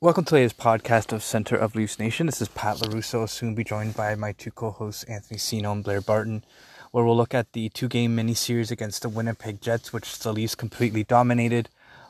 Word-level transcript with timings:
Welcome 0.00 0.24
to 0.24 0.30
today's 0.30 0.54
podcast 0.54 1.12
of 1.12 1.22
Center 1.22 1.56
of 1.56 1.74
Leafs 1.74 1.98
Nation. 1.98 2.24
This 2.24 2.40
is 2.40 2.48
Pat 2.48 2.78
LaRusso, 2.78 3.28
soon 3.28 3.54
be 3.54 3.64
joined 3.64 3.94
by 3.94 4.14
my 4.14 4.32
two 4.32 4.50
co-hosts, 4.50 5.04
Anthony 5.04 5.36
Sino 5.36 5.72
and 5.72 5.84
Blair 5.84 6.00
Barton, 6.00 6.42
where 6.90 7.04
we'll 7.04 7.18
look 7.18 7.34
at 7.34 7.52
the 7.52 7.68
two-game 7.68 8.14
mini-series 8.14 8.70
against 8.70 9.02
the 9.02 9.10
Winnipeg 9.10 9.60
Jets, 9.60 9.92
which 9.92 10.18
the 10.20 10.32
Leafs 10.32 10.54
completely 10.54 11.04
dominated. 11.04 11.68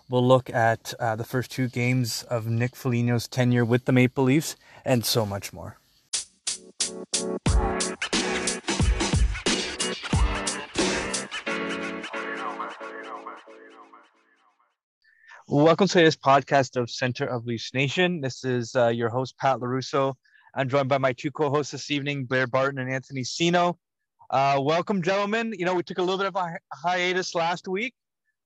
We'll 0.08 0.24
look 0.24 0.48
at 0.50 0.94
uh, 1.00 1.16
the 1.16 1.24
first 1.24 1.50
two 1.50 1.66
games 1.66 2.22
of 2.24 2.46
Nick 2.46 2.76
Foligno's 2.76 3.26
tenure 3.26 3.64
with 3.64 3.86
the 3.86 3.92
Maple 3.92 4.22
Leafs, 4.22 4.54
and 4.84 5.04
so 5.04 5.26
much 5.26 5.52
more. 5.52 5.78
Welcome 15.48 15.86
to 15.86 15.98
this 15.98 16.16
podcast 16.16 16.74
of 16.74 16.90
Center 16.90 17.24
of 17.24 17.46
Leafs 17.46 17.72
Nation. 17.72 18.20
This 18.20 18.42
is 18.42 18.74
uh, 18.74 18.88
your 18.88 19.08
host, 19.08 19.38
Pat 19.38 19.60
LaRusso. 19.60 20.14
I'm 20.56 20.68
joined 20.68 20.88
by 20.88 20.98
my 20.98 21.12
two 21.12 21.30
co 21.30 21.50
hosts 21.50 21.70
this 21.70 21.88
evening, 21.92 22.24
Blair 22.24 22.48
Barton 22.48 22.80
and 22.80 22.92
Anthony 22.92 23.22
Sino. 23.22 23.78
Uh, 24.28 24.58
welcome, 24.60 25.02
gentlemen. 25.02 25.54
You 25.56 25.64
know, 25.64 25.74
we 25.74 25.84
took 25.84 25.98
a 25.98 26.02
little 26.02 26.18
bit 26.18 26.26
of 26.26 26.34
a 26.34 26.40
hi- 26.40 26.58
hiatus 26.74 27.32
last 27.36 27.68
week. 27.68 27.94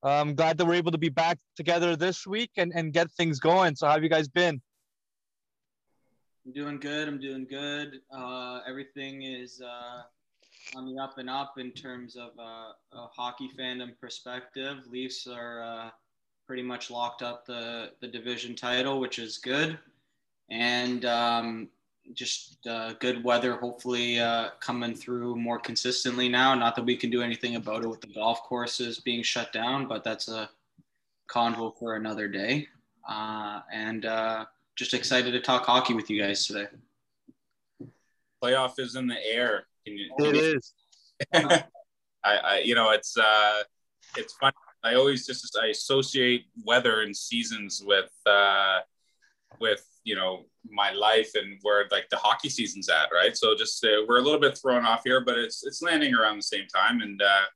I'm 0.02 0.34
glad 0.34 0.58
that 0.58 0.66
we're 0.66 0.74
able 0.74 0.92
to 0.92 0.98
be 0.98 1.08
back 1.08 1.38
together 1.56 1.96
this 1.96 2.26
week 2.26 2.50
and, 2.58 2.70
and 2.74 2.92
get 2.92 3.10
things 3.12 3.40
going. 3.40 3.76
So, 3.76 3.86
how 3.86 3.94
have 3.94 4.02
you 4.02 4.10
guys 4.10 4.28
been? 4.28 4.60
I'm 6.44 6.52
doing 6.52 6.80
good. 6.80 7.08
I'm 7.08 7.18
doing 7.18 7.46
good. 7.48 8.00
Uh, 8.14 8.60
everything 8.68 9.22
is 9.22 9.62
uh, 9.62 10.02
on 10.76 10.84
the 10.84 11.00
up 11.02 11.16
and 11.16 11.30
up 11.30 11.54
in 11.56 11.70
terms 11.70 12.14
of 12.16 12.32
uh, 12.38 12.72
a 12.92 13.06
hockey 13.16 13.48
fandom 13.58 13.98
perspective. 13.98 14.80
Leafs 14.90 15.26
are 15.26 15.62
uh, 15.62 15.90
pretty 16.50 16.62
much 16.64 16.90
locked 16.90 17.22
up 17.22 17.46
the, 17.46 17.92
the 18.00 18.08
division 18.08 18.56
title, 18.56 18.98
which 18.98 19.20
is 19.20 19.38
good. 19.38 19.78
And 20.50 21.04
um, 21.04 21.68
just 22.12 22.66
uh, 22.66 22.94
good 22.94 23.22
weather, 23.22 23.54
hopefully 23.54 24.18
uh, 24.18 24.48
coming 24.58 24.96
through 24.96 25.36
more 25.36 25.60
consistently 25.60 26.28
now. 26.28 26.56
Not 26.56 26.74
that 26.74 26.84
we 26.84 26.96
can 26.96 27.08
do 27.08 27.22
anything 27.22 27.54
about 27.54 27.84
it 27.84 27.88
with 27.88 28.00
the 28.00 28.08
golf 28.08 28.42
courses 28.42 28.98
being 28.98 29.22
shut 29.22 29.52
down, 29.52 29.86
but 29.86 30.02
that's 30.02 30.26
a 30.26 30.50
convo 31.30 31.72
for 31.78 31.94
another 31.94 32.26
day. 32.26 32.66
Uh, 33.08 33.60
and 33.72 34.04
uh, 34.04 34.44
just 34.74 34.92
excited 34.92 35.30
to 35.30 35.40
talk 35.40 35.66
hockey 35.66 35.94
with 35.94 36.10
you 36.10 36.20
guys 36.20 36.48
today. 36.48 36.66
Playoff 38.42 38.72
is 38.80 38.96
in 38.96 39.06
the 39.06 39.24
air. 39.24 39.66
Can 39.86 39.96
you, 39.96 40.10
can 40.18 40.26
it 40.26 40.34
you, 40.34 40.56
is. 40.56 40.72
I, 41.32 41.62
I, 42.24 42.58
you 42.64 42.74
know, 42.74 42.90
it's 42.90 43.16
uh, 43.16 43.62
it's 44.16 44.32
fun 44.32 44.50
I 44.82 44.94
always 44.94 45.26
just 45.26 45.58
I 45.62 45.66
associate 45.68 46.46
weather 46.64 47.02
and 47.02 47.16
seasons 47.16 47.82
with 47.84 48.10
uh, 48.26 48.80
with 49.60 49.84
you 50.04 50.14
know 50.14 50.46
my 50.70 50.92
life 50.92 51.30
and 51.34 51.58
where 51.62 51.86
like 51.90 52.08
the 52.10 52.16
hockey 52.16 52.48
season's 52.48 52.88
at, 52.88 53.08
right? 53.12 53.36
So 53.36 53.54
just 53.54 53.84
uh, 53.84 54.04
we're 54.08 54.18
a 54.18 54.22
little 54.22 54.40
bit 54.40 54.58
thrown 54.58 54.84
off 54.84 55.02
here, 55.04 55.22
but 55.24 55.38
it's 55.38 55.64
it's 55.66 55.82
landing 55.82 56.14
around 56.14 56.36
the 56.36 56.42
same 56.42 56.66
time, 56.74 57.00
and 57.02 57.20
uh, 57.20 57.46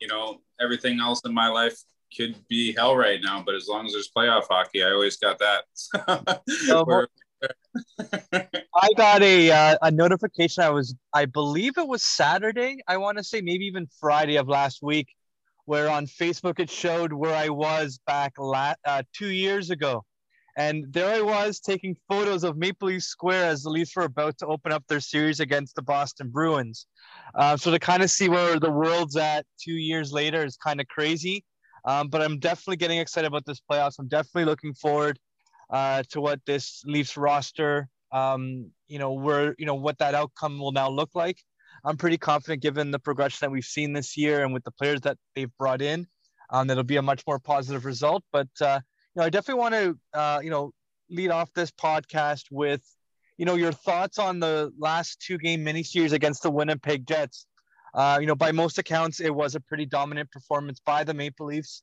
you 0.00 0.08
know 0.08 0.40
everything 0.60 1.00
else 1.00 1.22
in 1.24 1.32
my 1.32 1.48
life 1.48 1.76
could 2.16 2.36
be 2.48 2.72
hell 2.72 2.96
right 2.96 3.20
now, 3.22 3.42
but 3.44 3.54
as 3.54 3.68
long 3.68 3.86
as 3.86 3.92
there's 3.92 4.10
playoff 4.16 4.44
hockey, 4.48 4.82
I 4.82 4.90
always 4.90 5.16
got 5.16 5.38
that. 5.38 5.64
I 8.74 8.88
got 8.96 9.22
a 9.22 9.50
uh, 9.50 9.76
a 9.82 9.90
notification. 9.90 10.62
I 10.62 10.70
was 10.70 10.94
I 11.12 11.24
believe 11.24 11.78
it 11.78 11.86
was 11.86 12.02
Saturday. 12.02 12.78
I 12.86 12.98
want 12.98 13.18
to 13.18 13.24
say 13.24 13.40
maybe 13.40 13.64
even 13.66 13.88
Friday 14.00 14.36
of 14.36 14.48
last 14.48 14.82
week 14.82 15.08
where 15.66 15.90
on 15.90 16.06
Facebook 16.06 16.58
it 16.58 16.70
showed 16.70 17.12
where 17.12 17.34
I 17.34 17.50
was 17.50 18.00
back 18.06 18.32
la- 18.38 18.74
uh, 18.84 19.02
two 19.12 19.30
years 19.30 19.70
ago. 19.70 20.04
And 20.56 20.90
there 20.90 21.16
I 21.16 21.20
was 21.20 21.60
taking 21.60 21.94
photos 22.08 22.42
of 22.42 22.56
Maple 22.56 22.88
Leaf 22.88 23.02
Square 23.02 23.44
as 23.44 23.62
the 23.62 23.68
Leafs 23.68 23.94
were 23.94 24.04
about 24.04 24.38
to 24.38 24.46
open 24.46 24.72
up 24.72 24.84
their 24.88 25.00
series 25.00 25.40
against 25.40 25.74
the 25.74 25.82
Boston 25.82 26.30
Bruins. 26.30 26.86
Uh, 27.34 27.58
so 27.58 27.70
to 27.70 27.78
kind 27.78 28.02
of 28.02 28.10
see 28.10 28.30
where 28.30 28.58
the 28.58 28.70
world's 28.70 29.16
at 29.16 29.44
two 29.60 29.74
years 29.74 30.12
later 30.12 30.44
is 30.44 30.56
kind 30.56 30.80
of 30.80 30.88
crazy. 30.88 31.44
Um, 31.84 32.08
but 32.08 32.22
I'm 32.22 32.38
definitely 32.38 32.76
getting 32.78 32.98
excited 32.98 33.26
about 33.26 33.44
this 33.44 33.60
playoffs. 33.70 33.98
I'm 33.98 34.08
definitely 34.08 34.46
looking 34.46 34.72
forward 34.72 35.18
uh, 35.70 36.02
to 36.10 36.20
what 36.20 36.40
this 36.46 36.82
Leafs 36.86 37.16
roster, 37.16 37.88
um, 38.12 38.70
you 38.88 38.98
know, 38.98 39.12
where 39.12 39.54
you 39.58 39.66
know 39.66 39.74
what 39.74 39.98
that 39.98 40.14
outcome 40.14 40.58
will 40.58 40.72
now 40.72 40.88
look 40.88 41.10
like. 41.14 41.38
I'm 41.86 41.96
pretty 41.96 42.18
confident, 42.18 42.62
given 42.62 42.90
the 42.90 42.98
progression 42.98 43.38
that 43.42 43.50
we've 43.50 43.64
seen 43.64 43.92
this 43.92 44.16
year 44.16 44.42
and 44.42 44.52
with 44.52 44.64
the 44.64 44.72
players 44.72 45.02
that 45.02 45.16
they've 45.36 45.56
brought 45.56 45.80
in, 45.80 46.08
um, 46.50 46.66
that'll 46.66 46.82
be 46.82 46.96
a 46.96 47.02
much 47.02 47.22
more 47.28 47.38
positive 47.38 47.84
result. 47.84 48.24
But 48.32 48.48
uh, 48.60 48.80
you 49.14 49.20
know, 49.20 49.24
I 49.24 49.30
definitely 49.30 49.60
want 49.60 49.74
to 49.74 50.18
uh, 50.18 50.40
you 50.42 50.50
know 50.50 50.72
lead 51.08 51.30
off 51.30 51.52
this 51.54 51.70
podcast 51.70 52.42
with 52.50 52.82
you 53.38 53.46
know 53.46 53.54
your 53.54 53.70
thoughts 53.70 54.18
on 54.18 54.40
the 54.40 54.72
last 54.76 55.20
two 55.20 55.38
game 55.38 55.62
mini 55.62 55.84
series 55.84 56.12
against 56.12 56.42
the 56.42 56.50
Winnipeg 56.50 57.06
Jets. 57.06 57.46
Uh, 57.94 58.18
you 58.20 58.26
know, 58.26 58.34
by 58.34 58.50
most 58.50 58.78
accounts, 58.78 59.20
it 59.20 59.34
was 59.34 59.54
a 59.54 59.60
pretty 59.60 59.86
dominant 59.86 60.30
performance 60.32 60.80
by 60.84 61.04
the 61.04 61.14
Maple 61.14 61.46
Leafs. 61.46 61.82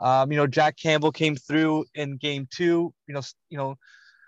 Um, 0.00 0.32
you 0.32 0.38
know, 0.38 0.46
Jack 0.46 0.76
Campbell 0.78 1.12
came 1.12 1.36
through 1.36 1.84
in 1.94 2.16
game 2.16 2.48
two. 2.50 2.94
You 3.06 3.14
know, 3.14 3.22
you 3.50 3.58
know, 3.58 3.76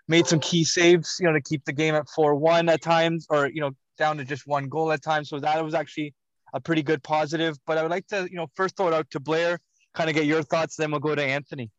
made 0.06 0.26
some 0.26 0.38
key 0.38 0.64
saves. 0.64 1.16
You 1.18 1.26
know, 1.26 1.32
to 1.32 1.40
keep 1.40 1.64
the 1.64 1.72
game 1.72 1.94
at 1.94 2.10
four 2.10 2.34
one 2.34 2.68
at 2.68 2.82
times, 2.82 3.26
or 3.30 3.48
you 3.48 3.62
know, 3.62 3.70
down 3.96 4.16
to 4.18 4.24
just 4.24 4.46
one 4.46 4.68
goal 4.68 4.92
at 4.92 5.02
times. 5.02 5.28
So 5.28 5.38
that 5.40 5.64
was 5.64 5.74
actually 5.74 6.14
a 6.52 6.60
pretty 6.60 6.82
good 6.82 7.02
positive. 7.02 7.56
But 7.66 7.78
I 7.78 7.82
would 7.82 7.90
like 7.90 8.06
to, 8.08 8.28
you 8.30 8.36
know, 8.36 8.46
first 8.54 8.76
throw 8.76 8.88
it 8.88 8.94
out 8.94 9.10
to 9.10 9.20
Blair, 9.20 9.58
kind 9.94 10.08
of 10.08 10.16
get 10.16 10.26
your 10.26 10.42
thoughts, 10.42 10.76
then 10.76 10.90
we'll 10.90 11.00
go 11.00 11.14
to 11.14 11.22
Anthony. 11.22 11.70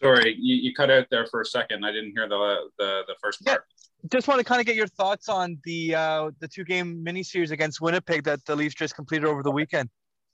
Sorry, 0.00 0.36
you, 0.38 0.56
you 0.56 0.74
cut 0.74 0.90
out 0.90 1.06
there 1.10 1.26
for 1.26 1.40
a 1.40 1.46
second. 1.46 1.84
I 1.84 1.90
didn't 1.90 2.12
hear 2.12 2.28
the 2.28 2.68
the, 2.78 3.02
the 3.06 3.14
first 3.22 3.42
part. 3.44 3.64
Yeah, 4.02 4.08
just 4.12 4.28
want 4.28 4.38
to 4.38 4.44
kind 4.44 4.60
of 4.60 4.66
get 4.66 4.76
your 4.76 4.86
thoughts 4.86 5.28
on 5.28 5.58
the 5.64 5.94
uh, 5.94 6.30
the 6.40 6.48
two 6.48 6.64
game 6.64 7.02
mini 7.02 7.22
series 7.22 7.50
against 7.50 7.80
Winnipeg 7.80 8.24
that 8.24 8.44
the 8.44 8.54
Leafs 8.54 8.74
just 8.74 8.94
completed 8.94 9.26
over 9.26 9.42
the 9.42 9.50
weekend. 9.50 9.88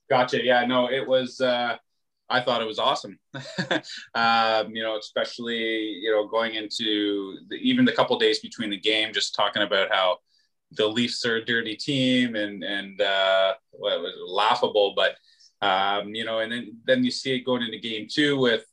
Gotcha. 0.08 0.44
Yeah, 0.44 0.64
no, 0.64 0.90
it 0.90 1.06
was. 1.06 1.40
Uh, 1.40 1.76
I 2.30 2.40
thought 2.40 2.62
it 2.62 2.66
was 2.66 2.78
awesome. 2.78 3.18
um, 4.14 4.74
you 4.74 4.82
know, 4.82 4.96
especially 4.96 5.58
you 5.58 6.10
know 6.10 6.26
going 6.28 6.54
into 6.54 7.36
the, 7.48 7.56
even 7.56 7.84
the 7.84 7.92
couple 7.92 8.18
days 8.18 8.38
between 8.38 8.70
the 8.70 8.78
game, 8.78 9.12
just 9.12 9.34
talking 9.34 9.62
about 9.62 9.90
how 9.90 10.18
the 10.72 10.86
Leafs 10.86 11.24
are 11.26 11.36
a 11.36 11.44
dirty 11.44 11.76
team 11.76 12.36
and 12.36 12.62
and 12.62 13.00
uh, 13.00 13.54
well, 13.72 13.98
it 13.98 14.02
was 14.02 14.14
laughable, 14.26 14.94
but 14.94 15.16
um, 15.62 16.14
you 16.14 16.24
know, 16.24 16.38
and 16.38 16.52
then 16.52 16.76
then 16.86 17.04
you 17.04 17.10
see 17.10 17.34
it 17.34 17.44
going 17.44 17.62
into 17.62 17.78
game 17.78 18.06
two 18.10 18.38
with 18.38 18.64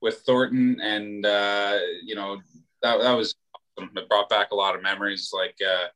with 0.00 0.18
Thornton, 0.26 0.80
and 0.80 1.24
uh, 1.24 1.78
you 2.04 2.14
know 2.14 2.38
that 2.82 3.00
that 3.00 3.12
was 3.12 3.34
awesome. 3.78 3.90
it 3.96 4.08
brought 4.08 4.28
back 4.28 4.50
a 4.52 4.54
lot 4.54 4.76
of 4.76 4.82
memories. 4.82 5.30
Like 5.32 5.56
uh, 5.66 5.86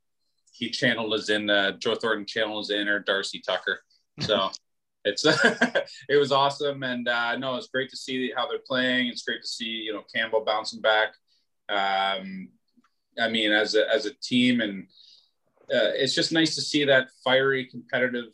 he 0.52 0.70
channeled 0.70 1.12
us 1.12 1.30
in, 1.30 1.48
uh, 1.48 1.72
Joe 1.72 1.94
Thornton 1.94 2.26
channeled 2.26 2.64
us 2.64 2.70
in, 2.70 2.88
or 2.88 3.00
Darcy 3.00 3.40
Tucker. 3.40 3.82
So 4.20 4.50
it's 5.04 5.24
it 6.08 6.16
was 6.16 6.32
awesome, 6.32 6.82
and 6.82 7.08
uh, 7.08 7.36
no, 7.36 7.56
it's 7.56 7.68
great 7.68 7.90
to 7.90 7.96
see 7.96 8.32
how 8.36 8.46
they're 8.48 8.58
playing. 8.58 9.08
It's 9.08 9.22
great 9.22 9.42
to 9.42 9.48
see 9.48 9.64
you 9.64 9.92
know 9.92 10.02
Campbell 10.14 10.44
bouncing 10.44 10.80
back. 10.80 11.14
Um, 11.68 12.48
I 13.18 13.28
mean, 13.28 13.52
as 13.52 13.74
a 13.74 13.88
as 13.92 14.06
a 14.06 14.14
team, 14.14 14.60
and 14.60 14.84
uh, 15.72 15.92
it's 15.94 16.14
just 16.14 16.32
nice 16.32 16.54
to 16.54 16.60
see 16.60 16.84
that 16.84 17.08
fiery, 17.24 17.64
competitive 17.66 18.32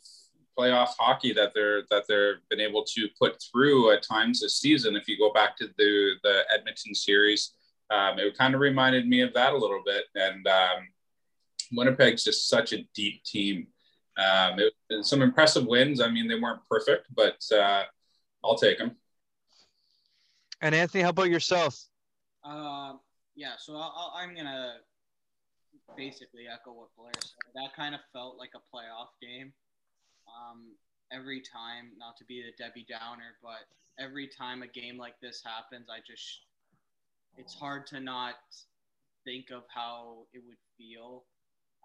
playoff 0.57 0.89
hockey 0.99 1.33
that 1.33 1.51
they're 1.53 1.83
that 1.89 2.03
they're 2.07 2.37
been 2.49 2.59
able 2.59 2.83
to 2.83 3.07
put 3.19 3.41
through 3.41 3.91
at 3.93 4.03
times 4.03 4.41
this 4.41 4.59
season. 4.59 4.95
If 4.95 5.07
you 5.07 5.17
go 5.17 5.31
back 5.31 5.55
to 5.57 5.69
the 5.77 6.13
the 6.23 6.43
Edmonton 6.53 6.93
series, 6.93 7.53
um, 7.89 8.19
it 8.19 8.37
kind 8.37 8.53
of 8.53 8.61
reminded 8.61 9.07
me 9.07 9.21
of 9.21 9.33
that 9.33 9.53
a 9.53 9.57
little 9.57 9.81
bit. 9.85 10.05
And 10.15 10.45
um, 10.47 10.87
Winnipeg's 11.71 12.23
just 12.23 12.49
such 12.49 12.73
a 12.73 12.83
deep 12.93 13.23
team 13.23 13.67
um, 14.17 14.59
it, 14.59 15.05
some 15.05 15.21
impressive 15.21 15.65
wins. 15.65 16.01
I 16.01 16.09
mean, 16.09 16.27
they 16.27 16.39
weren't 16.39 16.61
perfect, 16.69 17.07
but 17.15 17.43
uh, 17.53 17.83
I'll 18.43 18.57
take 18.57 18.77
them. 18.77 18.95
And 20.61 20.73
Anthony, 20.73 21.03
how 21.03 21.09
about 21.09 21.29
yourself? 21.29 21.77
Uh, 22.43 22.93
yeah, 23.35 23.53
so 23.59 23.75
i 23.75 24.23
am 24.23 24.35
gonna 24.35 24.77
basically 25.95 26.45
echo 26.51 26.73
what 26.73 26.89
Blair 26.97 27.11
said. 27.21 27.53
That 27.53 27.75
kind 27.75 27.93
of 27.93 28.01
felt 28.11 28.37
like 28.37 28.51
a 28.55 28.75
playoff 28.75 29.13
game. 29.21 29.53
Um, 30.27 30.73
every 31.11 31.41
time, 31.41 31.91
not 31.97 32.17
to 32.17 32.25
be 32.25 32.41
the 32.41 32.51
Debbie 32.61 32.85
Downer, 32.89 33.37
but 33.41 33.69
every 33.99 34.27
time 34.27 34.63
a 34.63 34.67
game 34.67 34.97
like 34.97 35.15
this 35.21 35.41
happens, 35.45 35.87
I 35.89 35.99
just 36.05 36.41
it's 37.37 37.53
hard 37.53 37.85
to 37.87 37.99
not 37.99 38.35
think 39.23 39.51
of 39.51 39.63
how 39.73 40.25
it 40.33 40.41
would 40.45 40.57
feel 40.77 41.25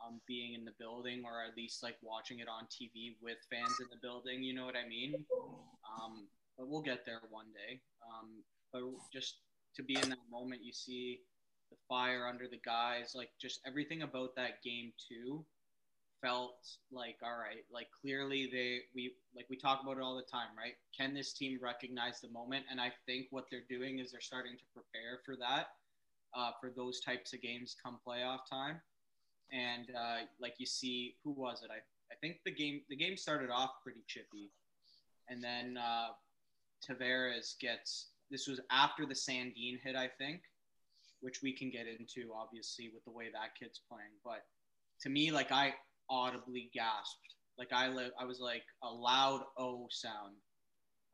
um, 0.05 0.21
being 0.27 0.55
in 0.55 0.65
the 0.65 0.73
building 0.79 1.23
or 1.25 1.43
at 1.49 1.57
least 1.57 1.83
like 1.83 1.97
watching 2.03 2.41
it 2.41 2.49
on 2.49 2.65
TV 2.67 3.17
with 3.23 3.39
fans 3.51 3.79
in 3.81 3.87
the 3.91 4.01
building. 4.03 4.43
You 4.43 4.55
know 4.55 4.65
what 4.65 4.77
I 4.77 4.89
mean? 4.89 5.25
Um, 5.33 6.27
but 6.59 6.69
we'll 6.69 6.83
get 6.83 7.07
there 7.07 7.21
one 7.31 7.53
day. 7.55 7.81
Um, 8.03 8.43
but 8.73 8.83
just 9.13 9.39
to 9.77 9.83
be 9.83 9.95
in 9.95 10.09
that 10.11 10.31
moment, 10.31 10.63
you 10.63 10.73
see 10.73 11.21
the 11.71 11.77
fire 11.89 12.27
under 12.27 12.47
the 12.49 12.61
guys, 12.65 13.13
like 13.15 13.31
just 13.41 13.61
everything 13.67 14.03
about 14.03 14.35
that 14.37 14.63
game 14.63 14.93
too 15.09 15.45
felt 16.23 16.55
like 16.93 17.17
all 17.23 17.37
right 17.37 17.67
like 17.73 17.89
clearly 18.01 18.49
they 18.51 18.79
we 18.95 19.13
like 19.35 19.45
we 19.51 19.57
talk 19.57 19.81
about 19.83 19.99
it 19.99 20.03
all 20.03 20.17
the 20.17 20.31
time 20.31 20.49
right 20.57 20.75
can 20.97 21.13
this 21.13 21.33
team 21.33 21.59
recognize 21.61 22.21
the 22.21 22.31
moment 22.31 22.65
and 22.71 22.81
i 22.81 22.91
think 23.07 23.27
what 23.31 23.45
they're 23.51 23.67
doing 23.69 23.99
is 23.99 24.13
they're 24.13 24.21
starting 24.21 24.57
to 24.57 24.65
prepare 24.73 25.19
for 25.27 25.35
that 25.37 25.67
uh, 26.35 26.51
for 26.61 26.71
those 26.71 27.01
types 27.01 27.35
of 27.35 27.43
games 27.43 27.77
come 27.85 27.99
playoff 28.07 28.39
time 28.49 28.81
and 29.53 29.91
uh, 29.97 30.19
like 30.41 30.55
you 30.59 30.67
see 30.67 31.15
who 31.25 31.31
was 31.33 31.63
it 31.63 31.71
i 31.71 31.79
i 32.13 32.17
think 32.21 32.39
the 32.45 32.51
game 32.51 32.81
the 32.89 32.97
game 32.97 33.17
started 33.17 33.51
off 33.51 33.71
pretty 33.83 34.03
chippy 34.07 34.51
and 35.29 35.43
then 35.43 35.77
uh, 35.77 36.09
Tavares 36.85 37.59
gets 37.61 38.09
this 38.31 38.49
was 38.49 38.61
after 38.71 39.07
the 39.07 39.15
Sandin 39.15 39.79
hit 39.83 39.97
i 39.97 40.09
think 40.19 40.41
which 41.21 41.41
we 41.43 41.53
can 41.53 41.71
get 41.71 41.87
into 41.87 42.33
obviously 42.35 42.91
with 42.93 43.05
the 43.05 43.11
way 43.11 43.27
that 43.33 43.55
kid's 43.59 43.81
playing 43.89 44.17
but 44.25 44.45
to 45.01 45.09
me 45.09 45.31
like 45.31 45.53
i 45.53 45.75
audibly 46.13 46.71
gasped. 46.75 47.35
Like 47.59 47.73
I 47.73 47.89
li- 47.89 48.13
I 48.19 48.25
was 48.25 48.41
like 48.41 48.65
a 48.83 48.89
loud 48.89 49.43
O 49.59 49.87
sound 49.91 50.37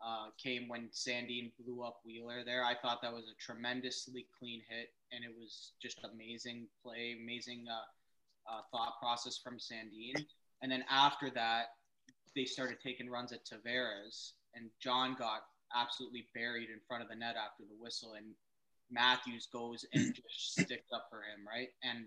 uh, 0.04 0.26
came 0.42 0.68
when 0.68 0.88
Sandin 0.92 1.52
blew 1.58 1.82
up 1.82 2.00
Wheeler 2.04 2.44
there. 2.44 2.64
I 2.64 2.74
thought 2.74 3.02
that 3.02 3.12
was 3.12 3.24
a 3.24 3.42
tremendously 3.42 4.26
clean 4.38 4.62
hit, 4.68 4.90
and 5.12 5.24
it 5.24 5.34
was 5.36 5.72
just 5.80 6.00
amazing 6.04 6.66
play, 6.82 7.16
amazing 7.22 7.64
uh, 7.70 7.86
uh, 8.50 8.60
thought 8.70 8.98
process 9.00 9.38
from 9.38 9.58
Sandin. 9.58 10.24
And 10.62 10.70
then 10.70 10.84
after 10.90 11.30
that, 11.30 11.66
they 12.34 12.44
started 12.44 12.78
taking 12.82 13.10
runs 13.10 13.32
at 13.32 13.44
Tavares, 13.44 14.32
and 14.54 14.70
John 14.80 15.16
got 15.18 15.42
absolutely 15.74 16.26
buried 16.34 16.70
in 16.70 16.80
front 16.86 17.02
of 17.02 17.08
the 17.08 17.16
net 17.16 17.36
after 17.36 17.64
the 17.64 17.80
whistle, 17.80 18.14
and 18.14 18.26
Matthews 18.90 19.48
goes 19.52 19.84
and 19.92 20.14
just 20.14 20.52
sticks 20.52 20.92
up 20.94 21.06
for 21.10 21.18
him, 21.18 21.46
right? 21.46 21.68
And 21.82 22.06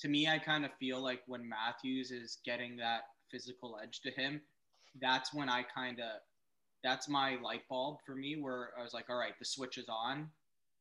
to 0.00 0.08
me, 0.08 0.28
I 0.28 0.38
kind 0.38 0.64
of 0.64 0.70
feel 0.78 1.00
like 1.00 1.22
when 1.26 1.48
Matthews 1.48 2.10
is 2.10 2.38
getting 2.44 2.76
that 2.76 3.02
physical 3.30 3.78
edge 3.82 4.00
to 4.02 4.10
him, 4.10 4.40
that's 5.00 5.34
when 5.34 5.48
I 5.48 5.62
kind 5.62 6.00
of, 6.00 6.20
that's 6.82 7.08
my 7.08 7.36
light 7.42 7.62
bulb 7.68 7.98
for 8.06 8.14
me 8.14 8.36
where 8.40 8.70
I 8.78 8.82
was 8.82 8.94
like, 8.94 9.10
all 9.10 9.16
right, 9.18 9.38
the 9.38 9.44
switch 9.44 9.76
is 9.78 9.88
on. 9.88 10.28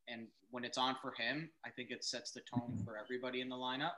And 0.07 0.27
when 0.49 0.63
it's 0.63 0.77
on 0.77 0.95
for 1.01 1.13
him, 1.17 1.49
I 1.65 1.69
think 1.69 1.91
it 1.91 2.03
sets 2.03 2.31
the 2.31 2.41
tone 2.41 2.81
for 2.83 2.97
everybody 2.97 3.41
in 3.41 3.49
the 3.49 3.55
lineup. 3.55 3.91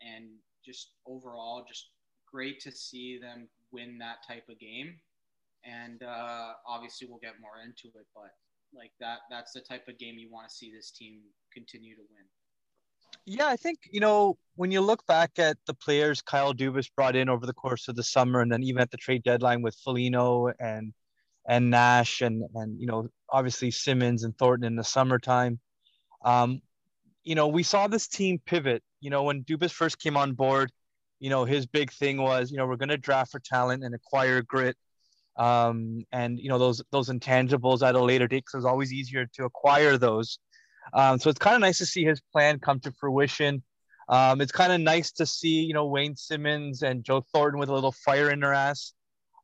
And 0.00 0.26
just 0.64 0.92
overall, 1.06 1.64
just 1.66 1.90
great 2.30 2.60
to 2.60 2.72
see 2.72 3.18
them 3.18 3.48
win 3.72 3.98
that 3.98 4.18
type 4.26 4.44
of 4.48 4.58
game. 4.58 4.94
And 5.64 6.02
uh, 6.02 6.52
obviously, 6.66 7.06
we'll 7.08 7.18
get 7.18 7.34
more 7.40 7.62
into 7.64 7.88
it, 7.98 8.06
but 8.14 8.32
like 8.74 8.92
that, 9.00 9.18
that's 9.30 9.52
the 9.52 9.60
type 9.60 9.88
of 9.88 9.98
game 9.98 10.16
you 10.18 10.30
want 10.30 10.48
to 10.48 10.54
see 10.54 10.72
this 10.74 10.90
team 10.90 11.20
continue 11.52 11.94
to 11.96 12.02
win. 12.02 12.24
Yeah, 13.26 13.46
I 13.46 13.56
think, 13.56 13.78
you 13.90 14.00
know, 14.00 14.38
when 14.56 14.70
you 14.70 14.80
look 14.80 15.06
back 15.06 15.38
at 15.38 15.56
the 15.66 15.74
players 15.74 16.22
Kyle 16.22 16.54
Dubas 16.54 16.90
brought 16.94 17.16
in 17.16 17.28
over 17.28 17.46
the 17.46 17.52
course 17.52 17.88
of 17.88 17.96
the 17.96 18.02
summer 18.02 18.40
and 18.40 18.50
then 18.50 18.62
even 18.62 18.80
at 18.80 18.90
the 18.90 18.96
trade 18.96 19.22
deadline 19.22 19.62
with 19.62 19.74
Foligno 19.84 20.52
and 20.58 20.92
and 21.48 21.70
Nash 21.70 22.20
and 22.20 22.44
and 22.54 22.80
you 22.80 22.86
know, 22.86 23.08
obviously 23.30 23.70
Simmonds 23.70 24.24
and 24.24 24.36
Thornton 24.38 24.66
in 24.66 24.76
the 24.76 24.84
summertime. 24.84 25.58
Um, 26.24 26.60
you 27.24 27.34
know, 27.34 27.48
we 27.48 27.62
saw 27.62 27.86
this 27.86 28.06
team 28.08 28.40
pivot. 28.46 28.82
You 29.00 29.10
know, 29.10 29.22
when 29.24 29.44
Dubas 29.44 29.72
first 29.72 29.98
came 29.98 30.16
on 30.16 30.32
board, 30.32 30.70
you 31.18 31.30
know, 31.30 31.44
his 31.44 31.66
big 31.66 31.92
thing 31.92 32.20
was, 32.20 32.50
you 32.50 32.56
know, 32.56 32.66
we're 32.66 32.76
going 32.76 32.90
to 32.90 32.96
draft 32.96 33.32
for 33.32 33.40
talent 33.40 33.84
and 33.84 33.94
acquire 33.94 34.42
grit. 34.42 34.76
Um, 35.36 36.04
and 36.12 36.38
you 36.38 36.48
know 36.48 36.58
those 36.58 36.82
those 36.90 37.08
intangibles 37.08 37.86
at 37.86 37.94
a 37.94 38.02
later 38.02 38.26
date 38.26 38.44
because 38.44 38.58
it's 38.58 38.66
always 38.66 38.92
easier 38.92 39.26
to 39.34 39.44
acquire 39.44 39.96
those 39.96 40.38
um, 40.92 41.18
so 41.18 41.30
it's 41.30 41.38
kind 41.38 41.54
of 41.54 41.60
nice 41.60 41.78
to 41.78 41.86
see 41.86 42.04
his 42.04 42.20
plan 42.20 42.58
come 42.58 42.80
to 42.80 42.92
fruition. 42.92 43.62
Um, 44.08 44.40
it's 44.40 44.52
kind 44.52 44.72
of 44.72 44.80
nice 44.80 45.12
to 45.12 45.26
see, 45.26 45.62
you 45.62 45.74
know, 45.74 45.86
Wayne 45.86 46.16
Simmonds 46.16 46.82
and 46.82 47.04
Joe 47.04 47.24
Thornton 47.32 47.60
with 47.60 47.68
a 47.68 47.74
little 47.74 47.92
fire 47.92 48.30
in 48.30 48.40
their 48.40 48.52
ass 48.52 48.92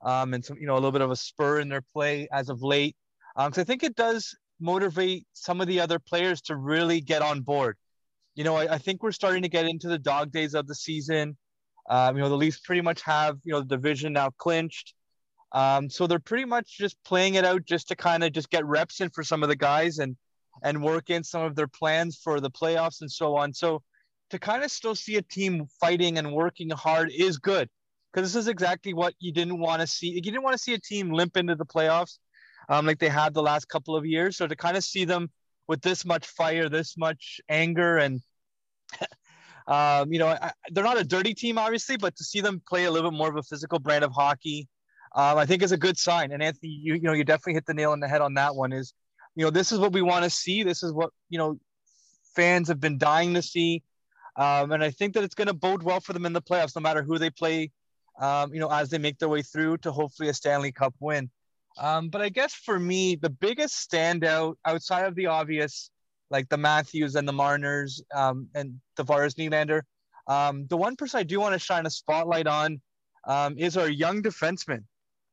um, 0.02 0.34
and 0.34 0.44
some, 0.44 0.58
you 0.58 0.66
know, 0.66 0.74
a 0.74 0.76
little 0.76 0.92
bit 0.92 1.02
of 1.02 1.10
a 1.10 1.16
spur 1.16 1.60
in 1.60 1.68
their 1.68 1.82
play 1.82 2.28
as 2.32 2.48
of 2.48 2.62
late. 2.62 2.96
Um, 3.36 3.52
so 3.52 3.60
I 3.60 3.64
think 3.64 3.84
it 3.84 3.94
does 3.94 4.36
motivate 4.58 5.26
some 5.34 5.60
of 5.60 5.68
the 5.68 5.80
other 5.80 5.98
players 5.98 6.40
to 6.42 6.56
really 6.56 7.00
get 7.00 7.22
on 7.22 7.42
board. 7.42 7.76
You 8.36 8.44
know, 8.44 8.56
I, 8.56 8.74
I 8.74 8.78
think 8.78 9.02
we're 9.02 9.12
starting 9.12 9.42
to 9.42 9.48
get 9.48 9.66
into 9.66 9.88
the 9.88 9.98
dog 9.98 10.30
days 10.30 10.54
of 10.54 10.66
the 10.66 10.74
season. 10.74 11.36
Um, 11.88 12.16
you 12.16 12.22
know, 12.22 12.28
the 12.28 12.36
Leafs 12.36 12.60
pretty 12.60 12.82
much 12.82 13.02
have, 13.02 13.38
you 13.44 13.52
know, 13.52 13.60
the 13.60 13.76
division 13.76 14.12
now 14.12 14.30
clinched. 14.38 14.94
Um, 15.52 15.88
so 15.88 16.06
they're 16.06 16.18
pretty 16.18 16.44
much 16.44 16.76
just 16.76 17.02
playing 17.04 17.34
it 17.34 17.44
out 17.44 17.64
just 17.64 17.88
to 17.88 17.96
kind 17.96 18.22
of 18.22 18.32
just 18.32 18.50
get 18.50 18.64
reps 18.64 19.00
in 19.00 19.10
for 19.10 19.22
some 19.22 19.42
of 19.42 19.48
the 19.48 19.56
guys 19.56 19.98
and 19.98 20.16
and 20.62 20.82
work 20.82 21.10
in 21.10 21.22
some 21.22 21.42
of 21.42 21.54
their 21.54 21.66
plans 21.66 22.18
for 22.22 22.40
the 22.40 22.50
playoffs 22.50 23.00
and 23.02 23.10
so 23.10 23.36
on. 23.36 23.52
So 23.52 23.82
to 24.30 24.38
kind 24.38 24.64
of 24.64 24.70
still 24.70 24.94
see 24.94 25.16
a 25.16 25.22
team 25.22 25.66
fighting 25.80 26.18
and 26.18 26.32
working 26.32 26.70
hard 26.70 27.10
is 27.14 27.38
good 27.38 27.68
because 28.12 28.32
this 28.32 28.40
is 28.40 28.48
exactly 28.48 28.94
what 28.94 29.14
you 29.18 29.32
didn't 29.32 29.58
want 29.58 29.82
to 29.82 29.86
see. 29.86 30.08
You 30.08 30.22
didn't 30.22 30.42
want 30.42 30.54
to 30.54 30.62
see 30.62 30.74
a 30.74 30.80
team 30.80 31.12
limp 31.12 31.36
into 31.36 31.54
the 31.54 31.66
playoffs 31.66 32.18
um, 32.68 32.86
like 32.86 32.98
they 32.98 33.08
had 33.08 33.34
the 33.34 33.42
last 33.42 33.68
couple 33.68 33.96
of 33.96 34.04
years. 34.06 34.36
So 34.36 34.46
to 34.46 34.56
kind 34.56 34.76
of 34.76 34.84
see 34.84 35.04
them 35.04 35.30
with 35.68 35.82
this 35.82 36.04
much 36.04 36.26
fire, 36.26 36.68
this 36.68 36.96
much 36.96 37.40
anger, 37.48 37.98
and 37.98 38.20
um, 39.66 40.12
you 40.12 40.18
know, 40.18 40.28
I, 40.28 40.52
they're 40.70 40.84
not 40.84 41.00
a 41.00 41.04
dirty 41.04 41.34
team, 41.34 41.58
obviously, 41.58 41.96
but 41.96 42.16
to 42.16 42.24
see 42.24 42.40
them 42.40 42.62
play 42.68 42.84
a 42.84 42.90
little 42.90 43.10
bit 43.10 43.16
more 43.16 43.28
of 43.28 43.36
a 43.36 43.42
physical 43.42 43.78
brand 43.78 44.04
of 44.04 44.12
hockey, 44.12 44.68
um, 45.14 45.38
I 45.38 45.46
think 45.46 45.62
is 45.62 45.72
a 45.72 45.76
good 45.76 45.98
sign. 45.98 46.32
And 46.32 46.42
Anthony, 46.42 46.80
you, 46.82 46.94
you 46.94 47.02
know, 47.02 47.12
you 47.12 47.24
definitely 47.24 47.54
hit 47.54 47.66
the 47.66 47.74
nail 47.74 47.92
on 47.92 48.00
the 48.00 48.08
head 48.08 48.20
on 48.20 48.34
that 48.34 48.54
one. 48.54 48.72
Is 48.72 48.94
you 49.36 49.44
know, 49.44 49.50
this 49.50 49.70
is 49.70 49.78
what 49.78 49.92
we 49.92 50.02
want 50.02 50.24
to 50.24 50.30
see. 50.30 50.62
This 50.62 50.82
is 50.82 50.92
what, 50.92 51.10
you 51.28 51.38
know, 51.38 51.58
fans 52.34 52.68
have 52.68 52.80
been 52.80 52.98
dying 52.98 53.34
to 53.34 53.42
see. 53.42 53.82
Um, 54.36 54.72
and 54.72 54.82
I 54.82 54.90
think 54.90 55.14
that 55.14 55.24
it's 55.24 55.34
going 55.34 55.48
to 55.48 55.54
bode 55.54 55.82
well 55.82 56.00
for 56.00 56.12
them 56.12 56.26
in 56.26 56.32
the 56.32 56.42
playoffs, 56.42 56.74
no 56.74 56.82
matter 56.82 57.02
who 57.02 57.18
they 57.18 57.30
play, 57.30 57.70
um, 58.20 58.52
you 58.52 58.60
know, 58.60 58.70
as 58.70 58.90
they 58.90 58.98
make 58.98 59.18
their 59.18 59.28
way 59.28 59.42
through 59.42 59.78
to 59.78 59.92
hopefully 59.92 60.30
a 60.30 60.34
Stanley 60.34 60.72
Cup 60.72 60.94
win. 61.00 61.30
Um, 61.78 62.08
but 62.08 62.22
I 62.22 62.28
guess 62.28 62.54
for 62.54 62.78
me, 62.78 63.16
the 63.16 63.30
biggest 63.30 63.90
standout 63.90 64.54
outside 64.64 65.04
of 65.06 65.14
the 65.14 65.26
obvious, 65.26 65.90
like 66.30 66.48
the 66.48 66.56
Matthews 66.56 67.14
and 67.14 67.28
the 67.28 67.32
Marners 67.32 68.02
um, 68.14 68.48
and 68.54 68.80
Tavares 68.98 69.34
Nylander, 69.34 69.82
um, 70.26 70.66
the 70.68 70.76
one 70.76 70.96
person 70.96 71.20
I 71.20 71.22
do 71.22 71.38
want 71.38 71.52
to 71.52 71.58
shine 71.58 71.86
a 71.86 71.90
spotlight 71.90 72.46
on 72.46 72.80
um, 73.26 73.56
is 73.58 73.76
our 73.76 73.88
young 73.88 74.22
defenseman, 74.22 74.84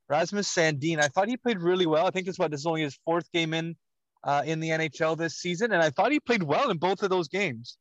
Rasmus 0.09 0.53
Sandin. 0.53 0.99
I 0.99 1.07
thought 1.07 1.29
he 1.29 1.37
played 1.37 1.59
really 1.59 1.85
well. 1.85 2.05
I 2.05 2.11
think 2.11 2.25
this 2.25 2.35
is 2.35 2.39
what 2.39 2.51
this 2.51 2.61
is 2.61 2.65
only 2.65 2.81
his 2.81 2.99
fourth 3.05 3.31
game 3.31 3.53
in 3.53 3.75
uh, 4.23 4.43
in 4.45 4.59
the 4.59 4.69
NHL 4.69 5.17
this 5.17 5.35
season, 5.35 5.73
and 5.73 5.81
I 5.81 5.89
thought 5.89 6.11
he 6.11 6.19
played 6.19 6.43
well 6.43 6.69
in 6.69 6.77
both 6.77 7.03
of 7.03 7.09
those 7.09 7.27
games. 7.27 7.77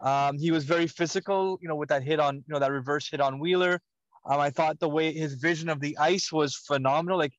Um, 0.00 0.38
he 0.38 0.50
was 0.50 0.64
very 0.64 0.86
physical, 0.86 1.58
you 1.60 1.68
know, 1.68 1.76
with 1.76 1.90
that 1.90 2.02
hit 2.02 2.20
on, 2.20 2.36
you 2.36 2.44
know, 2.48 2.58
that 2.58 2.72
reverse 2.72 3.08
hit 3.10 3.20
on 3.20 3.38
Wheeler. 3.38 3.80
Um, 4.26 4.40
I 4.40 4.50
thought 4.50 4.78
the 4.78 4.88
way 4.88 5.12
his 5.12 5.34
vision 5.34 5.68
of 5.68 5.80
the 5.80 5.96
ice 5.98 6.32
was 6.32 6.54
phenomenal. 6.54 7.18
Like 7.18 7.32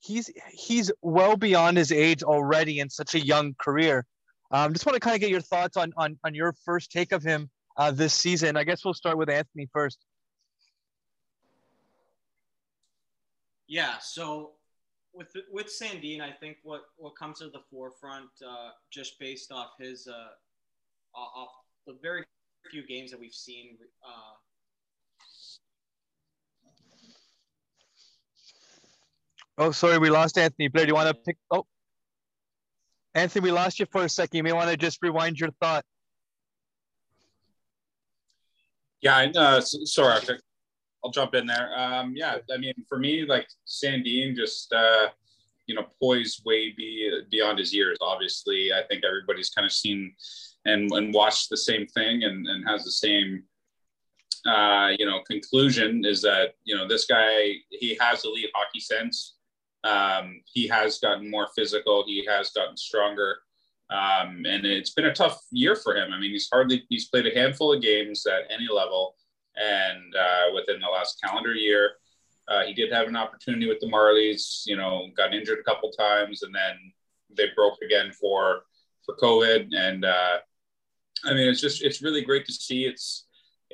he's 0.00 0.30
he's 0.52 0.90
well 1.02 1.36
beyond 1.36 1.76
his 1.76 1.92
age 1.92 2.22
already 2.22 2.80
in 2.80 2.90
such 2.90 3.14
a 3.14 3.24
young 3.24 3.54
career. 3.58 4.06
Um, 4.50 4.72
just 4.72 4.86
want 4.86 4.94
to 4.94 5.00
kind 5.00 5.14
of 5.14 5.20
get 5.20 5.30
your 5.30 5.40
thoughts 5.40 5.76
on 5.76 5.92
on 5.96 6.18
on 6.24 6.34
your 6.34 6.54
first 6.64 6.90
take 6.92 7.12
of 7.12 7.22
him 7.22 7.50
uh, 7.76 7.90
this 7.90 8.14
season. 8.14 8.56
I 8.56 8.64
guess 8.64 8.84
we'll 8.84 8.94
start 8.94 9.18
with 9.18 9.28
Anthony 9.28 9.68
first. 9.72 9.98
Yeah. 13.68 13.94
So 14.00 14.52
with 15.12 15.28
with 15.50 15.66
Sandin, 15.66 16.20
I 16.20 16.30
think 16.30 16.58
what 16.62 16.82
what 16.96 17.16
comes 17.16 17.38
to 17.38 17.48
the 17.48 17.62
forefront, 17.70 18.30
uh, 18.46 18.70
just 18.92 19.18
based 19.18 19.50
off 19.50 19.70
his 19.78 20.06
uh, 20.06 21.18
off 21.18 21.50
the 21.86 21.96
very 22.02 22.24
few 22.70 22.86
games 22.86 23.10
that 23.10 23.20
we've 23.20 23.32
seen. 23.32 23.76
Uh, 24.06 24.34
oh, 29.58 29.70
sorry, 29.70 29.98
we 29.98 30.10
lost 30.10 30.38
Anthony 30.38 30.68
Blair. 30.68 30.86
Do 30.86 30.90
you 30.90 30.94
want 30.94 31.08
to 31.08 31.14
pick? 31.14 31.36
Oh, 31.50 31.66
Anthony, 33.14 33.44
we 33.44 33.52
lost 33.52 33.78
you 33.80 33.86
for 33.90 34.04
a 34.04 34.08
second. 34.08 34.36
You 34.36 34.42
may 34.42 34.52
want 34.52 34.70
to 34.70 34.76
just 34.76 34.98
rewind 35.02 35.38
your 35.38 35.50
thought. 35.60 35.84
Yeah, 39.00 39.30
uh, 39.36 39.60
sorry, 39.60 40.20
I'll 41.04 41.10
jump 41.10 41.34
in 41.34 41.46
there. 41.46 41.70
Um, 41.78 42.14
yeah, 42.16 42.38
I 42.52 42.56
mean, 42.56 42.74
for 42.88 42.98
me, 42.98 43.24
like 43.24 43.46
Sandin 43.66 44.34
just 44.34 44.72
uh, 44.72 45.08
you 45.66 45.74
know, 45.74 45.84
poised 46.00 46.42
way 46.44 46.72
be, 46.76 47.22
beyond 47.30 47.58
his 47.58 47.74
years. 47.74 47.98
Obviously, 48.00 48.72
I 48.72 48.82
think 48.88 49.04
everybody's 49.04 49.50
kind 49.50 49.64
of 49.64 49.72
seen 49.72 50.14
and 50.64 50.90
and 50.92 51.14
watched 51.14 51.50
the 51.50 51.56
same 51.56 51.86
thing 51.86 52.24
and 52.24 52.46
and 52.46 52.68
has 52.68 52.84
the 52.84 52.90
same 52.90 53.44
uh, 54.46 54.90
you 54.98 55.06
know 55.06 55.20
conclusion 55.28 56.04
is 56.04 56.22
that 56.22 56.54
you 56.64 56.76
know 56.76 56.86
this 56.86 57.06
guy 57.06 57.52
he 57.70 57.96
has 58.00 58.24
elite 58.24 58.50
hockey 58.54 58.80
sense. 58.80 59.35
Um, 59.86 60.40
he 60.52 60.66
has 60.68 60.98
gotten 60.98 61.30
more 61.30 61.48
physical. 61.54 62.04
He 62.06 62.26
has 62.26 62.50
gotten 62.50 62.76
stronger. 62.76 63.36
Um, 63.88 64.44
and 64.46 64.66
it's 64.66 64.90
been 64.90 65.06
a 65.06 65.14
tough 65.14 65.40
year 65.52 65.76
for 65.76 65.94
him. 65.94 66.12
I 66.12 66.18
mean, 66.18 66.32
he's 66.32 66.48
hardly 66.52 66.84
he's 66.88 67.08
played 67.08 67.26
a 67.26 67.34
handful 67.34 67.72
of 67.72 67.82
games 67.82 68.26
at 68.26 68.50
any 68.50 68.66
level 68.72 69.14
and 69.56 70.14
uh, 70.14 70.54
within 70.54 70.80
the 70.80 70.86
last 70.86 71.20
calendar 71.22 71.54
year, 71.54 71.92
uh, 72.48 72.62
he 72.64 72.74
did 72.74 72.92
have 72.92 73.08
an 73.08 73.16
opportunity 73.16 73.66
with 73.66 73.80
the 73.80 73.86
Marlies. 73.86 74.62
You 74.66 74.76
know, 74.76 75.08
got 75.16 75.34
injured 75.34 75.58
a 75.58 75.64
couple 75.64 75.90
times, 75.90 76.42
and 76.42 76.54
then 76.54 76.92
they 77.36 77.46
broke 77.54 77.78
again 77.84 78.12
for 78.12 78.62
for 79.04 79.16
COVID. 79.16 79.74
And 79.74 80.04
uh, 80.04 80.38
I 81.24 81.34
mean, 81.34 81.48
it's 81.48 81.60
just 81.60 81.82
it's 81.82 82.02
really 82.02 82.22
great 82.22 82.46
to 82.46 82.52
see. 82.52 82.84
It's 82.84 83.25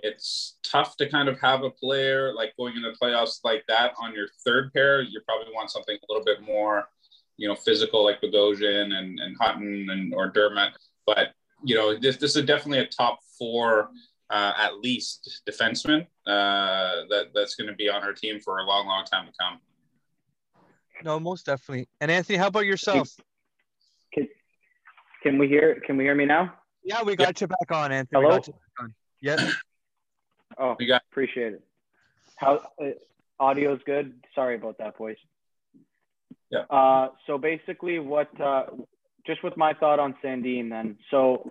it's 0.03 0.59
tough 0.65 0.97
to 0.97 1.09
kind 1.09 1.29
of 1.29 1.41
have 1.41 1.63
a 1.63 1.71
player 1.71 2.35
like 2.35 2.53
going 2.57 2.77
into 2.77 2.93
playoffs 3.01 3.39
like 3.45 3.65
that 3.69 3.93
on 4.01 4.13
your 4.13 4.27
third 4.45 4.73
pair. 4.73 5.01
You 5.01 5.21
probably 5.27 5.53
want 5.55 5.71
something 5.71 5.97
a 5.97 6.13
little 6.13 6.25
bit 6.25 6.43
more, 6.43 6.89
you 7.37 7.49
know, 7.49 7.55
physical 7.55 8.05
like 8.05 8.21
Bogosian 8.21 8.93
and 8.93 9.19
and 9.21 9.37
Hutton 9.41 9.89
and 9.91 10.13
or 10.13 10.29
Dermott. 10.29 10.73
But 11.07 11.29
you 11.65 11.77
know, 11.77 11.97
this 11.97 12.17
this 12.17 12.37
is 12.37 12.45
definitely 12.45 12.81
a 12.81 12.87
top 12.87 13.21
four. 13.39 13.91
Uh, 14.31 14.55
at 14.57 14.79
least 14.79 15.43
defenseman 15.47 16.07
uh, 16.27 17.05
that 17.11 17.27
that's 17.35 17.55
going 17.55 17.69
to 17.69 17.75
be 17.75 17.91
on 17.91 18.03
our 18.03 18.15
team 18.15 18.41
for 18.41 18.61
a 18.61 18.65
long, 18.65 18.87
long 18.87 19.05
time 19.05 19.27
to 19.27 19.33
come. 19.39 19.61
No, 21.05 21.21
most 21.21 21.45
definitely. 21.45 21.87
And 22.01 22.11
Anthony, 22.11 22.39
how 22.39 22.47
about 22.47 22.65
yourself? 22.65 23.11
Can, 24.15 24.29
can 25.23 25.37
we 25.37 25.49
hear? 25.49 25.83
Can 25.87 25.99
we 25.99 26.05
hear 26.05 26.15
me 26.15 26.25
now? 26.25 26.55
Yeah, 26.83 27.03
we 27.03 27.15
got 27.15 27.43
you 27.43 27.47
back 27.47 27.71
on, 27.71 27.93
Anthony. 27.93 28.23
Hello? 28.23 28.41
Yes. 29.21 29.55
Oh, 30.59 30.77
We 30.79 30.87
got- 30.87 31.03
appreciate 31.11 31.55
it. 31.55 31.63
How 32.37 32.61
uh, 32.81 32.91
audio's 33.39 33.81
good? 33.85 34.15
Sorry 34.35 34.57
about 34.57 34.79
that, 34.79 34.97
boys. 34.99 35.17
Yeah. 36.51 36.61
Uh, 36.71 37.09
so 37.27 37.39
basically, 37.39 37.99
what 37.99 38.29
uh, 38.41 38.67
just 39.27 39.43
with 39.43 39.57
my 39.57 39.75
thought 39.75 39.99
on 39.99 40.15
Sandin, 40.23 40.71
then. 40.71 40.99
So 41.11 41.51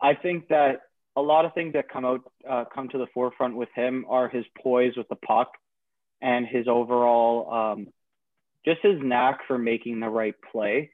I 0.00 0.14
think 0.14 0.48
that 0.48 0.82
a 1.16 1.20
lot 1.20 1.44
of 1.44 1.52
things 1.54 1.74
that 1.74 1.88
come 1.88 2.04
out 2.04 2.20
uh, 2.48 2.64
come 2.74 2.88
to 2.90 2.98
the 2.98 3.06
forefront 3.12 3.56
with 3.56 3.68
him 3.74 4.06
are 4.08 4.28
his 4.28 4.44
poise 4.62 4.96
with 4.96 5.08
the 5.08 5.16
puck 5.16 5.52
and 6.22 6.46
his 6.46 6.66
overall 6.68 7.52
um, 7.52 7.88
just 8.64 8.80
his 8.82 8.96
knack 9.02 9.40
for 9.46 9.58
making 9.58 10.00
the 10.00 10.08
right 10.08 10.34
play. 10.50 10.90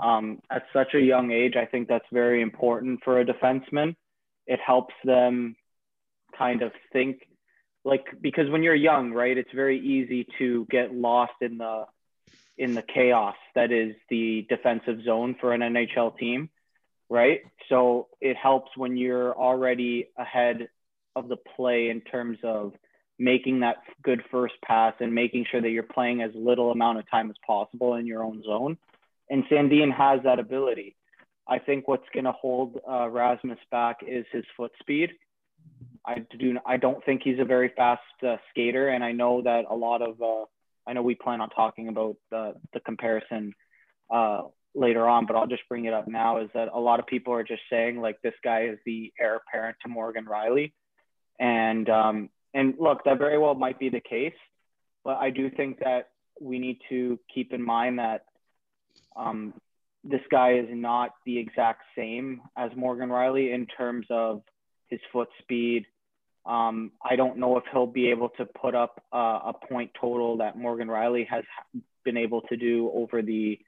Um, 0.00 0.40
at 0.50 0.64
such 0.72 0.94
a 0.94 1.00
young 1.00 1.30
age, 1.32 1.54
I 1.56 1.66
think 1.66 1.88
that's 1.88 2.04
very 2.12 2.40
important 2.42 3.00
for 3.04 3.20
a 3.20 3.24
defenseman. 3.24 3.96
It 4.46 4.60
helps 4.64 4.94
them 5.04 5.56
kind 6.36 6.62
of 6.62 6.72
think 6.92 7.26
like 7.84 8.04
because 8.20 8.48
when 8.50 8.62
you're 8.62 8.74
young, 8.74 9.12
right, 9.12 9.36
it's 9.36 9.52
very 9.54 9.78
easy 9.78 10.26
to 10.38 10.66
get 10.70 10.94
lost 10.94 11.34
in 11.40 11.58
the 11.58 11.84
in 12.56 12.74
the 12.74 12.82
chaos 12.82 13.34
that 13.54 13.72
is 13.72 13.94
the 14.08 14.46
defensive 14.48 15.02
zone 15.04 15.34
for 15.40 15.52
an 15.52 15.60
NHL 15.60 16.16
team, 16.16 16.48
right? 17.10 17.40
So 17.68 18.08
it 18.20 18.36
helps 18.36 18.76
when 18.76 18.96
you're 18.96 19.36
already 19.36 20.08
ahead 20.16 20.68
of 21.16 21.28
the 21.28 21.36
play 21.56 21.88
in 21.90 22.00
terms 22.00 22.38
of 22.44 22.72
making 23.18 23.60
that 23.60 23.76
good 24.02 24.22
first 24.30 24.54
pass 24.64 24.94
and 25.00 25.14
making 25.14 25.46
sure 25.50 25.60
that 25.60 25.70
you're 25.70 25.82
playing 25.82 26.22
as 26.22 26.30
little 26.34 26.70
amount 26.70 26.98
of 26.98 27.10
time 27.10 27.30
as 27.30 27.36
possible 27.46 27.94
in 27.94 28.06
your 28.06 28.24
own 28.24 28.42
zone. 28.42 28.76
And 29.30 29.44
Sandin 29.44 29.92
has 29.92 30.20
that 30.24 30.38
ability. 30.38 30.96
I 31.46 31.58
think 31.58 31.86
what's 31.86 32.08
going 32.12 32.24
to 32.24 32.32
hold 32.32 32.78
uh, 32.88 33.08
Rasmus 33.08 33.58
back 33.70 33.98
is 34.06 34.24
his 34.32 34.44
foot 34.56 34.72
speed. 34.80 35.10
I 36.06 36.24
do. 36.38 36.58
I 36.66 36.76
don't 36.76 37.04
think 37.04 37.22
he's 37.24 37.38
a 37.38 37.44
very 37.44 37.72
fast 37.76 38.02
uh, 38.26 38.36
skater, 38.50 38.88
and 38.88 39.02
I 39.02 39.12
know 39.12 39.42
that 39.42 39.64
a 39.68 39.74
lot 39.74 40.02
of. 40.02 40.20
Uh, 40.20 40.44
I 40.86 40.92
know 40.92 41.02
we 41.02 41.14
plan 41.14 41.40
on 41.40 41.50
talking 41.50 41.88
about 41.88 42.16
the 42.30 42.54
the 42.72 42.80
comparison 42.80 43.54
uh, 44.12 44.42
later 44.74 45.08
on, 45.08 45.26
but 45.26 45.36
I'll 45.36 45.46
just 45.46 45.62
bring 45.68 45.86
it 45.86 45.94
up 45.94 46.06
now. 46.06 46.38
Is 46.38 46.50
that 46.54 46.68
a 46.72 46.78
lot 46.78 47.00
of 47.00 47.06
people 47.06 47.32
are 47.32 47.42
just 47.42 47.62
saying 47.70 48.00
like 48.00 48.20
this 48.22 48.34
guy 48.42 48.64
is 48.64 48.78
the 48.84 49.12
heir 49.18 49.36
apparent 49.36 49.78
to 49.82 49.88
Morgan 49.88 50.26
Rielly, 50.26 50.72
and 51.40 51.88
um, 51.88 52.28
and 52.52 52.74
look, 52.78 53.04
that 53.04 53.18
very 53.18 53.38
well 53.38 53.54
might 53.54 53.78
be 53.78 53.88
the 53.88 54.00
case, 54.00 54.36
but 55.04 55.16
I 55.16 55.30
do 55.30 55.50
think 55.50 55.78
that 55.80 56.10
we 56.40 56.58
need 56.58 56.78
to 56.90 57.18
keep 57.34 57.52
in 57.52 57.62
mind 57.62 57.98
that 57.98 58.24
um, 59.16 59.54
this 60.02 60.20
guy 60.30 60.54
is 60.54 60.68
not 60.70 61.14
the 61.24 61.38
exact 61.38 61.82
same 61.96 62.42
as 62.56 62.70
Morgan 62.76 63.08
Rielly 63.08 63.54
in 63.54 63.66
terms 63.66 64.06
of 64.10 64.42
his 64.88 65.00
foot 65.12 65.28
speed. 65.40 65.86
Um, 66.46 66.92
I 67.02 67.16
don't 67.16 67.38
know 67.38 67.56
if 67.56 67.64
he'll 67.72 67.86
be 67.86 68.10
able 68.10 68.28
to 68.30 68.44
put 68.44 68.74
up 68.74 69.02
uh, 69.12 69.40
a 69.46 69.52
point 69.68 69.90
total 69.98 70.36
that 70.38 70.58
Morgan 70.58 70.88
Rielly 70.88 71.26
has 71.28 71.44
been 72.04 72.16
able 72.16 72.42
to 72.42 72.56
do 72.56 72.90
over 72.92 73.22
the 73.22 73.58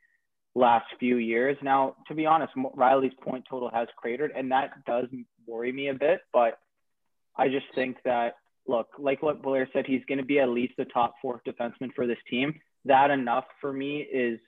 last 0.54 0.86
few 0.98 1.16
years. 1.16 1.56
Now, 1.62 1.96
to 2.08 2.14
be 2.14 2.26
honest, 2.26 2.52
Rielly's 2.56 3.14
point 3.22 3.44
total 3.48 3.70
has 3.72 3.88
cratered, 3.96 4.32
and 4.36 4.50
that 4.52 4.84
does 4.84 5.06
worry 5.46 5.72
me 5.72 5.88
a 5.88 5.94
bit. 5.94 6.20
But 6.32 6.58
I 7.36 7.48
just 7.48 7.66
think 7.74 7.96
that, 8.04 8.36
look, 8.66 8.88
like 8.98 9.22
what 9.22 9.42
Blair 9.42 9.68
said, 9.72 9.86
he's 9.86 10.04
going 10.06 10.18
to 10.18 10.24
be 10.24 10.38
at 10.38 10.50
least 10.50 10.74
the 10.76 10.84
top 10.86 11.14
four 11.22 11.40
defenseman 11.46 11.94
for 11.94 12.06
this 12.06 12.18
team. 12.28 12.60
That 12.84 13.10
enough 13.10 13.44
for 13.60 13.72
me 13.72 14.00
is 14.00 14.38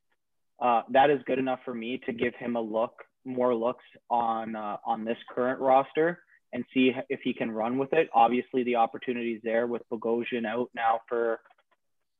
uh, 0.61 0.83
that 0.91 1.09
is 1.09 1.21
good 1.27 1.39
enough 1.39 1.61
for 1.65 1.73
me 1.73 2.01
to 2.05 2.13
give 2.13 2.35
him 2.35 2.57
a 2.57 2.61
look, 2.61 2.93
more 3.25 3.55
looks 3.55 3.85
on 4.11 4.55
uh, 4.55 4.77
on 4.85 5.05
this 5.05 5.19
current 5.35 5.61
roster 5.61 6.21
and 6.53 6.65
see 6.73 6.93
if 7.09 7.21
he 7.23 7.33
can 7.33 7.51
run 7.51 7.79
with 7.79 7.93
it. 7.93 8.09
Obviously, 8.15 8.63
the 8.63 8.77
opportunity 8.77 9.33
is 9.35 9.43
there 9.43 9.67
with 9.67 9.83
Bogosian 9.91 10.47
out 10.47 10.71
now 10.75 11.01
for, 11.09 11.41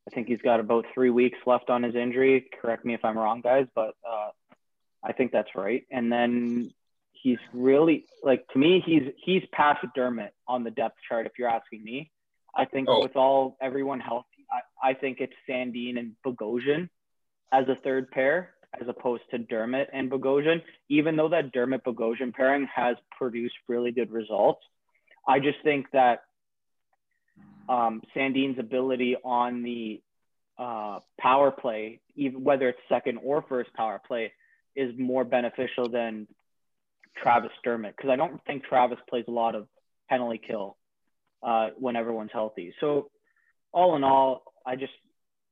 I 0.07 0.15
think 0.15 0.29
he's 0.29 0.43
got 0.43 0.61
about 0.61 0.85
three 0.95 1.11
weeks 1.11 1.39
left 1.47 1.71
on 1.71 1.83
his 1.83 1.95
injury. 1.95 2.49
Correct 2.61 2.85
me 2.85 2.95
if 2.95 3.05
I'm 3.05 3.17
wrong, 3.17 3.41
guys, 3.41 3.67
but 3.75 3.95
uh, 4.09 4.31
I 5.03 5.13
think 5.13 5.33
that's 5.33 5.55
right. 5.55 5.85
And 5.91 6.13
then 6.13 6.73
he's 7.13 7.39
really 7.53 8.05
like 8.23 8.47
to 8.49 8.59
me, 8.59 8.83
he's 8.85 9.13
he's 9.17 9.43
past 9.53 9.85
Dermott 9.95 10.33
on 10.47 10.63
the 10.65 10.71
depth 10.71 10.97
chart. 11.09 11.27
If 11.27 11.33
you're 11.39 11.49
asking 11.49 11.83
me, 11.83 12.11
I 12.55 12.65
think 12.65 12.89
Oh. 12.89 13.03
with 13.03 13.17
all 13.17 13.57
everyone 13.61 14.01
healthy, 14.01 14.47
I, 14.83 14.91
I 14.91 14.95
think 14.95 15.21
it's 15.21 15.33
Sandin 15.49 15.99
and 15.99 16.13
Bogosian 16.27 16.89
as 17.53 17.67
a 17.69 17.75
third 17.77 18.11
pair 18.11 18.55
as 18.81 18.89
opposed 18.89 19.23
to 19.31 19.39
Dermott 19.39 19.89
and 19.93 20.11
Bogosian, 20.11 20.63
even 20.89 21.17
though 21.17 21.29
that 21.29 21.53
Dermott 21.53 21.85
Bogosian 21.85 22.35
pairing 22.35 22.69
has 22.75 22.97
produced 23.17 23.55
really 23.67 23.93
good 23.93 24.11
results. 24.11 24.61
I 25.27 25.41
just 25.41 25.59
think 25.63 25.87
that 25.93 26.21
um, 27.69 28.03
Sandin's 28.15 28.59
ability 28.59 29.17
on 29.23 29.63
the 29.63 30.01
uh, 30.59 31.01
power 31.21 31.51
play, 31.51 32.01
even 32.17 32.43
whether 32.45 32.69
it's 32.69 32.79
second 32.89 33.19
or 33.23 33.45
first 33.49 33.73
power 33.75 34.01
play, 34.07 34.33
is 34.75 34.93
more 34.99 35.25
beneficial 35.25 35.89
than 35.89 36.27
Travis 37.23 37.51
Dermott 37.65 37.97
because 37.97 38.11
I 38.11 38.17
don't 38.17 38.43
think 38.45 38.65
Travis 38.65 38.99
plays 39.09 39.25
a 39.29 39.33
lot 39.33 39.55
of 39.55 39.67
penalty 40.09 40.41
kill 40.45 40.77
uh, 41.43 41.69
when 41.79 41.97
everyone's 41.97 42.31
healthy. 42.33 42.75
So 42.81 43.11
all 43.73 43.97
in 43.97 44.05
all, 44.05 44.45
I 44.65 44.77
just 44.77 44.93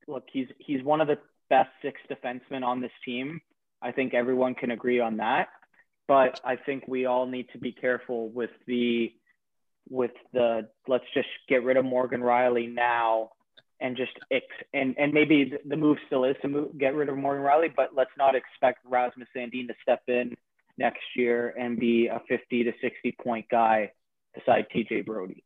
look 0.07 0.23
he's 0.31 0.47
he's 0.59 0.81
one 0.83 1.01
of 1.01 1.07
the 1.07 1.17
best 1.49 1.69
six 1.81 1.99
defensemen 2.09 2.63
on 2.63 2.81
this 2.81 2.91
team. 3.05 3.41
I 3.81 3.91
think 3.91 4.13
everyone 4.13 4.55
can 4.55 4.71
agree 4.71 4.99
on 4.99 5.17
that. 5.17 5.49
But 6.07 6.39
I 6.43 6.55
think 6.55 6.87
we 6.87 7.05
all 7.05 7.25
need 7.25 7.49
to 7.51 7.57
be 7.57 7.71
careful 7.71 8.29
with 8.29 8.51
the 8.65 9.11
with 9.89 10.11
the 10.33 10.67
let's 10.87 11.05
just 11.13 11.27
get 11.47 11.63
rid 11.63 11.77
of 11.77 11.85
Morgan 11.85 12.21
Rielly 12.21 12.73
now 12.73 13.31
and 13.79 13.95
just 13.95 14.11
and 14.73 14.95
and 14.97 15.13
maybe 15.13 15.53
the 15.65 15.75
move 15.75 15.97
still 16.07 16.23
is 16.23 16.35
to 16.41 16.47
move, 16.47 16.77
get 16.77 16.95
rid 16.95 17.09
of 17.09 17.17
Morgan 17.17 17.43
Rielly, 17.43 17.73
but 17.75 17.89
let's 17.95 18.11
not 18.17 18.35
expect 18.35 18.79
Rasmus 18.85 19.27
Sandin 19.35 19.67
to 19.67 19.73
step 19.81 20.01
in 20.07 20.35
next 20.77 21.03
year 21.15 21.53
and 21.59 21.79
be 21.79 22.07
a 22.07 22.21
50 22.27 22.63
to 22.63 22.71
60 22.81 23.17
point 23.21 23.45
guy 23.49 23.91
beside 24.33 24.67
TJ 24.73 25.05
Brodie. 25.05 25.43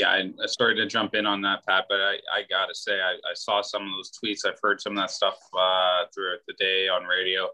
Yeah, 0.00 0.08
I, 0.08 0.30
I 0.42 0.46
started 0.46 0.76
to 0.76 0.86
jump 0.86 1.14
in 1.14 1.26
on 1.26 1.42
that, 1.42 1.66
Pat, 1.66 1.84
but 1.88 2.00
I, 2.00 2.14
I 2.32 2.42
gotta 2.48 2.74
say, 2.74 3.00
I, 3.00 3.12
I 3.12 3.34
saw 3.34 3.60
some 3.60 3.82
of 3.82 3.90
those 3.90 4.10
tweets. 4.10 4.48
I've 4.48 4.58
heard 4.62 4.80
some 4.80 4.92
of 4.96 5.02
that 5.02 5.10
stuff 5.10 5.36
uh, 5.52 6.04
throughout 6.14 6.40
the 6.48 6.54
day 6.58 6.88
on 6.88 7.04
radio. 7.04 7.48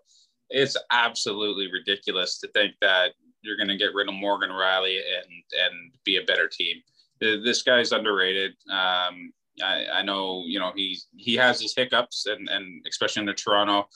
It's 0.49 0.77
absolutely 0.93 1.71
ridiculous 1.73 2.39
to 2.39 2.49
think 2.49 2.75
that 2.81 3.15
you're 3.43 3.57
going 3.57 3.69
to 3.69 3.77
get 3.77 3.95
rid 3.95 4.09
of 4.09 4.15
Morgan 4.15 4.51
Rielly 4.51 4.99
and 4.99 5.33
and 5.65 5.93
be 6.05 6.19
a 6.19 6.23
better 6.23 6.49
team. 6.49 6.77
This 7.21 7.63
guy's 7.63 7.93
underrated. 7.93 8.53
Um, 8.71 9.33
I, 9.63 9.87
I 9.93 10.03
know, 10.03 10.45
you 10.47 10.61
know, 10.61 10.73
he's 10.77 11.09
he 11.17 11.35
has 11.35 11.61
his 11.61 11.75
hiccups, 11.75 12.27
and 12.27 12.49
and 12.49 12.85
especially 12.89 13.21
in 13.21 13.27
the 13.27 13.35
Toronto, 13.35 13.89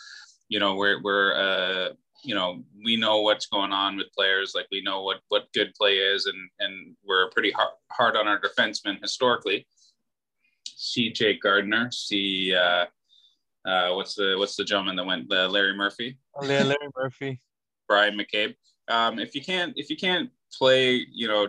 you 0.48 0.58
know, 0.58 0.74
where 0.74 0.98
where 1.00 1.36
uh, 1.36 1.88
you 2.22 2.34
know 2.34 2.62
we 2.84 2.96
know 2.96 3.20
what's 3.20 3.46
going 3.46 3.72
on 3.72 3.96
with 3.96 4.12
players 4.12 4.52
like 4.54 4.66
we 4.70 4.82
know 4.82 5.02
what 5.02 5.20
what 5.28 5.52
good 5.52 5.72
play 5.74 5.96
is 5.96 6.26
and 6.26 6.50
and 6.60 6.96
we're 7.04 7.30
pretty 7.30 7.50
hard, 7.50 7.70
hard 7.90 8.16
on 8.16 8.28
our 8.28 8.40
defensemen 8.40 9.00
historically. 9.00 9.66
See 10.66 11.10
jake 11.10 11.42
gardiner 11.42 11.90
see 11.90 12.54
uh 12.54 12.86
uh 13.66 13.92
what's 13.94 14.14
the 14.14 14.34
what's 14.38 14.56
the 14.56 14.64
gentleman 14.64 14.96
that 14.96 15.06
went 15.06 15.32
uh, 15.32 15.48
larry 15.48 15.76
murphy? 15.76 16.18
Larry 16.40 16.64
Larry 16.64 16.88
Murphy. 16.96 17.40
bryan 17.88 18.18
mccabe. 18.18 18.54
Um 18.88 19.18
if 19.18 19.34
you 19.34 19.42
can't 19.42 19.72
if 19.76 19.90
you 19.90 19.96
can't 19.96 20.30
play 20.52 21.06
you 21.12 21.28
know 21.28 21.48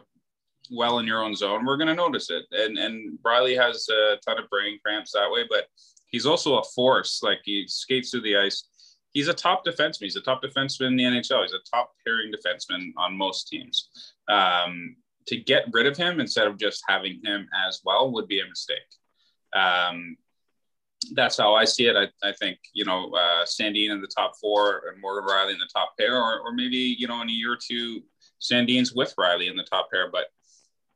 well 0.70 1.00
in 1.00 1.08
your 1.08 1.24
own 1.24 1.36
zone 1.36 1.66
we're 1.66 1.78
going 1.78 1.88
to 1.88 1.96
notice 1.96 2.30
it. 2.30 2.46
And 2.52 2.78
and 2.78 3.20
rielly 3.24 3.58
has 3.58 3.88
a 3.90 4.18
ton 4.26 4.40
of 4.40 4.50
brain 4.50 4.80
cramps 4.84 5.12
that 5.12 5.30
way 5.30 5.46
but 5.50 5.68
he's 6.12 6.26
also 6.26 6.58
a 6.58 6.64
force. 6.64 7.24
Like 7.24 7.40
he 7.44 7.66
skates 7.68 8.12
through 8.12 8.22
the 8.22 8.38
ice 8.38 8.70
he's 9.14 9.28
a 9.28 9.34
top 9.34 9.66
defenseman. 9.66 10.02
He's 10.04 10.16
a 10.16 10.22
top 10.22 10.42
defenseman 10.42 10.88
in 10.88 10.96
the 10.96 11.04
NHL. 11.04 11.44
He's 11.44 11.54
a 11.54 11.70
top 11.70 11.92
pairing 12.06 12.32
defenseman 12.32 12.92
on 12.98 13.18
most 13.18 13.48
teams. 13.48 13.90
Um, 14.28 14.96
to 15.28 15.38
get 15.38 15.66
rid 15.72 15.86
of 15.86 15.96
him 15.96 16.20
instead 16.20 16.48
of 16.48 16.58
just 16.58 16.84
having 16.88 17.22
him 17.24 17.48
as 17.68 17.82
well 17.86 18.12
would 18.12 18.28
be 18.28 18.42
a 18.42 18.48
mistake. 18.48 18.80
Um, 19.54 20.18
that's 21.14 21.38
how 21.38 21.56
I 21.56 21.66
see 21.66 21.88
it. 21.88 21.96
I, 21.96 22.08
I 22.28 22.32
think, 22.34 22.58
you 22.74 22.86
know, 22.86 23.12
uh, 23.14 23.46
Sandin 23.46 23.92
in 23.92 24.02
the 24.02 24.08
top 24.08 24.34
four 24.40 24.84
and 24.92 25.02
Morgan 25.02 25.30
Rielly 25.30 25.54
in 25.54 25.60
the 25.60 25.70
top 25.74 25.94
pair, 26.00 26.16
or, 26.16 26.40
or 26.40 26.54
maybe, 26.54 26.78
you 26.78 27.08
know, 27.08 27.22
in 27.22 27.30
a 27.30 27.34
year 27.34 27.54
or 27.54 27.58
two, 27.58 28.02
Sandin's 28.40 28.94
with 28.94 29.14
Rielly 29.16 29.50
in 29.50 29.56
the 29.56 29.64
top 29.64 29.90
pair, 29.92 30.10
but 30.12 30.26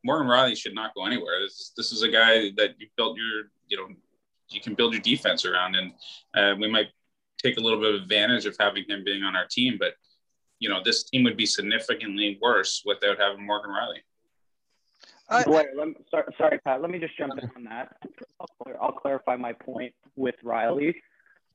Morgan 0.04 0.28
Rielly 0.28 0.56
should 0.56 0.76
not 0.76 0.94
go 0.96 1.06
anywhere. 1.06 1.42
This, 1.42 1.72
this 1.76 1.92
is 1.92 2.04
a 2.04 2.10
guy 2.10 2.52
that 2.58 2.76
you 2.78 2.88
built 2.96 3.18
your, 3.18 3.46
you 3.68 3.78
know, 3.78 3.96
you 4.50 4.62
can 4.62 4.76
build 4.76 4.94
your 4.94 5.02
defense 5.02 5.44
around, 5.44 5.76
and 5.76 5.92
uh, 6.36 6.56
we 6.60 6.70
might 6.70 6.88
take 7.46 7.58
a 7.58 7.62
little 7.62 7.80
bit 7.80 7.96
of 7.96 8.02
advantage 8.02 8.46
of 8.46 8.56
having 8.60 8.86
him 8.88 9.04
being 9.04 9.24
on 9.24 9.36
our 9.36 9.46
team. 9.50 9.78
But 9.80 9.94
you 10.60 10.70
know, 10.70 10.82
this 10.84 11.04
team 11.04 11.24
would 11.24 11.38
be 11.38 11.46
significantly 11.46 12.40
worse 12.42 12.82
without 12.86 13.20
having 13.20 13.46
Morgan 13.46 13.72
Rielly. 13.72 14.00
Uh, 15.28 15.44
Blair, 15.44 15.72
let 15.76 15.88
me, 15.88 15.96
sorry, 16.10 16.34
sorry, 16.38 16.60
Pat. 16.60 16.82
Let 16.82 16.92
me 16.92 17.00
just 17.00 17.18
jump 17.18 17.34
in 17.42 17.50
on 17.56 17.64
that. 17.66 17.96
I'll, 18.40 18.74
I'll 18.82 18.92
clarify 18.92 19.36
my 19.36 19.54
point 19.54 19.94
with 20.16 20.36
Rielly. 20.44 20.96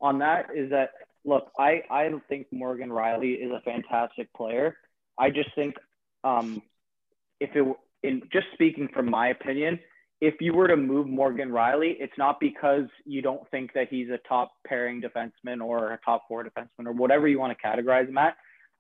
On 0.00 0.18
that 0.18 0.48
is 0.54 0.70
that 0.70 0.90
look, 1.24 1.50
I 1.58 1.82
I 1.90 2.10
think 2.28 2.46
Morgan 2.52 2.90
Rielly 2.90 3.44
is 3.44 3.50
a 3.50 3.60
fantastic 3.60 4.32
player. 4.34 4.76
I 5.18 5.30
just 5.30 5.54
think 5.54 5.74
um, 6.24 6.62
if 7.38 7.50
it 7.54 7.64
in 8.02 8.22
just 8.32 8.46
speaking 8.54 8.88
from 8.92 9.10
my 9.10 9.28
opinion, 9.28 9.78
if 10.20 10.34
you 10.40 10.52
were 10.52 10.68
to 10.68 10.76
move 10.76 11.06
Morgan 11.06 11.50
Rielly, 11.50 11.96
it's 11.98 12.16
not 12.18 12.40
because 12.40 12.84
you 13.04 13.22
don't 13.22 13.48
think 13.50 13.72
that 13.74 13.88
he's 13.88 14.08
a 14.10 14.18
top 14.28 14.52
pairing 14.66 15.02
defenseman 15.02 15.64
or 15.64 15.92
a 15.92 16.00
top 16.04 16.24
four 16.28 16.44
defenseman 16.44 16.86
or 16.86 16.92
whatever 16.92 17.26
you 17.26 17.38
want 17.38 17.56
to 17.56 17.66
categorize 17.66 18.08
him 18.08 18.18
at. 18.18 18.36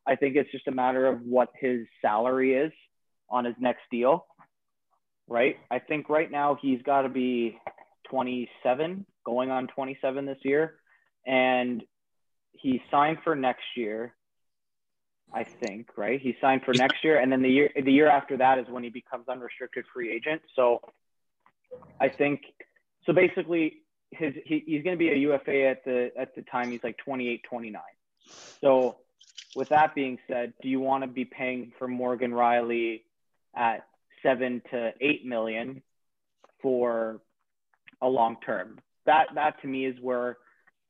I 0.06 0.16
think 0.16 0.36
it's 0.36 0.50
just 0.50 0.68
a 0.68 0.72
matter 0.72 1.06
of 1.06 1.22
what 1.22 1.48
his 1.58 1.86
salary 2.02 2.54
is 2.54 2.72
on 3.30 3.44
his 3.44 3.54
next 3.58 3.82
deal 3.90 4.26
right? 5.30 5.56
I 5.70 5.78
think 5.78 6.10
right 6.10 6.30
now 6.30 6.58
he's 6.60 6.82
got 6.82 7.02
to 7.02 7.08
be 7.08 7.56
27, 8.10 9.06
going 9.24 9.50
on 9.50 9.68
27 9.68 10.26
this 10.26 10.38
year, 10.42 10.74
and 11.26 11.82
he 12.52 12.82
signed 12.90 13.18
for 13.24 13.34
next 13.34 13.64
year. 13.76 14.14
I 15.32 15.44
think, 15.44 15.90
right? 15.96 16.20
He 16.20 16.36
signed 16.40 16.62
for 16.64 16.74
next 16.74 17.04
year, 17.04 17.20
and 17.20 17.30
then 17.30 17.40
the 17.40 17.48
year 17.48 17.70
the 17.80 17.92
year 17.92 18.08
after 18.08 18.36
that 18.38 18.58
is 18.58 18.66
when 18.68 18.82
he 18.82 18.90
becomes 18.90 19.28
unrestricted 19.28 19.84
free 19.94 20.12
agent. 20.12 20.42
So, 20.56 20.80
I 22.00 22.08
think 22.08 22.42
so. 23.04 23.12
Basically, 23.12 23.78
his 24.10 24.34
he, 24.44 24.62
he's 24.66 24.82
going 24.82 24.96
to 24.96 24.98
be 24.98 25.10
a 25.10 25.16
UFA 25.16 25.66
at 25.66 25.84
the 25.84 26.10
at 26.18 26.34
the 26.34 26.42
time 26.42 26.70
he's 26.70 26.82
like 26.82 26.96
28, 26.98 27.42
29. 27.48 27.82
So, 28.60 28.96
with 29.54 29.68
that 29.70 29.94
being 29.94 30.18
said, 30.28 30.52
do 30.62 30.68
you 30.68 30.80
want 30.80 31.04
to 31.04 31.08
be 31.08 31.24
paying 31.24 31.72
for 31.78 31.88
Morgan 31.88 32.32
Rielly 32.32 33.02
at 33.54 33.86
seven 34.22 34.62
to 34.70 34.92
eight 35.00 35.24
million 35.24 35.82
for 36.62 37.20
a 38.02 38.08
long 38.08 38.36
term. 38.44 38.78
That 39.06 39.28
that 39.34 39.60
to 39.62 39.68
me 39.68 39.86
is 39.86 39.96
where 40.00 40.36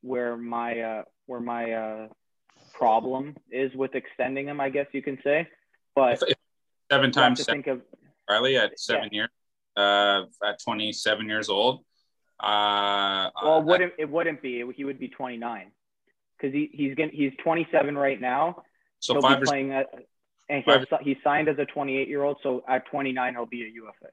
where 0.02 0.36
my 0.36 0.80
uh, 0.80 1.02
where 1.26 1.40
my 1.40 1.72
uh, 1.72 2.08
problem 2.72 3.36
is 3.50 3.72
with 3.74 3.94
extending 3.94 4.48
him. 4.48 4.60
I 4.60 4.70
guess 4.70 4.86
you 4.92 5.02
can 5.02 5.18
say, 5.22 5.48
but 5.94 6.22
seven 6.90 7.10
times 7.12 7.38
to 7.38 7.44
think 7.44 7.66
of 7.66 7.82
Rielly 8.28 8.58
at 8.58 8.78
seven 8.78 9.08
yeah. 9.12 9.18
years, 9.18 9.30
uh, 9.76 10.24
at 10.44 10.60
twenty 10.62 10.92
seven 10.92 11.28
years 11.28 11.48
old. 11.48 11.84
Uh, 12.38 13.30
well, 13.42 13.58
it 13.58 13.64
wouldn't 13.64 13.92
it 13.98 14.10
wouldn't 14.10 14.42
be? 14.42 14.64
He 14.74 14.84
would 14.84 14.98
be 14.98 15.08
twenty 15.08 15.36
nine 15.36 15.72
because 16.36 16.54
he, 16.54 16.70
he's 16.72 16.94
getting 16.94 17.16
he's 17.16 17.32
twenty 17.42 17.66
seven 17.70 17.96
right 17.96 18.20
now. 18.20 18.62
So 19.00 19.14
he'll 19.14 19.38
be 19.38 19.44
playing 19.44 19.72
at 19.72 19.86
and 20.50 20.64
he 20.64 21.12
he 21.12 21.20
signed 21.22 21.48
as 21.48 21.58
a 21.58 21.64
28 21.64 22.08
year 22.08 22.24
old. 22.24 22.38
So 22.42 22.64
at 22.68 22.86
29, 22.86 23.34
he'll 23.34 23.46
be 23.46 23.62
a 23.62 23.68
UFA. 23.68 24.08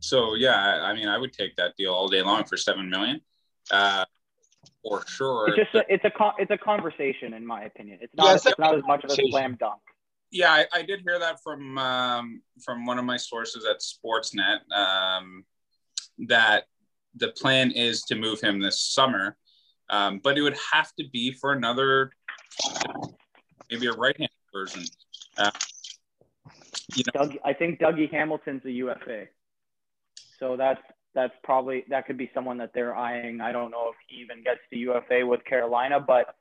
So 0.00 0.34
yeah, 0.34 0.80
I 0.82 0.94
mean, 0.94 1.08
I 1.08 1.18
would 1.18 1.32
take 1.32 1.56
that 1.56 1.76
deal 1.76 1.92
all 1.92 2.08
day 2.08 2.22
long 2.22 2.44
for 2.44 2.56
seven 2.56 2.88
million, 2.88 3.20
uh, 3.70 4.04
for 4.82 5.04
sure. 5.06 5.48
It's 5.48 5.56
just 5.56 5.74
a, 5.74 5.92
it's 5.92 6.04
a 6.04 6.12
it's 6.38 6.50
a 6.50 6.58
conversation, 6.58 7.34
in 7.34 7.46
my 7.46 7.64
opinion. 7.64 7.98
It's 8.02 8.14
not 8.14 8.26
yeah, 8.26 8.34
it's, 8.34 8.46
it's 8.46 8.58
not 8.58 8.76
as 8.76 8.84
much 8.86 9.04
of 9.04 9.10
a 9.10 9.14
slam 9.30 9.56
dunk. 9.58 9.80
Yeah, 10.30 10.50
I, 10.50 10.66
I 10.72 10.82
did 10.82 11.02
hear 11.02 11.18
that 11.18 11.38
from 11.42 11.78
um, 11.78 12.42
from 12.64 12.84
one 12.84 12.98
of 12.98 13.04
my 13.04 13.16
sources 13.16 13.64
at 13.64 13.80
Sportsnet 13.80 14.58
um, 14.72 15.44
that 16.26 16.64
the 17.14 17.28
plan 17.28 17.70
is 17.70 18.02
to 18.04 18.14
move 18.14 18.40
him 18.40 18.60
this 18.60 18.80
summer, 18.80 19.36
um, 19.88 20.20
but 20.22 20.36
it 20.36 20.42
would 20.42 20.58
have 20.72 20.92
to 20.98 21.04
be 21.12 21.32
for 21.32 21.52
another 21.52 22.10
maybe 23.70 23.86
a 23.86 23.92
right 23.92 24.16
hand 24.18 24.30
version. 24.52 24.84
Uh, 25.38 25.50
you 26.94 27.04
know, 27.14 27.26
Doug, 27.26 27.36
I 27.44 27.52
think 27.52 27.78
Dougie 27.78 28.10
Hamilton's 28.10 28.64
a 28.64 28.70
UFA, 28.70 29.26
so 30.38 30.56
that's 30.56 30.80
that's 31.14 31.34
probably 31.44 31.84
that 31.88 32.06
could 32.06 32.18
be 32.18 32.30
someone 32.34 32.58
that 32.58 32.72
they're 32.74 32.96
eyeing. 32.96 33.40
I 33.40 33.52
don't 33.52 33.70
know 33.70 33.90
if 33.90 33.96
he 34.08 34.22
even 34.22 34.42
gets 34.42 34.60
to 34.70 34.78
UFA 34.78 35.24
with 35.24 35.44
Carolina, 35.44 36.00
but 36.00 36.34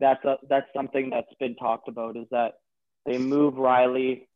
that's 0.00 0.24
a 0.24 0.36
that's 0.48 0.66
something 0.74 1.10
that's 1.10 1.32
been 1.38 1.56
talked 1.56 1.88
about 1.88 2.16
is 2.16 2.26
that 2.30 2.54
they 3.08 3.18
move 3.18 3.54
Rielly, 3.54 4.26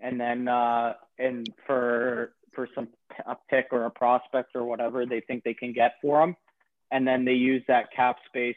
and 0.00 0.18
then 0.18 0.48
uh, 0.48 0.94
and 1.18 1.46
for 1.66 2.32
for 2.54 2.68
some 2.74 2.88
a 3.26 3.36
pick 3.50 3.66
or 3.70 3.84
a 3.84 3.90
prospect 3.90 4.52
or 4.54 4.64
whatever 4.64 5.04
they 5.06 5.20
think 5.20 5.44
they 5.44 5.54
can 5.54 5.72
get 5.72 5.96
for 6.00 6.22
him, 6.22 6.36
and 6.90 7.06
then 7.06 7.24
they 7.24 7.34
use 7.34 7.62
that 7.68 7.92
cap 7.92 8.16
space 8.26 8.56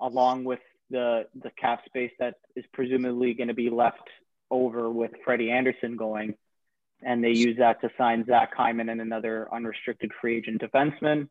along 0.00 0.44
with 0.44 0.60
the 0.90 1.26
the 1.42 1.50
cap 1.50 1.82
space 1.86 2.12
that 2.18 2.34
is 2.56 2.64
presumably 2.72 3.34
going 3.34 3.48
to 3.48 3.54
be 3.54 3.70
left 3.70 4.08
over 4.50 4.90
with 4.90 5.12
Freddie 5.24 5.50
Andersen 5.50 5.96
going, 5.96 6.34
and 7.02 7.22
they 7.22 7.30
use 7.30 7.56
that 7.58 7.80
to 7.80 7.90
sign 7.96 8.24
Zach 8.26 8.54
Hyman 8.54 8.88
and 8.88 9.00
another 9.00 9.48
unrestricted 9.52 10.10
free 10.20 10.38
agent 10.38 10.60
defenseman, 10.60 11.28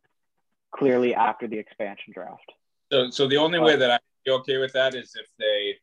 clearly 0.72 1.14
after 1.14 1.48
the 1.48 1.58
expansion 1.58 2.14
draft. 2.14 2.52
So, 2.92 3.10
so 3.10 3.28
the 3.28 3.38
only 3.38 3.60
but, 3.60 3.66
way 3.66 3.76
that 3.76 3.92
I'd 3.92 4.00
be 4.26 4.32
okay 4.32 4.58
with 4.58 4.74
that 4.74 4.96
is 4.96 5.16
if 5.16 5.28
they, 5.38 5.76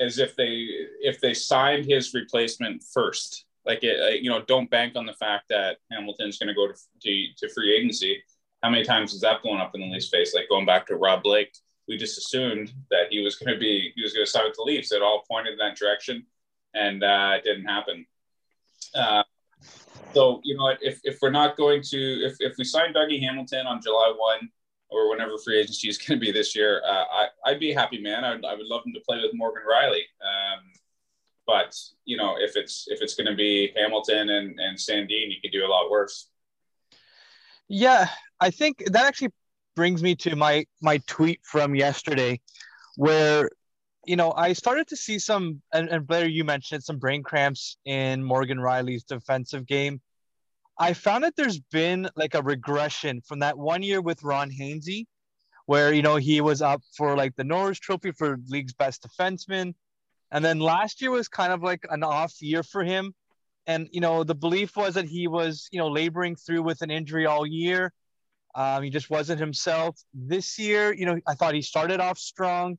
is 0.00 0.18
if 0.18 0.34
they 0.34 0.66
if 1.00 1.20
they 1.20 1.34
signed 1.34 1.84
his 1.86 2.14
replacement 2.14 2.82
first. 2.92 3.46
Like 3.64 3.84
it, 3.84 4.22
you 4.22 4.30
know, 4.30 4.42
don't 4.42 4.70
bank 4.70 4.96
on 4.96 5.04
the 5.06 5.12
fact 5.12 5.44
that 5.50 5.76
Hamilton's 5.92 6.38
going 6.38 6.48
to 6.48 6.54
go 6.54 6.66
to, 6.66 7.26
to 7.36 7.48
free 7.54 7.76
agency. 7.76 8.22
How 8.62 8.70
many 8.70 8.84
times 8.84 9.12
has 9.12 9.20
that 9.20 9.42
blown 9.42 9.60
up 9.60 9.74
in 9.74 9.82
the 9.82 9.86
Leafs 9.86 10.08
face? 10.08 10.34
Like 10.34 10.48
going 10.48 10.64
back 10.64 10.86
to 10.86 10.96
Rob 10.96 11.22
Blake 11.22 11.52
we 11.90 11.96
just 11.96 12.16
assumed 12.16 12.72
that 12.90 13.08
he 13.10 13.20
was 13.20 13.34
going 13.34 13.52
to 13.52 13.58
be 13.58 13.92
he 13.96 14.02
was 14.02 14.12
going 14.12 14.24
to 14.24 14.30
sign 14.30 14.44
with 14.44 14.54
the 14.54 14.62
Leafs. 14.62 14.92
It 14.92 15.02
all 15.02 15.24
pointed 15.28 15.54
in 15.54 15.58
that 15.58 15.76
direction, 15.76 16.24
and 16.72 17.02
uh, 17.02 17.32
it 17.36 17.44
didn't 17.44 17.64
happen. 17.64 18.06
Uh, 18.94 19.24
so 20.14 20.40
you 20.44 20.56
know, 20.56 20.72
if, 20.80 21.00
if 21.02 21.18
we're 21.20 21.30
not 21.30 21.56
going 21.56 21.82
to 21.82 21.98
if, 21.98 22.36
if 22.38 22.56
we 22.58 22.64
sign 22.64 22.94
Dougie 22.94 23.20
Hamilton 23.20 23.66
on 23.66 23.82
July 23.82 24.14
one 24.16 24.48
or 24.90 25.08
whenever 25.10 25.38
free 25.38 25.60
agency 25.60 25.88
is 25.88 25.98
going 26.04 26.18
to 26.18 26.24
be 26.24 26.32
this 26.32 26.54
year, 26.54 26.82
uh, 26.86 27.04
I 27.12 27.26
I'd 27.46 27.60
be 27.60 27.72
happy, 27.72 28.00
man. 28.00 28.24
I 28.24 28.34
would, 28.34 28.44
I 28.44 28.54
would 28.54 28.66
love 28.66 28.82
him 28.84 28.92
to 28.94 29.00
play 29.00 29.20
with 29.20 29.32
Morgan 29.34 29.62
Rielly. 29.68 30.02
Um, 30.22 30.60
but 31.46 31.76
you 32.04 32.16
know, 32.16 32.36
if 32.38 32.56
it's 32.56 32.86
if 32.88 33.02
it's 33.02 33.14
going 33.14 33.26
to 33.26 33.34
be 33.34 33.72
Hamilton 33.76 34.30
and 34.30 34.58
and 34.60 34.78
Sandin, 34.78 35.32
you 35.32 35.40
could 35.42 35.52
do 35.52 35.66
a 35.66 35.68
lot 35.68 35.90
worse. 35.90 36.28
Yeah, 37.68 38.08
I 38.40 38.50
think 38.50 38.84
that 38.86 39.04
actually 39.04 39.30
brings 39.76 40.02
me 40.02 40.14
to 40.16 40.36
my 40.36 40.66
my 40.80 40.98
tweet 41.06 41.40
from 41.42 41.74
yesterday, 41.74 42.40
where 42.96 43.50
you 44.06 44.16
know 44.16 44.32
I 44.32 44.52
started 44.52 44.86
to 44.88 44.96
see 44.96 45.18
some 45.18 45.62
and, 45.72 45.88
and 45.88 46.06
Blair, 46.06 46.28
you 46.28 46.44
mentioned 46.44 46.84
some 46.84 46.98
brain 46.98 47.22
cramps 47.22 47.76
in 47.84 48.22
Morgan 48.22 48.58
Rielly's 48.58 49.04
defensive 49.04 49.66
game. 49.66 50.00
I 50.80 50.94
found 50.94 51.24
that 51.24 51.36
there's 51.36 51.60
been 51.60 52.08
like 52.16 52.34
a 52.34 52.42
regression 52.42 53.20
from 53.20 53.40
that 53.40 53.58
one 53.58 53.82
year 53.82 54.00
with 54.00 54.22
Ron 54.22 54.50
Hainsey, 54.50 55.06
where 55.66 55.92
you 55.92 56.02
know 56.02 56.16
he 56.16 56.40
was 56.40 56.62
up 56.62 56.82
for 56.96 57.16
like 57.16 57.36
the 57.36 57.44
Norris 57.44 57.78
Trophy 57.78 58.12
for 58.12 58.38
league's 58.48 58.72
best 58.72 59.06
defenseman, 59.06 59.74
and 60.32 60.44
then 60.44 60.58
last 60.58 61.02
year 61.02 61.10
was 61.10 61.28
kind 61.28 61.52
of 61.52 61.62
like 61.62 61.84
an 61.90 62.02
off 62.02 62.40
year 62.40 62.62
for 62.62 62.82
him. 62.82 63.14
And 63.66 63.88
you 63.92 64.00
know 64.00 64.24
the 64.24 64.34
belief 64.34 64.74
was 64.74 64.94
that 64.94 65.04
he 65.04 65.28
was 65.28 65.68
you 65.70 65.78
know 65.78 65.88
laboring 65.88 66.34
through 66.34 66.62
with 66.62 66.80
an 66.82 66.90
injury 66.90 67.26
all 67.26 67.46
year, 67.46 67.92
um, 68.54 68.82
he 68.82 68.90
just 68.90 69.10
wasn't 69.10 69.38
himself. 69.38 70.00
This 70.14 70.58
year, 70.58 70.92
you 70.92 71.06
know, 71.06 71.20
I 71.28 71.34
thought 71.34 71.54
he 71.54 71.62
started 71.62 72.00
off 72.00 72.18
strong. 72.18 72.78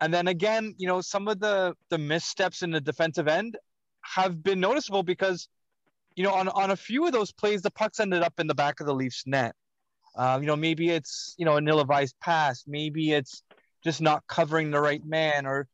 And 0.00 0.12
then 0.12 0.28
again, 0.28 0.74
you 0.78 0.86
know, 0.88 1.00
some 1.00 1.28
of 1.28 1.40
the 1.40 1.74
the 1.90 1.98
missteps 1.98 2.62
in 2.62 2.70
the 2.70 2.80
defensive 2.80 3.28
end 3.28 3.56
have 4.02 4.42
been 4.42 4.60
noticeable 4.60 5.02
because, 5.02 5.48
you 6.16 6.24
know, 6.24 6.32
on, 6.32 6.48
on 6.48 6.70
a 6.70 6.76
few 6.76 7.06
of 7.06 7.12
those 7.12 7.32
plays, 7.32 7.62
the 7.62 7.70
pucks 7.70 8.00
ended 8.00 8.22
up 8.22 8.34
in 8.38 8.46
the 8.46 8.54
back 8.54 8.80
of 8.80 8.86
the 8.86 8.94
Leafs 8.94 9.24
net. 9.26 9.54
Um, 10.16 10.42
you 10.42 10.46
know, 10.46 10.56
maybe 10.56 10.90
it's, 10.90 11.34
you 11.38 11.44
know, 11.44 11.56
an 11.56 11.66
ill-advised 11.66 12.16
pass. 12.20 12.64
Maybe 12.66 13.12
it's 13.12 13.42
just 13.82 14.00
not 14.00 14.22
covering 14.28 14.70
the 14.70 14.80
right 14.80 15.04
man 15.04 15.46
or 15.46 15.66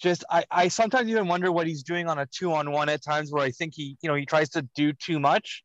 just 0.00 0.24
I, 0.28 0.44
I 0.50 0.68
sometimes 0.68 1.08
even 1.08 1.28
wonder 1.28 1.52
what 1.52 1.66
he's 1.66 1.82
doing 1.82 2.08
on 2.08 2.18
a 2.18 2.26
two-on-one 2.26 2.88
at 2.88 3.02
times 3.02 3.30
where 3.32 3.44
I 3.44 3.50
think 3.50 3.74
he, 3.74 3.96
you 4.02 4.08
know, 4.08 4.14
he 4.16 4.26
tries 4.26 4.50
to 4.50 4.62
do 4.74 4.92
too 4.92 5.20
much. 5.20 5.62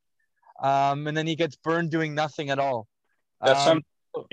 Um, 0.62 1.08
and 1.08 1.15
then 1.15 1.26
he 1.26 1.36
gets 1.36 1.56
burned 1.56 1.89
doing 1.89 2.13
nothing 2.13 2.50
at 2.50 2.60
all. 2.60 2.88
That's 3.42 3.65
um, 3.68 3.82
some 4.13 4.26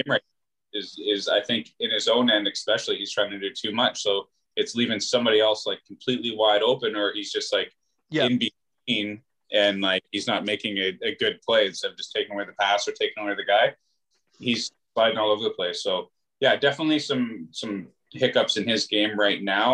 is 0.73 0.99
is 0.99 1.29
I 1.29 1.41
think 1.41 1.71
in 1.81 1.91
his 1.91 2.09
own 2.09 2.31
end 2.31 2.47
especially 2.47 2.97
he's 2.97 3.13
trying 3.13 3.31
to 3.31 3.39
do 3.39 3.51
too 3.53 3.73
much. 3.73 4.03
So 4.03 4.29
it's 4.57 4.75
leaving 4.75 5.01
somebody 5.01 5.41
else 5.41 5.67
like 5.67 5.79
completely 5.87 6.35
wide 6.37 6.63
open, 6.63 6.97
or 6.97 7.13
he's 7.15 7.33
just 7.33 7.53
like 7.53 7.73
yeah. 8.11 8.27
in 8.27 8.39
between 8.39 9.23
and 9.57 9.81
like 9.81 10.03
he's 10.13 10.27
not 10.27 10.45
making 10.45 10.75
a, 10.79 10.89
a 11.11 11.13
good 11.23 11.37
play 11.47 11.63
instead 11.67 11.91
of 11.93 11.97
just 11.97 12.13
taking 12.13 12.33
away 12.35 12.45
the 12.45 12.59
pass 12.61 12.87
or 12.89 12.93
taking 12.93 13.23
away 13.23 13.35
the 13.35 13.45
guy. 13.45 13.67
He's 14.39 14.71
sliding 14.93 15.19
all 15.19 15.31
over 15.33 15.45
the 15.45 15.57
place. 15.61 15.83
So 15.83 16.11
yeah, 16.45 16.55
definitely 16.67 17.01
some 17.01 17.49
some 17.53 17.89
hiccups 18.13 18.57
in 18.59 18.69
his 18.69 18.87
game 18.87 19.19
right 19.19 19.43
now. 19.43 19.73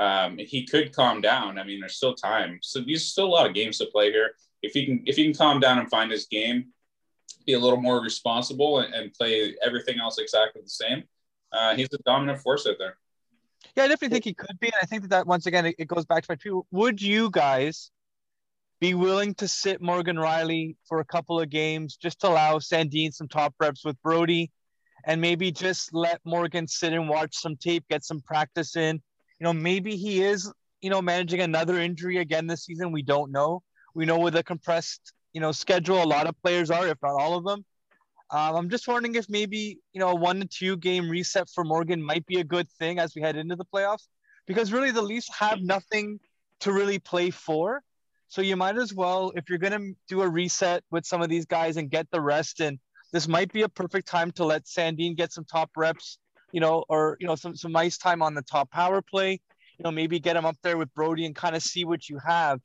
um, 0.00 0.38
he 0.38 0.64
could 0.66 0.94
calm 0.94 1.20
down. 1.20 1.58
I 1.58 1.64
mean, 1.64 1.80
there's 1.80 1.96
still 1.96 2.14
time, 2.14 2.58
so 2.62 2.80
there's 2.80 3.04
still 3.04 3.26
a 3.26 3.34
lot 3.36 3.46
of 3.46 3.54
games 3.54 3.78
to 3.78 3.86
play 3.86 4.10
here. 4.10 4.30
If 4.62 4.72
he 4.72 4.86
can, 4.86 5.02
if 5.06 5.16
he 5.16 5.24
can 5.24 5.34
calm 5.34 5.60
down 5.60 5.78
and 5.78 5.90
find 5.90 6.10
his 6.10 6.26
game, 6.26 6.68
be 7.46 7.54
a 7.54 7.58
little 7.58 7.80
more 7.80 8.00
responsible 8.00 8.80
and, 8.80 8.94
and 8.94 9.12
play 9.12 9.54
everything 9.64 9.98
else 10.00 10.18
exactly 10.18 10.62
the 10.62 10.70
same, 10.70 11.04
uh, 11.52 11.74
he's 11.74 11.88
a 11.92 11.98
dominant 12.04 12.38
force 12.40 12.66
out 12.66 12.76
there. 12.78 12.96
Yeah, 13.76 13.84
I 13.84 13.88
definitely 13.88 14.14
think 14.14 14.24
he 14.24 14.34
could 14.34 14.58
be, 14.58 14.68
and 14.68 14.74
I 14.80 14.86
think 14.86 15.02
that, 15.02 15.10
that 15.10 15.26
once 15.26 15.46
again 15.46 15.66
it, 15.66 15.74
it 15.78 15.88
goes 15.88 16.06
back 16.06 16.22
to 16.22 16.26
my 16.30 16.36
two. 16.36 16.64
Would 16.70 17.02
you 17.02 17.30
guys 17.30 17.90
be 18.80 18.94
willing 18.94 19.34
to 19.34 19.46
sit 19.46 19.82
Morgan 19.82 20.16
Rielly 20.16 20.76
for 20.88 21.00
a 21.00 21.04
couple 21.04 21.38
of 21.38 21.50
games 21.50 21.96
just 21.96 22.20
to 22.20 22.28
allow 22.28 22.58
Sandin 22.58 23.12
some 23.12 23.28
top 23.28 23.54
reps 23.60 23.84
with 23.84 24.00
Brodie, 24.02 24.50
and 25.04 25.20
maybe 25.20 25.52
just 25.52 25.94
let 25.94 26.20
Morgan 26.24 26.66
sit 26.66 26.94
and 26.94 27.08
watch 27.08 27.36
some 27.36 27.56
tape, 27.56 27.84
get 27.90 28.04
some 28.04 28.20
practice 28.20 28.76
in. 28.76 28.96
You 29.38 29.44
know, 29.44 29.52
maybe 29.52 29.96
he 29.96 30.22
is, 30.22 30.50
you 30.80 30.88
know, 30.88 31.02
managing 31.02 31.40
another 31.40 31.78
injury 31.78 32.18
again 32.18 32.46
this 32.46 32.64
season. 32.64 32.90
We 32.90 33.02
don't 33.02 33.30
know. 33.30 33.62
We 33.94 34.06
know 34.06 34.18
with 34.18 34.36
a 34.36 34.42
compressed, 34.42 35.12
you 35.34 35.40
know, 35.40 35.52
schedule, 35.52 36.02
a 36.02 36.04
lot 36.04 36.26
of 36.26 36.40
players 36.42 36.70
are, 36.70 36.86
if 36.88 36.98
not 37.02 37.20
all 37.20 37.36
of 37.36 37.44
them. 37.44 37.64
Um, 38.30 38.56
I'm 38.56 38.70
just 38.70 38.86
wondering 38.86 39.16
if 39.16 39.28
maybe 39.28 39.78
you 39.92 40.00
know 40.00 40.10
a 40.10 40.14
one 40.14 40.40
to 40.40 40.46
two 40.46 40.76
game 40.76 41.10
reset 41.10 41.48
for 41.50 41.64
Morgan 41.64 42.02
might 42.02 42.24
be 42.26 42.38
a 42.38 42.44
good 42.44 42.70
thing 42.78 42.98
as 42.98 43.14
we 43.14 43.20
head 43.20 43.36
into 43.36 43.56
the 43.56 43.64
playoffs, 43.64 44.06
because 44.46 44.72
really 44.72 44.92
the 44.92 45.02
Leafs 45.02 45.28
have 45.36 45.60
nothing 45.60 46.20
to 46.60 46.72
really 46.72 46.98
play 46.98 47.30
for. 47.30 47.82
So 48.30 48.40
you 48.40 48.56
might 48.56 48.78
as 48.78 48.94
well, 48.94 49.32
if 49.36 49.50
you're 49.50 49.58
gonna 49.58 49.90
do 50.08 50.22
a 50.22 50.28
reset 50.28 50.82
with 50.90 51.04
some 51.04 51.20
of 51.20 51.28
these 51.28 51.44
guys 51.44 51.76
and 51.76 51.90
get 51.90 52.10
the 52.10 52.20
rest 52.20 52.60
in, 52.60 52.78
this 53.12 53.28
might 53.28 53.52
be 53.52 53.62
a 53.62 53.68
perfect 53.68 54.08
time 54.08 54.30
to 54.32 54.44
let 54.44 54.64
Sandin 54.64 55.16
get 55.16 55.32
some 55.32 55.44
top 55.44 55.70
reps, 55.76 56.18
you 56.52 56.60
know, 56.60 56.84
or 56.88 57.18
you 57.20 57.26
know 57.26 57.34
some 57.34 57.54
some 57.54 57.76
ice 57.76 57.98
time 57.98 58.22
on 58.22 58.34
the 58.34 58.42
top 58.42 58.70
power 58.70 59.02
play. 59.02 59.32
You 59.78 59.84
know, 59.84 59.90
maybe 59.90 60.18
get 60.18 60.36
him 60.36 60.46
up 60.46 60.56
there 60.62 60.78
with 60.78 60.94
Brodie 60.94 61.26
and 61.26 61.34
kind 61.34 61.54
of 61.54 61.62
see 61.62 61.84
what 61.84 62.08
you 62.08 62.18
have, 62.26 62.60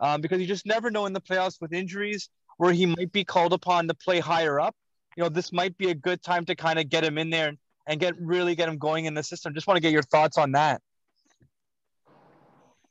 um, 0.00 0.20
because 0.20 0.40
you 0.40 0.46
just 0.46 0.66
never 0.66 0.90
know 0.90 1.06
in 1.06 1.14
the 1.14 1.20
playoffs 1.20 1.60
with 1.60 1.72
injuries 1.72 2.28
where 2.58 2.72
he 2.72 2.86
might 2.86 3.12
be 3.12 3.24
called 3.24 3.52
upon 3.52 3.88
to 3.88 3.94
play 3.94 4.20
higher 4.20 4.60
up 4.60 4.74
you 5.16 5.22
know, 5.22 5.28
this 5.28 5.52
might 5.52 5.76
be 5.78 5.90
a 5.90 5.94
good 5.94 6.22
time 6.22 6.44
to 6.46 6.54
kind 6.54 6.78
of 6.78 6.88
get 6.88 7.04
him 7.04 7.18
in 7.18 7.30
there 7.30 7.48
and, 7.48 7.58
and 7.86 8.00
get 8.00 8.14
really 8.20 8.54
get 8.54 8.68
him 8.68 8.78
going 8.78 9.04
in 9.04 9.14
the 9.14 9.22
system. 9.22 9.54
Just 9.54 9.66
want 9.66 9.76
to 9.76 9.80
get 9.80 9.92
your 9.92 10.02
thoughts 10.02 10.38
on 10.38 10.52
that. 10.52 10.82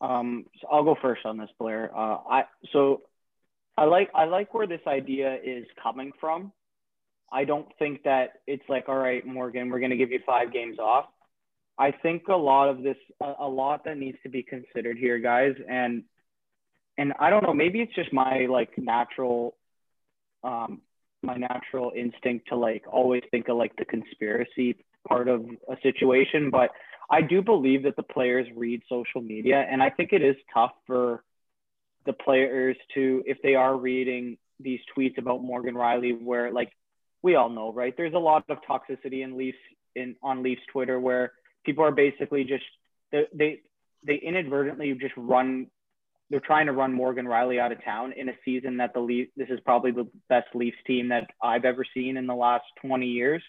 Um, 0.04 0.46
so 0.62 0.68
I'll 0.70 0.84
go 0.84 0.96
first 1.02 1.26
on 1.26 1.38
this, 1.38 1.50
Blair. 1.58 1.90
Uh, 1.96 2.18
I 2.30 2.44
so 2.74 3.04
I 3.78 3.86
like 3.86 4.10
I 4.14 4.26
like 4.26 4.54
where 4.54 4.68
this 4.68 4.82
idea 4.86 5.38
is 5.42 5.66
coming 5.82 6.12
from. 6.20 6.52
I 7.32 7.46
don't 7.46 7.68
think 7.80 8.04
that 8.04 8.34
it's 8.46 8.64
like, 8.68 8.90
all 8.90 8.98
right, 8.98 9.26
Morgan, 9.26 9.70
we're 9.70 9.80
going 9.80 9.92
to 9.92 9.98
give 9.98 10.12
you 10.12 10.20
five 10.26 10.54
games 10.54 10.78
off. 10.78 11.06
I 11.80 11.92
think 11.92 12.28
a 12.28 12.36
lot 12.36 12.70
of 12.70 12.84
this, 12.84 12.98
a, 13.20 13.48
lot 13.48 13.86
that 13.86 13.98
needs 13.98 14.20
to 14.22 14.30
be 14.30 14.44
considered 14.44 14.98
here, 14.98 15.18
guys, 15.18 15.56
and 15.68 16.04
and 16.98 17.14
I 17.20 17.32
don't 17.32 17.42
know, 17.42 17.54
maybe 17.54 17.80
it's 17.80 17.96
just 17.96 18.14
my 18.14 18.46
like 18.48 18.78
natural 18.78 19.56
um, 20.44 20.82
my 21.24 21.36
natural 21.36 21.92
instinct 21.96 22.50
to 22.50 22.56
like 22.56 22.84
always 22.92 23.24
think 23.32 23.48
of 23.48 23.58
like 23.58 23.76
the 23.78 23.86
conspiracy 23.86 24.76
part 25.08 25.28
of 25.28 25.46
a 25.70 25.76
situation, 25.82 26.52
but 26.52 26.70
I 27.10 27.22
do 27.22 27.42
believe 27.42 27.84
that 27.84 27.96
the 27.96 28.04
players 28.04 28.48
read 28.56 28.82
social 28.90 29.22
media, 29.22 29.66
and 29.70 29.82
I 29.84 29.90
think 29.90 30.14
it 30.14 30.22
is 30.22 30.36
tough 30.54 30.72
for 30.88 31.24
the 32.06 32.14
players 32.14 32.76
to 32.96 33.24
if 33.26 33.42
they 33.42 33.56
are 33.56 33.76
reading 33.76 34.38
these 34.60 34.80
tweets 34.96 35.18
about 35.18 35.44
Morgan 35.44 35.76
Rielly, 35.76 36.22
where 36.22 36.52
like 36.52 36.72
we 37.22 37.36
all 37.36 37.50
know, 37.50 37.72
right? 37.72 37.94
There's 37.96 38.14
a 38.14 38.20
lot 38.20 38.46
of 38.50 38.58
toxicity 38.70 39.24
in 39.24 39.38
Leafs 39.38 39.58
in 39.96 40.16
on 40.22 40.44
Leafs 40.44 40.62
Twitter 40.72 41.00
where 41.00 41.34
people 41.66 41.84
are 41.84 41.92
basically 41.92 42.44
just 42.44 42.66
they 43.12 43.60
they, 44.04 44.16
inadvertently 44.16 44.94
just 44.94 45.14
run 45.16 45.68
they're 46.30 46.40
trying 46.40 46.66
to 46.66 46.72
run 46.72 46.94
Morgan 46.94 47.26
Rielly 47.26 47.60
out 47.60 47.72
of 47.72 47.84
town 47.84 48.14
in 48.14 48.28
a 48.28 48.34
season 48.44 48.78
that 48.78 48.94
the 48.94 49.00
Leaf, 49.00 49.28
this 49.38 49.50
is 49.50 49.60
probably 49.60 49.92
the 49.92 50.08
best 50.30 50.48
Leafs 50.56 50.78
team 50.88 51.10
that 51.10 51.30
I've 51.42 51.64
ever 51.64 51.86
seen 51.94 52.18
in 52.18 52.26
the 52.26 52.34
last 52.34 52.64
20 52.82 53.06
years. 53.06 53.44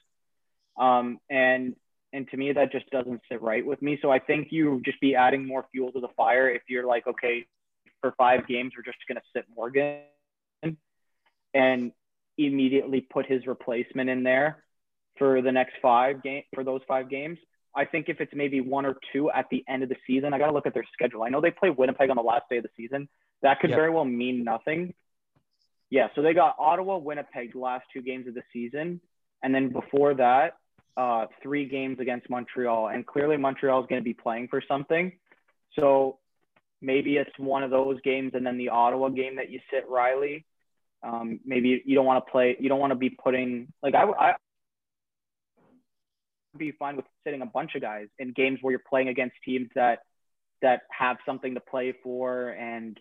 Um, 0.79 1.19
and, 1.31 1.77
and 2.15 2.29
to 2.31 2.37
me, 2.37 2.53
that 2.53 2.71
just 2.71 2.89
doesn't 2.91 3.21
sit 3.31 3.43
right 3.43 3.67
with 3.67 3.83
me. 3.83 3.99
So 4.01 4.11
I 4.11 4.21
think 4.21 4.49
you 4.51 4.81
just 4.85 5.01
be 5.01 5.17
adding 5.17 5.45
more 5.45 5.67
fuel 5.73 5.91
to 5.93 6.01
the 6.01 6.09
fire 6.17 6.49
if 6.49 6.63
you're 6.69 6.87
like, 6.87 7.07
okay, 7.09 7.45
for 8.01 8.15
five 8.17 8.47
games, 8.47 8.73
we're 8.77 8.85
just 8.85 8.99
going 9.09 9.17
to 9.17 9.23
sit 9.35 9.45
Morgan 9.55 10.03
and 11.55 11.93
immediately 12.39 13.01
put 13.01 13.27
his 13.27 13.47
replacement 13.47 14.09
in 14.09 14.23
there 14.23 14.65
for 15.19 15.43
the 15.43 15.51
next 15.51 15.75
five 15.83 16.23
game 16.23 16.45
for 16.55 16.63
those 16.63 16.83
five 16.87 17.11
games. 17.11 17.37
I 17.75 17.85
think 17.85 18.09
if 18.09 18.21
it's 18.21 18.33
maybe 18.33 18.61
one 18.61 18.87
or 18.87 18.97
two 19.13 19.31
at 19.33 19.47
the 19.51 19.65
end 19.69 19.83
of 19.83 19.89
the 19.89 19.97
season, 20.07 20.33
I 20.33 20.39
got 20.39 20.47
to 20.47 20.53
look 20.53 20.67
at 20.67 20.75
their 20.75 20.87
schedule. 20.93 21.25
I 21.25 21.31
know 21.31 21.41
they 21.41 21.51
play 21.51 21.71
Winnipeg 21.71 22.11
on 22.11 22.17
the 22.17 22.23
last 22.23 22.45
day 22.49 22.59
of 22.59 22.63
the 22.63 22.71
season. 22.77 23.09
That 23.43 23.59
could 23.59 23.71
yep. 23.71 23.77
very 23.77 23.91
well 23.91 24.05
mean 24.05 24.45
nothing. 24.45 24.95
Yeah, 25.91 26.09
so 26.15 26.23
they 26.23 26.33
got 26.33 26.55
Ottawa, 26.61 26.99
Winnipeg 26.99 27.53
the 27.53 27.59
last 27.59 27.87
two 27.93 28.03
games 28.03 28.29
of 28.29 28.35
the 28.35 28.43
season, 28.53 29.01
and 29.43 29.53
then 29.53 29.71
before 29.71 30.15
that, 30.15 30.57
uh, 30.97 31.27
three 31.43 31.67
games 31.67 31.99
against 32.01 32.31
Montreal. 32.31 32.89
And 32.89 33.07
clearly, 33.07 33.37
Montreal 33.37 33.83
is 33.83 33.87
going 33.89 34.01
to 34.01 34.05
be 34.05 34.15
playing 34.15 34.49
for 34.49 34.63
something. 34.67 35.13
So 35.79 36.19
maybe 36.81 37.17
it's 37.17 37.37
one 37.39 37.63
of 37.63 37.71
those 37.71 38.01
games, 38.03 38.33
and 38.35 38.47
then 38.47 38.59
the 38.59 38.69
Ottawa 38.69 39.09
game 39.09 39.37
that 39.37 39.51
you 39.51 39.61
sit 39.73 39.89
Rielly. 39.91 40.45
Um, 41.03 41.41
maybe 41.45 41.83
you 41.85 41.95
don't 41.95 42.07
want 42.07 42.25
to 42.25 42.31
play. 42.31 42.57
You 42.59 42.69
don't 42.69 42.81
want 42.81 42.93
to 42.93 42.97
be 42.97 43.11
putting 43.11 43.69
like 43.83 43.95
I, 43.95 44.05
I 44.05 44.35
be 46.57 46.73
fine 46.73 46.97
with 46.97 47.05
sitting 47.25 47.43
a 47.43 47.47
bunch 47.47 47.75
of 47.75 47.83
guys 47.83 48.07
in 48.19 48.33
games 48.33 48.59
where 48.63 48.71
you're 48.71 48.83
playing 48.89 49.09
against 49.09 49.35
teams 49.45 49.69
that 49.75 50.01
that 50.63 50.83
have 50.91 51.17
something 51.27 51.55
to 51.55 51.61
play 51.61 51.95
for 52.03 52.51
and 52.51 52.99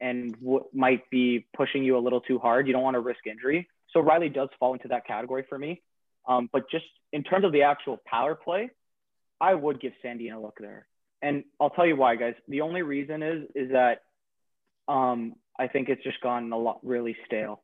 and 0.00 0.34
what 0.40 0.74
might 0.74 1.08
be 1.10 1.46
pushing 1.56 1.84
you 1.84 1.96
a 1.96 2.00
little 2.00 2.20
too 2.20 2.38
hard. 2.38 2.66
You 2.66 2.72
don't 2.72 2.82
want 2.82 2.94
to 2.94 3.00
risk 3.00 3.26
injury. 3.26 3.68
So 3.92 4.02
Rielly 4.02 4.32
does 4.32 4.48
fall 4.58 4.72
into 4.72 4.88
that 4.88 5.06
category 5.06 5.44
for 5.48 5.58
me. 5.58 5.82
Um, 6.26 6.48
but 6.52 6.70
just 6.70 6.86
in 7.12 7.22
terms 7.22 7.44
of 7.44 7.52
the 7.52 7.62
actual 7.62 8.00
power 8.06 8.34
play, 8.34 8.70
I 9.40 9.54
would 9.54 9.80
give 9.80 9.92
Sandin 10.04 10.34
a 10.34 10.40
look 10.40 10.58
there. 10.58 10.86
And 11.22 11.44
I'll 11.60 11.70
tell 11.70 11.86
you 11.86 11.96
why, 11.96 12.16
guys. 12.16 12.34
The 12.48 12.60
only 12.62 12.82
reason 12.82 13.22
is 13.22 13.44
is 13.54 13.72
that 13.72 14.02
um, 14.88 15.34
I 15.58 15.68
think 15.68 15.88
it's 15.88 16.02
just 16.02 16.20
gotten 16.20 16.52
a 16.52 16.58
lot 16.58 16.80
really 16.82 17.16
stale. 17.26 17.62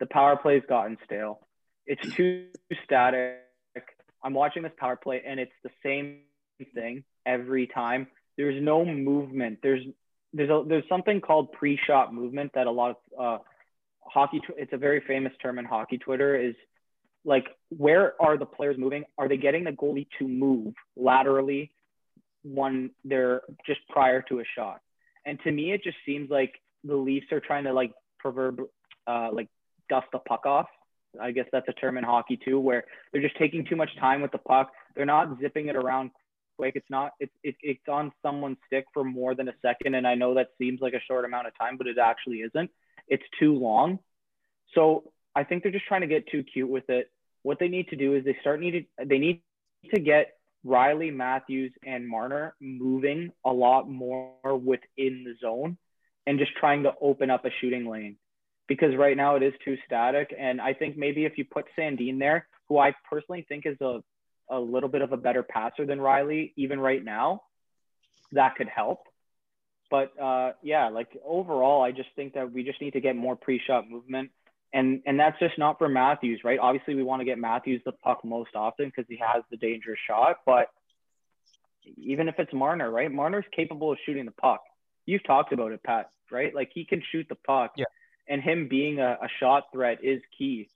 The 0.00 0.06
power 0.06 0.36
play's 0.36 0.62
gotten 0.68 0.98
stale. 1.04 1.40
It's 1.86 2.14
too 2.14 2.46
static 2.84 3.40
I'm 4.22 4.34
watching 4.34 4.62
this 4.62 4.72
power 4.76 4.96
play 4.96 5.22
and 5.26 5.40
it's 5.40 5.52
the 5.62 5.70
same 5.82 6.20
thing 6.74 7.04
every 7.24 7.66
time. 7.66 8.06
There's 8.36 8.62
no 8.62 8.84
movement. 8.84 9.58
There's 9.62 9.82
there's 10.32 10.50
a, 10.50 10.62
there's 10.66 10.84
something 10.88 11.20
called 11.20 11.52
pre-shot 11.52 12.14
movement 12.14 12.52
that 12.54 12.66
a 12.66 12.70
lot 12.70 12.90
of 12.90 12.96
uh, 13.18 13.42
hockey. 14.00 14.40
It's 14.56 14.72
a 14.72 14.76
very 14.76 15.02
famous 15.06 15.32
term 15.42 15.58
in 15.58 15.64
hockey 15.64 15.98
Twitter. 15.98 16.36
Is 16.36 16.54
like 17.24 17.46
where 17.68 18.14
are 18.20 18.38
the 18.38 18.46
players 18.46 18.76
moving? 18.78 19.04
Are 19.18 19.28
they 19.28 19.36
getting 19.36 19.64
the 19.64 19.72
goalie 19.72 20.06
to 20.18 20.26
move 20.26 20.74
laterally 20.96 21.72
when 22.42 22.90
they're 23.04 23.42
just 23.66 23.80
prior 23.88 24.22
to 24.28 24.40
a 24.40 24.44
shot? 24.56 24.80
And 25.26 25.38
to 25.44 25.52
me, 25.52 25.72
it 25.72 25.82
just 25.84 25.98
seems 26.06 26.30
like 26.30 26.54
the 26.84 26.96
Leafs 26.96 27.26
are 27.30 27.40
trying 27.40 27.64
to 27.64 27.72
like 27.72 27.92
proverb 28.18 28.60
uh, 29.06 29.30
like 29.32 29.48
dust 29.88 30.06
the 30.12 30.18
puck 30.18 30.46
off 30.46 30.66
I 31.20 31.32
guess 31.32 31.46
that's 31.50 31.68
a 31.68 31.72
term 31.72 31.98
in 31.98 32.04
hockey 32.04 32.38
too, 32.44 32.60
where 32.60 32.84
they're 33.12 33.22
just 33.22 33.36
taking 33.36 33.64
too 33.64 33.76
much 33.76 33.90
time 33.98 34.22
with 34.22 34.32
the 34.32 34.38
puck. 34.38 34.70
They're 34.94 35.06
not 35.06 35.38
zipping 35.40 35.68
it 35.68 35.76
around 35.76 36.10
quick. 36.56 36.74
It's 36.76 36.90
not. 36.90 37.12
It's 37.18 37.32
it, 37.42 37.56
it's 37.62 37.88
on 37.88 38.12
someone's 38.22 38.58
stick 38.66 38.84
for 38.92 39.02
more 39.02 39.34
than 39.34 39.48
a 39.48 39.54
second, 39.62 39.94
and 39.94 40.06
I 40.06 40.14
know 40.14 40.34
that 40.34 40.48
seems 40.58 40.80
like 40.80 40.94
a 40.94 41.00
short 41.08 41.24
amount 41.24 41.46
of 41.46 41.58
time, 41.58 41.76
but 41.76 41.86
it 41.86 41.98
actually 41.98 42.38
isn't. 42.38 42.70
It's 43.08 43.24
too 43.38 43.54
long. 43.54 43.98
So 44.74 45.12
I 45.34 45.44
think 45.44 45.62
they're 45.62 45.72
just 45.72 45.86
trying 45.86 46.02
to 46.02 46.06
get 46.06 46.28
too 46.28 46.42
cute 46.42 46.68
with 46.68 46.88
it. 46.90 47.10
What 47.42 47.58
they 47.58 47.68
need 47.68 47.88
to 47.88 47.96
do 47.96 48.14
is 48.14 48.24
they 48.24 48.36
start 48.40 48.60
needed. 48.60 48.86
They 49.02 49.18
need 49.18 49.42
to 49.94 50.00
get 50.00 50.34
Rielly 50.66 51.14
Matthews, 51.14 51.72
and 51.84 52.06
Marner 52.06 52.54
moving 52.60 53.32
a 53.44 53.52
lot 53.52 53.88
more 53.88 54.34
within 54.44 55.24
the 55.24 55.34
zone, 55.40 55.78
and 56.26 56.38
just 56.38 56.52
trying 56.56 56.82
to 56.82 56.92
open 57.00 57.30
up 57.30 57.44
a 57.44 57.50
shooting 57.60 57.86
lane 57.86 58.16
because 58.68 58.94
right 58.96 59.16
now 59.16 59.34
it 59.34 59.42
is 59.42 59.52
too 59.64 59.76
static. 59.84 60.32
And 60.38 60.60
I 60.60 60.74
think 60.74 60.96
maybe 60.96 61.24
if 61.24 61.36
you 61.38 61.44
put 61.44 61.64
Sandin 61.76 62.20
there, 62.20 62.46
who 62.68 62.78
I 62.78 62.94
personally 63.10 63.44
think 63.48 63.66
is 63.66 63.76
a, 63.80 64.00
a 64.48 64.60
little 64.60 64.88
bit 64.88 65.02
of 65.02 65.12
a 65.12 65.16
better 65.16 65.42
passer 65.42 65.86
than 65.86 65.98
Rielly, 65.98 66.52
even 66.56 66.78
right 66.78 67.04
now, 67.04 67.42
that 68.30 68.54
could 68.54 68.68
help. 68.68 69.00
But 69.90 70.12
uh, 70.20 70.52
yeah, 70.62 70.88
like 70.88 71.08
overall, 71.26 71.82
I 71.82 71.90
just 71.90 72.10
think 72.14 72.34
that 72.34 72.52
we 72.52 72.62
just 72.62 72.80
need 72.80 72.92
to 72.92 73.00
get 73.00 73.16
more 73.16 73.34
pre-shot 73.34 73.90
movement. 73.90 74.30
And, 74.72 75.02
and 75.06 75.18
that's 75.18 75.38
just 75.40 75.58
not 75.58 75.78
for 75.78 75.88
Matthews, 75.88 76.42
right? 76.44 76.58
Obviously, 76.58 76.94
we 76.94 77.02
want 77.02 77.20
to 77.20 77.24
get 77.24 77.38
Matthews 77.38 77.82
the 77.84 77.92
puck 77.92 78.24
most 78.24 78.54
often 78.54 78.86
because 78.86 79.04
he 79.08 79.16
has 79.16 79.42
the 79.50 79.56
dangerous 79.56 79.98
shot. 80.06 80.38
But 80.46 80.70
even 81.96 82.28
if 82.28 82.36
it's 82.38 82.52
Marner, 82.52 82.90
right? 82.90 83.10
Marner's 83.10 83.44
capable 83.54 83.92
of 83.92 83.98
shooting 84.06 84.26
the 84.26 84.32
puck. 84.32 84.62
You've 85.06 85.24
talked 85.24 85.52
about 85.52 85.72
it, 85.72 85.82
Pat, 85.82 86.10
right? 86.30 86.54
Like 86.54 86.70
he 86.72 86.84
can 86.84 87.02
shoot 87.10 87.26
the 87.28 87.34
puck. 87.34 87.72
Yeah 87.76 87.86
and 88.30 88.40
him 88.40 88.68
being 88.68 89.00
a, 89.00 89.18
a 89.22 89.28
shot 89.40 89.64
threat 89.72 89.98
is 90.04 90.22
key 90.38 90.68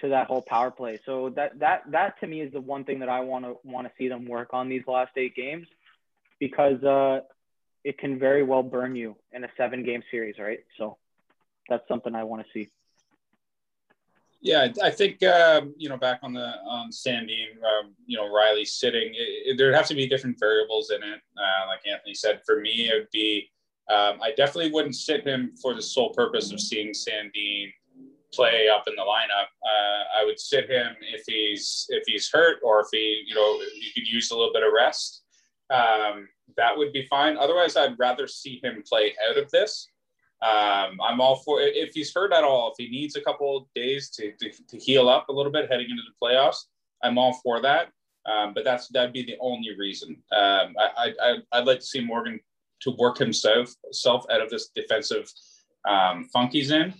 to 0.00 0.10
that 0.10 0.26
whole 0.26 0.42
power 0.42 0.70
play. 0.70 1.00
So 1.06 1.30
that 1.30 1.58
that 1.60 1.90
that 1.92 2.20
to 2.20 2.26
me 2.26 2.42
is 2.42 2.52
the 2.52 2.60
one 2.60 2.84
thing 2.84 3.00
that 3.00 3.08
I 3.08 3.20
want 3.20 3.46
to 3.46 3.56
want 3.64 3.86
to 3.86 3.92
see 3.98 4.08
them 4.08 4.26
work 4.26 4.50
on 4.52 4.68
these 4.68 4.82
last 4.86 5.12
eight 5.16 5.34
games. 5.34 5.66
because 6.38 6.82
uh, 6.84 7.20
it 7.84 7.98
can 7.98 8.18
very 8.18 8.42
well 8.42 8.62
burn 8.62 8.96
you 8.96 9.16
in 9.32 9.44
a 9.44 9.48
seven 9.56 9.84
game 9.84 10.02
series, 10.10 10.38
right? 10.38 10.60
So 10.78 10.98
that's 11.68 11.86
something 11.88 12.14
I 12.14 12.24
want 12.24 12.44
to 12.44 12.52
see. 12.52 12.70
Yeah, 14.44 14.68
I 14.82 14.90
think 14.90 15.22
um, 15.22 15.74
you 15.78 15.88
know 15.88 15.96
back 15.96 16.20
on 16.22 16.34
the 16.34 16.52
on 16.68 16.90
Sandin, 16.90 17.56
um, 17.64 17.94
you 18.06 18.18
know 18.18 18.24
Rielly 18.24 18.66
sitting. 18.66 19.14
It, 19.14 19.52
it, 19.52 19.58
there'd 19.58 19.74
have 19.74 19.88
to 19.88 19.94
be 19.94 20.06
different 20.06 20.38
variables 20.38 20.90
in 20.90 21.02
it. 21.02 21.20
Uh, 21.34 21.66
like 21.66 21.80
Anthony 21.90 22.12
said, 22.12 22.42
for 22.44 22.60
me, 22.60 22.90
it 22.90 22.94
would 22.94 23.10
be 23.10 23.48
um, 23.90 24.20
I 24.22 24.32
definitely 24.36 24.70
wouldn't 24.70 24.96
sit 24.96 25.26
him 25.26 25.54
for 25.60 25.72
the 25.74 25.80
sole 25.80 26.10
purpose 26.10 26.52
of 26.52 26.60
seeing 26.60 26.92
Sandin 26.92 27.72
play 28.34 28.68
up 28.68 28.84
in 28.86 28.94
the 28.96 29.02
lineup. 29.02 29.48
Uh, 29.64 30.20
I 30.20 30.24
would 30.26 30.38
sit 30.38 30.68
him 30.68 30.94
if 31.00 31.22
he's 31.26 31.86
if 31.88 32.02
he's 32.06 32.30
hurt 32.30 32.58
or 32.62 32.80
if 32.80 32.88
he 32.92 33.24
you 33.26 33.34
know 33.34 33.62
you 33.80 33.92
could 33.94 34.06
use 34.06 34.30
a 34.30 34.36
little 34.36 34.52
bit 34.52 34.62
of 34.62 34.74
rest. 34.76 35.22
Um, 35.70 36.28
that 36.58 36.76
would 36.76 36.92
be 36.92 37.06
fine. 37.06 37.38
Otherwise, 37.38 37.76
I'd 37.76 37.98
rather 37.98 38.26
see 38.26 38.60
him 38.62 38.82
play 38.86 39.14
out 39.26 39.38
of 39.38 39.50
this. 39.50 39.88
Um, 40.44 41.00
I'm 41.00 41.22
all 41.22 41.36
for 41.36 41.60
if 41.60 41.94
he's 41.94 42.12
hurt 42.14 42.32
at 42.32 42.44
all. 42.44 42.70
If 42.70 42.74
he 42.84 42.90
needs 42.90 43.16
a 43.16 43.22
couple 43.22 43.66
days 43.74 44.10
to, 44.10 44.32
to, 44.32 44.50
to 44.68 44.78
heal 44.78 45.08
up 45.08 45.30
a 45.30 45.32
little 45.32 45.50
bit 45.50 45.70
heading 45.70 45.88
into 45.88 46.02
the 46.02 46.14
playoffs, 46.22 46.66
I'm 47.02 47.16
all 47.16 47.40
for 47.42 47.62
that. 47.62 47.88
Um, 48.26 48.52
but 48.52 48.62
that's 48.62 48.88
that'd 48.88 49.12
be 49.12 49.24
the 49.24 49.36
only 49.40 49.74
reason. 49.78 50.22
Um, 50.36 50.74
I, 50.78 51.12
I 51.22 51.34
I'd 51.52 51.66
like 51.66 51.80
to 51.80 51.86
see 51.86 52.00
Morgan 52.00 52.40
to 52.82 52.90
work 52.98 53.16
himself 53.16 53.72
self 53.92 54.26
out 54.30 54.42
of 54.42 54.50
this 54.50 54.68
defensive 54.74 55.30
um, 55.88 56.28
funk 56.32 56.52
he's 56.52 56.70
in, 56.70 56.92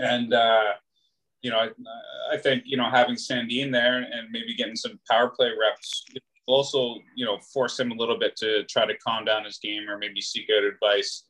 and 0.00 0.32
uh, 0.32 0.74
you 1.42 1.50
know 1.50 1.58
I, 1.58 1.70
I 2.32 2.36
think 2.36 2.62
you 2.66 2.76
know 2.76 2.88
having 2.88 3.16
Sandin 3.16 3.72
there 3.72 3.98
and 3.98 4.30
maybe 4.30 4.54
getting 4.54 4.76
some 4.76 5.00
power 5.10 5.28
play 5.28 5.50
reps 5.60 6.04
will 6.46 6.54
also 6.54 7.00
you 7.16 7.24
know 7.24 7.38
force 7.52 7.80
him 7.80 7.90
a 7.90 7.96
little 7.96 8.18
bit 8.18 8.36
to 8.36 8.64
try 8.64 8.86
to 8.86 8.96
calm 8.98 9.24
down 9.24 9.44
his 9.44 9.58
game 9.58 9.88
or 9.88 9.98
maybe 9.98 10.20
seek 10.20 10.48
out 10.56 10.62
advice 10.62 11.24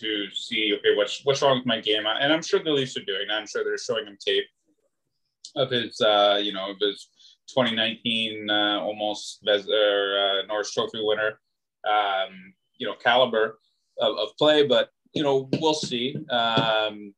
to 0.00 0.30
see 0.32 0.74
okay 0.78 0.96
what's 0.96 1.24
what's 1.24 1.42
wrong 1.42 1.58
with 1.58 1.66
my 1.66 1.80
game? 1.80 2.04
And 2.06 2.32
i'm 2.32 2.42
sure 2.42 2.62
the 2.62 2.70
leafs 2.70 2.96
are 2.96 3.04
doing 3.04 3.26
i'm 3.30 3.46
sure 3.46 3.64
they're 3.64 3.78
showing 3.78 4.06
him 4.06 4.16
tape 4.24 4.44
of 5.56 5.70
his 5.70 6.00
uh 6.00 6.38
you 6.42 6.52
know 6.52 6.70
of 6.70 6.76
his 6.80 7.08
2019 7.48 8.48
uh, 8.48 8.80
almost 8.80 9.40
or, 9.48 9.54
uh, 9.56 10.46
norris 10.46 10.72
trophy 10.72 11.00
winner 11.02 11.40
um 11.88 12.54
you 12.78 12.86
know 12.86 12.94
caliber 12.94 13.58
of, 14.00 14.16
of 14.16 14.36
play. 14.36 14.66
But 14.66 14.88
you 15.12 15.22
know 15.22 15.48
we'll 15.60 15.74
see. 15.74 16.16
Um 16.30 17.14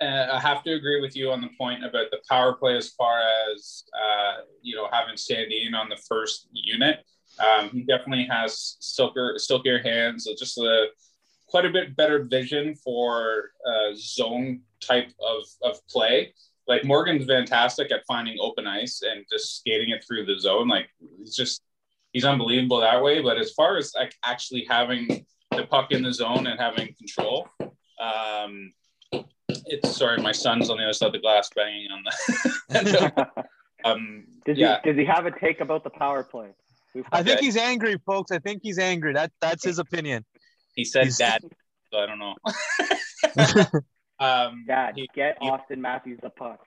I 0.00 0.40
have 0.40 0.64
to 0.64 0.72
agree 0.72 1.00
with 1.00 1.14
you 1.14 1.30
on 1.30 1.40
the 1.40 1.50
point 1.56 1.84
about 1.84 2.10
the 2.10 2.18
power 2.28 2.54
play 2.54 2.76
as 2.76 2.90
far 2.90 3.20
as 3.52 3.84
uh, 3.94 4.40
you 4.60 4.74
know 4.74 4.88
having 4.90 5.14
Sandin 5.14 5.76
on 5.76 5.88
the 5.88 6.00
first 6.08 6.48
unit. 6.52 7.04
Um, 7.38 7.70
he 7.70 7.82
definitely 7.82 8.26
has 8.28 8.78
silker, 8.82 9.38
silkier 9.38 9.80
hands, 9.80 10.26
just 10.36 10.58
a 10.58 10.88
quite 11.52 11.66
a 11.66 11.70
bit 11.70 11.94
better 11.94 12.24
vision 12.24 12.74
for 12.74 13.50
uh, 13.66 13.92
zone 13.94 14.62
type 14.80 15.12
of, 15.20 15.44
of 15.62 15.86
play. 15.86 16.32
Like 16.66 16.82
Morgan's 16.82 17.26
fantastic 17.26 17.92
at 17.92 18.06
finding 18.08 18.38
open 18.40 18.66
ice 18.66 19.02
and 19.02 19.26
just 19.30 19.58
skating 19.58 19.90
it 19.90 20.02
through 20.02 20.24
the 20.24 20.40
zone. 20.40 20.66
Like 20.66 20.88
he's 21.18 21.36
just 21.36 21.62
he's 22.12 22.24
unbelievable 22.24 22.80
that 22.80 23.02
way. 23.02 23.20
But 23.20 23.36
as 23.36 23.52
far 23.52 23.76
as 23.76 23.92
like 23.94 24.14
actually 24.24 24.66
having 24.68 25.26
the 25.50 25.66
puck 25.66 25.92
in 25.92 26.02
the 26.02 26.12
zone 26.14 26.46
and 26.46 26.58
having 26.58 26.94
control, 26.94 27.48
um, 28.00 28.72
it's 29.66 29.94
sorry, 29.94 30.22
my 30.22 30.32
son's 30.32 30.70
on 30.70 30.78
the 30.78 30.84
other 30.84 30.94
side 30.94 31.08
of 31.08 31.12
the 31.12 31.18
glass 31.18 31.50
banging 31.54 31.88
on 31.90 32.02
the. 32.70 33.28
um, 33.84 34.24
did 34.46 34.56
yeah. 34.56 34.78
he 34.82 34.90
did 34.90 34.98
he 34.98 35.04
have 35.04 35.26
a 35.26 35.38
take 35.38 35.60
about 35.60 35.84
the 35.84 35.90
power 35.90 36.22
play? 36.22 36.48
I 37.12 37.22
think 37.22 37.40
he's 37.40 37.56
angry, 37.58 37.98
folks. 38.06 38.30
I 38.30 38.38
think 38.38 38.60
he's 38.62 38.78
angry. 38.78 39.12
That 39.12 39.32
that's 39.40 39.64
his 39.64 39.78
opinion. 39.78 40.24
He 40.74 40.84
said 40.84 41.04
he's... 41.04 41.18
dad, 41.18 41.42
so 41.90 41.98
I 41.98 42.06
don't 42.06 42.18
know. 42.18 42.34
um, 44.24 44.64
dad, 44.66 44.94
he, 44.96 45.08
get 45.14 45.38
he, 45.40 45.48
Auston 45.48 45.78
Matthews 45.78 46.20
the 46.22 46.30
puck. 46.30 46.60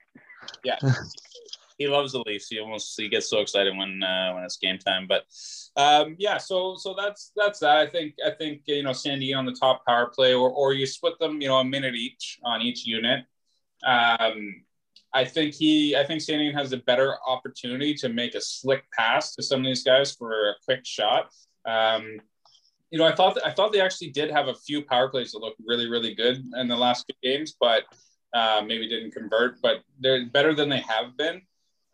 Yeah, 0.64 0.78
he 1.78 1.88
loves 1.88 2.14
the 2.14 2.24
Leafs. 2.26 2.48
He 2.50 2.60
almost 2.60 3.00
he 3.00 3.10
gets 3.10 3.30
so 3.30 3.40
excited 3.40 3.76
when 3.76 4.04
uh, 4.04 4.34
when 4.34 4.44
it's 4.44 4.58
game 4.58 4.78
time. 4.78 5.08
But 5.08 5.24
um, 5.76 6.16
yeah, 6.20 6.38
so 6.38 6.76
so 6.78 6.96
that's 6.98 7.32
that's 7.36 7.60
that. 7.60 7.78
I 7.78 7.88
think 7.88 8.16
I 8.26 8.32
think 8.32 8.62
you 8.66 8.84
know 8.84 8.94
Sandy 8.94 9.34
on 9.34 9.46
the 9.46 9.56
top 9.60 9.86
power 9.86 10.08
play, 10.08 10.34
or 10.34 10.50
or 10.50 10.74
you 10.74 10.86
split 10.86 11.18
them, 11.20 11.42
you 11.42 11.48
know, 11.48 11.58
a 11.58 11.66
minute 11.66 11.96
each 11.96 12.40
on 12.44 12.62
each 12.62 12.86
unit. 12.86 13.26
Um, 13.86 14.66
I 15.14 15.24
think 15.24 15.54
he, 15.54 15.96
I 15.96 16.06
think 16.06 16.22
Sandy 16.22 16.52
has 16.52 16.74
a 16.74 16.78
better 16.78 17.16
opportunity 17.26 17.94
to 17.96 18.10
make 18.10 18.36
a 18.36 18.42
slick 18.42 18.84
pass 18.92 19.34
to 19.36 19.44
some 19.44 19.62
of 19.62 19.66
these 19.66 19.84
guys 19.84 20.14
for 20.14 20.50
a 20.50 20.54
quick 20.66 20.82
shot. 20.84 21.30
Um, 21.66 22.20
you 22.92 23.00
know, 23.00 23.06
I 23.06 23.16
thought 23.16 23.38
I 23.44 23.52
thought 23.52 23.74
they 23.74 23.82
actually 23.82 24.12
did 24.12 24.32
have 24.32 24.48
a 24.48 24.54
few 24.54 24.82
power 24.82 25.10
plays 25.10 25.32
that 25.32 25.40
looked 25.40 25.62
really, 25.66 25.90
really 25.90 26.14
good 26.14 26.44
in 26.58 26.68
the 26.68 26.76
last 26.76 27.06
few 27.06 27.32
games, 27.32 27.56
but 27.60 27.84
uh, 28.34 28.62
maybe 28.66 28.88
didn't 28.88 29.12
convert. 29.12 29.62
But 29.62 29.82
they're 30.00 30.26
better 30.28 30.54
than 30.54 30.70
they 30.70 30.82
have 30.82 31.18
been. 31.18 31.42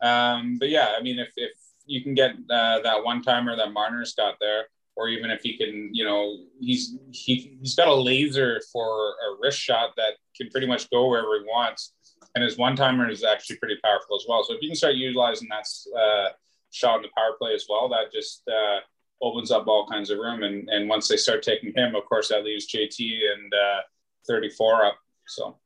Um, 0.02 0.58
but 0.58 0.68
yeah, 0.68 0.94
I 0.98 1.02
mean, 1.02 1.18
if, 1.18 1.32
if 1.36 1.52
you 1.86 2.02
can 2.02 2.14
get 2.14 2.32
uh, 2.50 2.80
that 2.80 3.04
one 3.04 3.22
timer 3.22 3.56
that 3.56 3.72
Marner's 3.72 4.14
got 4.14 4.34
there, 4.40 4.64
or 4.96 5.08
even 5.08 5.30
if 5.30 5.42
he 5.42 5.56
can, 5.56 5.90
you 5.92 6.04
know, 6.04 6.36
he's 6.60 6.96
he, 7.12 7.56
he's 7.60 7.74
got 7.74 7.88
a 7.88 7.94
laser 7.94 8.60
for 8.72 9.10
a 9.10 9.36
wrist 9.40 9.58
shot 9.58 9.90
that 9.96 10.14
can 10.36 10.50
pretty 10.50 10.66
much 10.66 10.90
go 10.90 11.08
wherever 11.08 11.38
he 11.38 11.44
wants, 11.44 11.94
and 12.34 12.44
his 12.44 12.58
one 12.58 12.76
timer 12.76 13.08
is 13.08 13.24
actually 13.24 13.56
pretty 13.56 13.78
powerful 13.82 14.16
as 14.16 14.24
well. 14.28 14.44
So 14.44 14.54
if 14.54 14.62
you 14.62 14.68
can 14.68 14.76
start 14.76 14.96
utilizing 14.96 15.48
that 15.48 15.66
uh, 15.98 16.28
shot 16.70 16.96
in 16.96 17.02
the 17.02 17.08
power 17.16 17.32
play 17.38 17.54
as 17.54 17.66
well, 17.68 17.88
that 17.88 18.12
just 18.12 18.42
uh, 18.48 18.80
opens 19.22 19.50
up 19.50 19.66
all 19.66 19.86
kinds 19.86 20.10
of 20.10 20.18
room. 20.18 20.42
And 20.42 20.68
and 20.68 20.88
once 20.88 21.08
they 21.08 21.16
start 21.16 21.42
taking 21.42 21.72
him, 21.74 21.94
of 21.94 22.04
course, 22.06 22.28
that 22.28 22.44
leaves 22.44 22.70
JT 22.70 22.98
and 22.98 23.52
uh, 23.54 23.80
34 24.26 24.84
up. 24.86 24.98
So. 25.26 25.58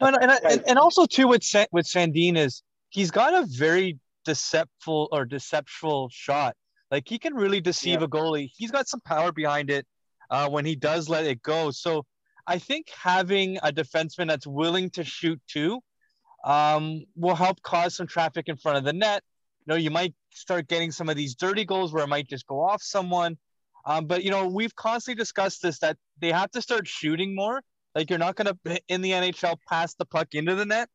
And, 0.00 0.16
and, 0.16 0.64
and 0.66 0.78
also 0.78 1.06
too 1.06 1.28
with 1.28 1.42
with 1.70 1.86
Sandin 1.86 2.36
is 2.36 2.64
he's 2.90 3.12
got 3.12 3.34
a 3.34 3.46
very 3.46 3.98
deceptful 4.24 5.08
or 5.12 5.24
deceptive 5.24 6.10
shot. 6.10 6.56
Like 6.90 7.08
he 7.08 7.18
can 7.18 7.34
really 7.34 7.60
deceive 7.60 8.00
yeah. 8.00 8.06
a 8.06 8.08
goalie. 8.08 8.50
He's 8.56 8.70
got 8.70 8.88
some 8.88 9.00
power 9.00 9.32
behind 9.32 9.70
it 9.70 9.86
uh, 10.30 10.48
when 10.48 10.64
he 10.64 10.74
does 10.74 11.08
let 11.08 11.24
it 11.24 11.42
go. 11.42 11.70
So 11.70 12.04
I 12.46 12.58
think 12.58 12.88
having 12.90 13.58
a 13.58 13.72
defenseman 13.72 14.28
that's 14.28 14.46
willing 14.46 14.90
to 14.90 15.04
shoot 15.04 15.40
too 15.46 15.80
um, 16.44 17.04
will 17.14 17.36
help 17.36 17.62
cause 17.62 17.96
some 17.96 18.06
traffic 18.06 18.48
in 18.48 18.56
front 18.56 18.78
of 18.78 18.84
the 18.84 18.92
net. 18.92 19.22
Know, 19.66 19.76
you 19.76 19.90
might 19.90 20.14
start 20.30 20.68
getting 20.68 20.90
some 20.90 21.08
of 21.08 21.16
these 21.16 21.34
dirty 21.34 21.64
goals 21.64 21.92
where 21.92 22.04
it 22.04 22.08
might 22.08 22.28
just 22.28 22.46
go 22.46 22.60
off 22.60 22.82
someone. 22.82 23.36
Um, 23.84 24.06
but 24.06 24.24
you 24.24 24.30
know, 24.30 24.46
we've 24.46 24.74
constantly 24.74 25.20
discussed 25.20 25.62
this 25.62 25.78
that 25.80 25.96
they 26.20 26.32
have 26.32 26.50
to 26.52 26.62
start 26.62 26.86
shooting 26.86 27.34
more. 27.34 27.62
Like 27.94 28.10
you're 28.10 28.18
not 28.18 28.36
going 28.36 28.54
to 28.64 28.80
in 28.88 29.02
the 29.02 29.10
NHL 29.10 29.56
pass 29.68 29.94
the 29.94 30.04
puck 30.04 30.28
into 30.34 30.54
the 30.54 30.64
net. 30.66 30.88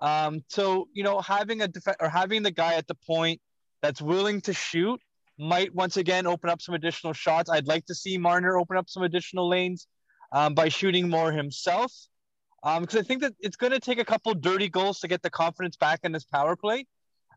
Um, 0.00 0.40
so 0.48 0.88
you 0.92 1.04
know, 1.04 1.20
having 1.20 1.62
a 1.62 1.68
def- 1.68 1.96
or 2.00 2.08
having 2.08 2.42
the 2.42 2.50
guy 2.50 2.74
at 2.74 2.86
the 2.86 2.96
point 3.06 3.40
that's 3.82 4.02
willing 4.02 4.40
to 4.42 4.52
shoot 4.52 5.00
might 5.38 5.74
once 5.74 5.96
again 5.96 6.26
open 6.26 6.50
up 6.50 6.60
some 6.60 6.74
additional 6.74 7.12
shots. 7.12 7.50
I'd 7.50 7.66
like 7.66 7.86
to 7.86 7.94
see 7.94 8.18
Marner 8.18 8.58
open 8.58 8.76
up 8.76 8.88
some 8.88 9.02
additional 9.02 9.48
lanes 9.48 9.86
um, 10.32 10.54
by 10.54 10.68
shooting 10.68 11.08
more 11.08 11.32
himself. 11.32 11.92
Because 12.62 12.94
um, 12.94 13.00
I 13.00 13.02
think 13.02 13.22
that 13.22 13.34
it's 13.40 13.56
going 13.56 13.72
to 13.72 13.80
take 13.80 13.98
a 13.98 14.04
couple 14.04 14.32
dirty 14.34 14.68
goals 14.68 15.00
to 15.00 15.08
get 15.08 15.20
the 15.22 15.30
confidence 15.30 15.76
back 15.76 16.00
in 16.04 16.12
this 16.12 16.24
power 16.24 16.54
play. 16.54 16.86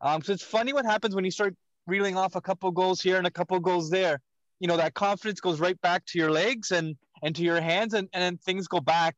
Um, 0.01 0.21
so 0.21 0.33
it's 0.33 0.43
funny 0.43 0.73
what 0.73 0.85
happens 0.85 1.15
when 1.15 1.25
you 1.25 1.31
start 1.31 1.55
reeling 1.87 2.17
off 2.17 2.35
a 2.35 2.41
couple 2.41 2.71
goals 2.71 3.01
here 3.01 3.17
and 3.17 3.27
a 3.27 3.31
couple 3.31 3.59
goals 3.59 3.89
there. 3.89 4.21
You 4.59 4.67
know 4.67 4.77
that 4.77 4.93
confidence 4.93 5.39
goes 5.39 5.59
right 5.59 5.79
back 5.81 6.05
to 6.07 6.19
your 6.19 6.31
legs 6.31 6.71
and 6.71 6.95
and 7.21 7.35
to 7.35 7.43
your 7.43 7.61
hands, 7.61 7.93
and 7.93 8.07
and 8.13 8.21
then 8.21 8.37
things 8.37 8.67
go 8.67 8.79
back 8.79 9.15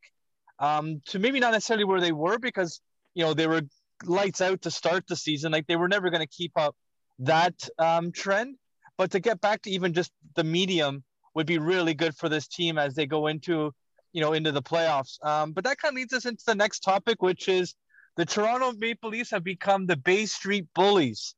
um, 0.59 1.01
to 1.07 1.19
maybe 1.19 1.39
not 1.39 1.51
necessarily 1.51 1.85
where 1.85 2.01
they 2.01 2.11
were 2.11 2.39
because 2.39 2.81
you 3.17 3.23
know, 3.23 3.33
they 3.33 3.47
were 3.47 3.63
lights 4.05 4.41
out 4.41 4.61
to 4.61 4.69
start 4.69 5.07
the 5.07 5.15
season. 5.15 5.51
Like 5.51 5.65
they 5.65 5.75
were 5.75 5.87
never 5.87 6.11
going 6.11 6.21
to 6.21 6.27
keep 6.27 6.51
up 6.55 6.75
that 7.17 7.67
um, 7.79 8.11
trend. 8.11 8.57
But 8.95 9.09
to 9.11 9.19
get 9.19 9.41
back 9.41 9.63
to 9.63 9.71
even 9.71 9.93
just 9.93 10.11
the 10.35 10.43
medium 10.43 11.03
would 11.33 11.47
be 11.47 11.57
really 11.57 11.95
good 11.95 12.15
for 12.15 12.29
this 12.29 12.47
team 12.47 12.77
as 12.77 12.93
they 12.93 13.07
go 13.07 13.25
into, 13.25 13.73
you 14.13 14.21
know, 14.21 14.33
into 14.33 14.51
the 14.51 14.61
playoffs. 14.61 15.17
Um, 15.25 15.51
but 15.51 15.63
that 15.63 15.79
kind 15.79 15.93
of 15.93 15.95
leads 15.95 16.13
us 16.13 16.27
into 16.27 16.43
the 16.45 16.53
next 16.53 16.81
topic, 16.81 17.23
which 17.23 17.47
is 17.47 17.73
the 18.17 18.25
Toronto 18.25 18.73
Maple 18.77 19.10
Leafs 19.10 19.32
have 19.32 19.43
become 19.43 19.86
the 19.86 19.95
Bay 19.95 20.25
Street 20.25 20.65
Bullies. 20.75 21.36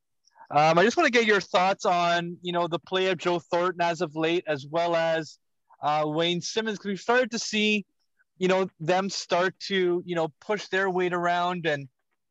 Um, 0.49 0.79
I 0.79 0.83
just 0.83 0.97
want 0.97 1.05
to 1.05 1.11
get 1.11 1.27
your 1.27 1.41
thoughts 1.41 1.85
on, 1.85 2.37
you 2.41 2.51
know, 2.51 2.67
the 2.67 2.79
play 2.79 3.07
of 3.07 3.17
Joe 3.17 3.39
Thornton 3.39 3.81
as 3.81 4.01
of 4.01 4.15
late, 4.15 4.43
as 4.47 4.65
well 4.65 4.95
as 4.95 5.37
uh, 5.83 6.03
Wayne 6.07 6.41
Simmonds, 6.41 6.79
because 6.79 6.89
we've 6.89 6.99
started 6.99 7.31
to 7.31 7.39
see 7.39 7.85
you 8.39 8.47
know, 8.47 8.69
them 8.79 9.09
start 9.09 9.53
to, 9.59 10.01
you 10.05 10.15
know, 10.15 10.29
push 10.39 10.67
their 10.69 10.89
weight 10.89 11.13
around 11.13 11.65
and, 11.65 11.87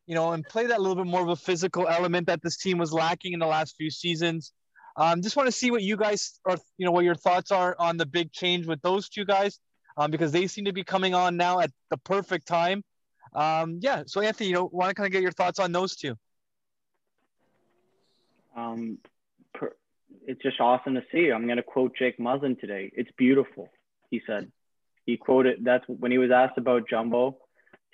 you 0.06 0.14
know, 0.14 0.32
and 0.32 0.42
play 0.48 0.66
that 0.66 0.80
little 0.80 0.96
bit 0.96 1.06
more 1.06 1.20
of 1.20 1.28
a 1.28 1.36
physical 1.36 1.86
element 1.86 2.26
that 2.26 2.42
this 2.42 2.56
team 2.56 2.78
was 2.78 2.92
lacking 2.92 3.34
in 3.34 3.38
the 3.38 3.46
last 3.46 3.76
few 3.76 3.90
seasons. 3.90 4.52
Um, 4.96 5.20
just 5.22 5.36
want 5.36 5.46
to 5.46 5.52
see 5.52 5.70
what 5.70 5.82
you 5.82 5.96
guys 5.96 6.40
are, 6.46 6.56
you 6.78 6.86
know, 6.86 6.92
what 6.92 7.04
your 7.04 7.14
thoughts 7.14 7.52
are 7.52 7.76
on 7.78 7.98
the 7.98 8.06
big 8.06 8.32
change 8.32 8.66
with 8.66 8.80
those 8.80 9.10
two 9.10 9.26
guys, 9.26 9.60
um, 9.98 10.10
because 10.10 10.32
they 10.32 10.46
seem 10.46 10.64
to 10.64 10.72
be 10.72 10.82
coming 10.82 11.14
on 11.14 11.36
now 11.36 11.60
at 11.60 11.70
the 11.90 11.98
perfect 11.98 12.48
time. 12.48 12.82
Um, 13.34 13.78
yeah. 13.80 14.02
So 14.06 14.20
Anthony, 14.20 14.48
you 14.50 14.54
know, 14.54 14.68
want 14.72 14.90
to 14.90 14.94
kind 14.94 15.06
of 15.06 15.12
get 15.12 15.22
your 15.22 15.32
thoughts 15.32 15.58
on 15.58 15.72
those 15.72 15.96
two? 15.96 16.14
Um, 18.56 18.98
per, 19.54 19.74
it's 20.26 20.42
just 20.42 20.60
awesome 20.60 20.94
to 20.94 21.02
see. 21.12 21.30
I'm 21.30 21.46
going 21.46 21.58
to 21.58 21.62
quote 21.62 21.96
Jake 21.96 22.18
Muzzin 22.18 22.58
today. 22.58 22.90
It's 22.94 23.10
beautiful, 23.16 23.68
he 24.10 24.20
said. 24.26 24.50
He 25.06 25.16
quoted 25.16 25.60
that's 25.64 25.84
when 25.88 26.12
he 26.12 26.18
was 26.18 26.30
asked 26.30 26.58
about 26.58 26.88
Jumbo 26.88 27.38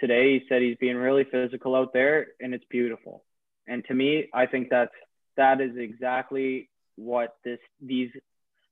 today. 0.01 0.39
He 0.39 0.47
said 0.49 0.63
he's 0.63 0.77
being 0.77 0.97
really 0.97 1.25
physical 1.25 1.77
out 1.77 1.93
there, 1.93 2.29
and 2.41 2.53
it's 2.53 2.65
beautiful. 2.69 3.25
And 3.69 3.85
to 3.87 3.95
me, 3.95 4.29
I 4.35 4.47
think 4.47 4.69
that's 4.69 4.95
that 5.37 5.61
is 5.61 5.77
exactly 5.77 6.71
what 6.97 7.37
this 7.45 7.61
these 7.81 8.11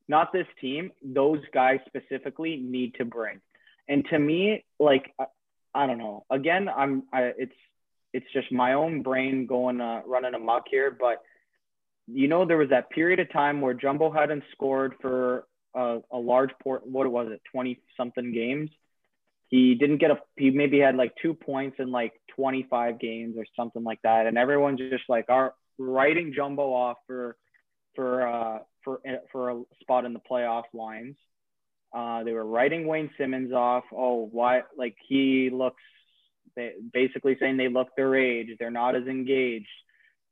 not 0.07 0.33
this 0.33 0.47
team, 0.59 0.91
those 1.01 1.39
guys 1.53 1.79
specifically 1.85 2.57
need 2.57 2.95
to 2.95 3.05
bring. 3.05 3.39
And 3.87 4.05
to 4.09 4.19
me, 4.19 4.65
like 4.79 5.13
I, 5.73 5.87
don't 5.87 5.97
know. 5.97 6.25
Again, 6.29 6.69
I'm 6.69 7.03
I, 7.11 7.31
it's 7.37 7.55
it's 8.13 8.25
just 8.33 8.51
my 8.51 8.73
own 8.73 9.01
brain 9.01 9.45
going 9.45 9.81
uh, 9.81 10.01
running 10.05 10.33
amok 10.33 10.65
here, 10.69 10.95
but 10.97 11.21
you 12.07 12.27
know, 12.27 12.45
there 12.45 12.57
was 12.57 12.69
that 12.69 12.89
period 12.89 13.19
of 13.19 13.31
time 13.31 13.61
where 13.61 13.73
Jumbo 13.73 14.11
hadn't 14.11 14.43
scored 14.51 14.95
for 15.01 15.47
a, 15.73 15.99
a 16.11 16.17
large 16.17 16.51
port. 16.61 16.85
What 16.85 17.09
was 17.11 17.29
it, 17.31 17.41
twenty 17.51 17.79
something 17.97 18.33
games? 18.33 18.69
He 19.47 19.75
didn't 19.75 19.97
get 19.97 20.11
a. 20.11 20.17
He 20.35 20.49
maybe 20.51 20.79
had 20.79 20.95
like 20.95 21.13
two 21.21 21.33
points 21.33 21.77
in 21.79 21.91
like 21.91 22.13
twenty 22.35 22.65
five 22.69 22.99
games 22.99 23.35
or 23.37 23.45
something 23.55 23.83
like 23.83 24.01
that, 24.03 24.27
and 24.27 24.37
everyone's 24.37 24.79
just 24.79 25.03
like, 25.07 25.25
"Are 25.29 25.53
writing 25.77 26.33
Jumbo 26.35 26.73
off 26.73 26.97
for 27.07 27.37
for 27.95 28.27
uh, 28.27 28.59
for 28.83 29.01
for 29.31 29.49
a 29.51 29.61
spot 29.81 30.05
in 30.05 30.13
the 30.13 30.19
playoff 30.19 30.63
lines." 30.73 31.15
Uh, 31.93 32.23
they 32.23 32.33
were 32.33 32.45
writing 32.45 32.87
Wayne 32.87 33.11
Simmonds 33.17 33.53
off. 33.53 33.83
Oh, 33.93 34.27
why? 34.31 34.63
Like 34.77 34.95
he 35.07 35.49
looks, 35.53 35.81
basically 36.91 37.37
saying 37.39 37.57
they 37.57 37.67
look 37.67 37.89
their 37.95 38.15
age. 38.15 38.47
They're 38.59 38.71
not 38.71 38.95
as 38.95 39.07
engaged. 39.07 39.67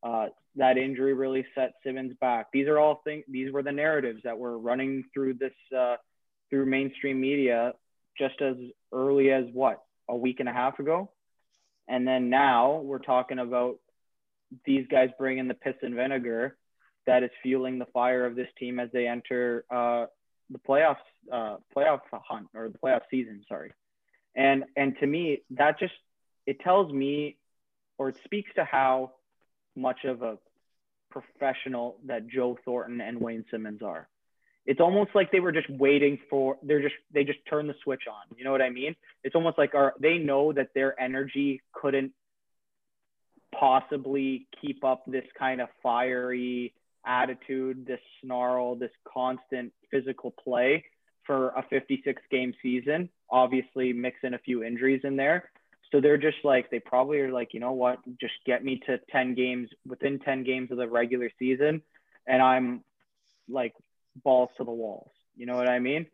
Uh, 0.04 0.28
that 0.56 0.78
injury 0.78 1.14
really 1.14 1.46
set 1.56 1.74
Simmonds 1.86 2.16
back. 2.20 2.48
These 2.52 2.68
are 2.68 2.80
all 2.80 3.02
things. 3.04 3.24
These 3.30 3.52
were 3.52 3.64
the 3.64 3.72
narratives 3.72 4.22
that 4.24 4.38
were 4.38 4.58
running 4.58 5.06
through 5.14 5.36
this 5.36 5.54
uh, 5.78 5.96
through 6.50 6.66
mainstream 6.66 7.22
media 7.22 7.74
just 8.18 8.42
as 8.42 8.56
early 8.92 9.32
as 9.32 9.46
what 9.54 9.84
a 10.10 10.16
week 10.16 10.40
and 10.40 10.50
a 10.50 10.54
half 10.54 10.80
ago, 10.80 11.12
and 11.88 12.06
then 12.06 12.30
now 12.30 12.82
we're 12.82 13.00
talking 13.00 13.40
about 13.40 13.78
these 14.66 14.86
guys 14.92 15.10
bringing 15.18 15.48
the 15.48 15.54
piss 15.54 15.76
and 15.82 15.96
vinegar 15.96 16.58
that 17.08 17.24
is 17.24 17.30
fueling 17.42 17.80
the 17.80 17.86
fire 17.94 18.26
of 18.26 18.36
this 18.36 18.50
team 18.60 18.80
as 18.80 18.90
they 18.92 19.08
enter 19.08 19.66
uh, 19.70 20.06
the 20.52 20.60
playoffs 20.60 20.98
uh, 21.32 21.58
playoff 21.76 22.02
hunt 22.12 22.48
or 22.54 22.70
the 22.70 22.78
playoff 22.78 23.02
season. 23.10 23.44
Sorry, 23.48 23.72
and 24.36 24.66
and 24.76 24.98
to 25.00 25.08
me 25.08 25.40
that 25.52 25.80
just 25.80 25.94
it 26.46 26.60
tells 26.60 26.92
me 26.92 27.38
or 27.98 28.10
it 28.10 28.18
speaks 28.24 28.52
to 28.56 28.66
how 28.66 29.12
much 29.76 30.06
of 30.06 30.22
a 30.22 30.38
professional 31.10 31.98
that 32.06 32.28
Joe 32.28 32.58
Thornton 32.66 33.02
and 33.02 33.20
Wayne 33.20 33.46
Simmonds 33.52 33.82
are. 33.84 34.08
It's 34.66 34.80
almost 34.80 35.12
like 35.16 35.32
they 35.32 35.40
were 35.40 35.52
just 35.52 35.70
waiting 35.70 36.20
for 36.30 36.58
they're 36.64 36.82
just 36.82 36.96
they 37.14 37.24
just 37.24 37.40
turn 37.50 37.68
the 37.68 37.76
switch 37.84 38.04
on. 38.08 38.38
You 38.38 38.44
know 38.44 38.52
what 38.52 38.62
I 38.62 38.70
mean? 38.70 38.96
It's 39.24 39.36
almost 39.36 39.58
like 39.58 39.74
are 39.74 39.94
they 40.00 40.18
know 40.18 40.54
that 40.54 40.70
their 40.76 41.00
energy 41.00 41.62
couldn't 41.74 42.12
possibly 43.58 44.48
keep 44.62 44.84
up 44.84 45.04
this 45.06 45.26
kind 45.38 45.62
of 45.62 45.70
fiery 45.84 46.74
attitude, 47.06 47.86
this 47.86 48.00
snarl, 48.22 48.76
this 48.76 48.92
constant 49.12 49.74
physical 49.90 50.32
play 50.44 50.84
for 51.26 51.50
a 51.50 51.66
56 51.70 52.22
game 52.32 52.54
season. 52.62 53.10
Obviously, 53.30 53.94
mix 53.94 54.18
in 54.24 54.34
a 54.34 54.40
few 54.40 54.64
injuries 54.64 55.02
in 55.04 55.16
there. 55.16 55.50
So 55.92 56.00
they're 56.00 56.18
just 56.18 56.38
like, 56.44 56.70
they 56.70 56.80
probably 56.80 57.20
are 57.20 57.32
like, 57.32 57.54
you 57.54 57.60
know 57.60 57.74
what, 57.74 58.00
just 58.20 58.34
get 58.46 58.64
me 58.64 58.82
to 58.86 59.00
10 59.12 59.36
games 59.36 59.70
within 59.86 60.20
10 60.20 60.44
games 60.44 60.72
of 60.72 60.78
the 60.78 60.88
regular 60.88 61.30
season. 61.38 61.82
And 62.28 62.42
I'm 62.42 62.84
like 63.50 63.74
balls 64.24 64.50
to 64.58 64.64
the 64.64 64.72
walls. 64.72 65.12
You 65.36 65.46
know 65.46 65.56
what 65.56 65.68
I 65.68 65.80
mean? 65.80 66.06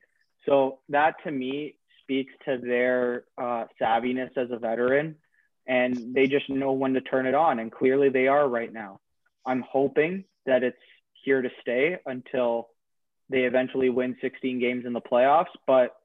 So 0.47 0.79
that 0.89 1.15
to 1.25 1.31
me 1.31 1.75
speaks 2.01 2.33
to 2.45 2.57
their 2.57 3.25
uh, 3.37 3.65
savviness 3.79 4.35
as 4.35 4.49
a 4.51 4.57
veteran. 4.57 5.15
And 5.67 6.15
they 6.15 6.27
just 6.27 6.49
know 6.49 6.71
when 6.71 6.93
to 6.93 7.01
turn 7.01 7.27
it 7.27 7.35
on. 7.35 7.59
And 7.59 7.71
clearly 7.71 8.09
they 8.09 8.27
are 8.27 8.47
right 8.47 8.71
now. 8.71 8.99
I'm 9.45 9.61
hoping 9.61 10.23
that 10.47 10.63
it's 10.63 10.77
here 11.23 11.41
to 11.41 11.49
stay 11.61 11.97
until 12.05 12.69
they 13.29 13.43
eventually 13.43 13.89
win 13.89 14.15
16 14.21 14.59
games 14.59 14.85
in 14.85 14.93
the 14.93 15.01
playoffs. 15.01 15.53
But 15.67 15.95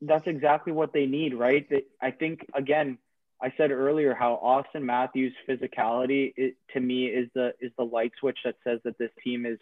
that's 0.00 0.26
exactly 0.26 0.72
what 0.72 0.92
they 0.92 1.06
need, 1.06 1.34
right? 1.34 1.66
I 2.00 2.10
think 2.12 2.46
again, 2.54 2.98
I 3.42 3.52
said 3.56 3.70
earlier 3.70 4.14
how 4.14 4.34
Austin 4.34 4.86
Matthews' 4.86 5.34
physicality 5.48 6.32
it, 6.36 6.56
to 6.72 6.80
me 6.80 7.06
is 7.06 7.28
the 7.34 7.52
is 7.60 7.72
the 7.76 7.84
light 7.84 8.12
switch 8.20 8.38
that 8.44 8.56
says 8.64 8.80
that 8.84 8.98
this 8.98 9.10
team 9.22 9.44
is 9.44 9.58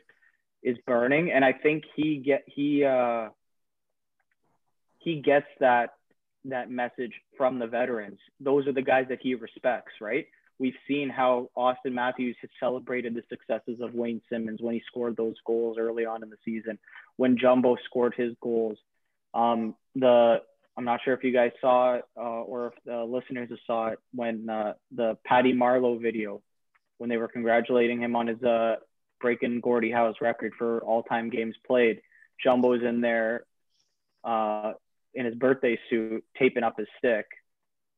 is 0.62 0.76
burning, 0.86 1.32
and 1.32 1.44
I 1.44 1.52
think 1.52 1.84
he 1.96 2.18
get 2.18 2.44
he 2.46 2.84
uh, 2.84 3.28
he 4.98 5.20
gets 5.20 5.46
that 5.60 5.94
that 6.44 6.70
message 6.70 7.12
from 7.36 7.58
the 7.58 7.66
veterans. 7.66 8.18
Those 8.40 8.66
are 8.66 8.72
the 8.72 8.82
guys 8.82 9.06
that 9.08 9.18
he 9.22 9.34
respects, 9.34 9.92
right? 10.00 10.26
We've 10.62 10.75
seen 10.87 11.09
how 11.11 11.51
Austin 11.57 11.92
Matthews 11.92 12.37
has 12.40 12.51
celebrated 12.61 13.16
the 13.16 13.25
successes 13.29 13.81
of 13.81 13.94
Wayne 13.94 14.22
Simmonds 14.31 14.62
when 14.62 14.75
he 14.75 14.83
scored 14.87 15.16
those 15.16 15.35
goals 15.44 15.77
early 15.77 16.07
on 16.07 16.22
in 16.22 16.31
the 16.31 16.37
season, 16.44 16.79
when 17.16 17.37
Jumbo 17.37 17.75
scored 17.85 18.14
his 18.16 18.33
goals. 18.40 18.79
Um, 19.35 19.75
the 19.96 20.40
I'm 20.77 20.85
not 20.85 21.01
sure 21.05 21.14
if 21.14 21.25
you 21.25 21.33
guys 21.33 21.51
saw 21.61 21.94
it 21.94 22.05
uh, 22.16 22.20
or 22.20 22.68
if 22.68 22.75
the 22.85 23.03
listeners 23.03 23.51
saw 23.66 23.88
it 23.88 23.98
when 24.14 24.48
uh, 24.48 24.75
the 24.92 25.18
Patty 25.25 25.53
Marleau 25.53 26.01
video, 26.01 26.42
when 26.98 27.11
they 27.11 27.16
were 27.16 27.27
congratulating 27.27 28.01
him 28.01 28.14
on 28.14 28.29
his 28.29 28.40
uh, 28.44 28.77
breaking 29.20 29.62
Gordie 29.62 29.90
Howe's 29.90 30.20
record 30.20 30.53
for 30.57 30.79
all-time 30.85 31.29
games 31.29 31.57
played. 31.66 32.03
Jumbo's 32.40 32.85
in 32.85 33.01
there 33.01 33.46
uh, 34.22 34.75
in 35.12 35.27
his 35.27 35.35
birthday 35.35 35.77
suit, 35.90 36.25
taping 36.38 36.62
up 36.62 36.79
his 36.79 36.87
stick, 36.98 37.27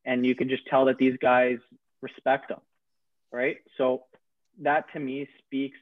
and 0.03 0.25
you 0.25 0.33
can 0.33 0.49
just 0.49 0.65
tell 0.65 0.85
that 0.85 0.97
these 0.97 1.17
guys 1.21 1.59
respect 2.05 2.51
him, 2.51 2.59
right? 3.31 3.57
So 3.77 4.03
that 4.61 4.85
to 4.93 4.99
me 4.99 5.27
speaks 5.45 5.77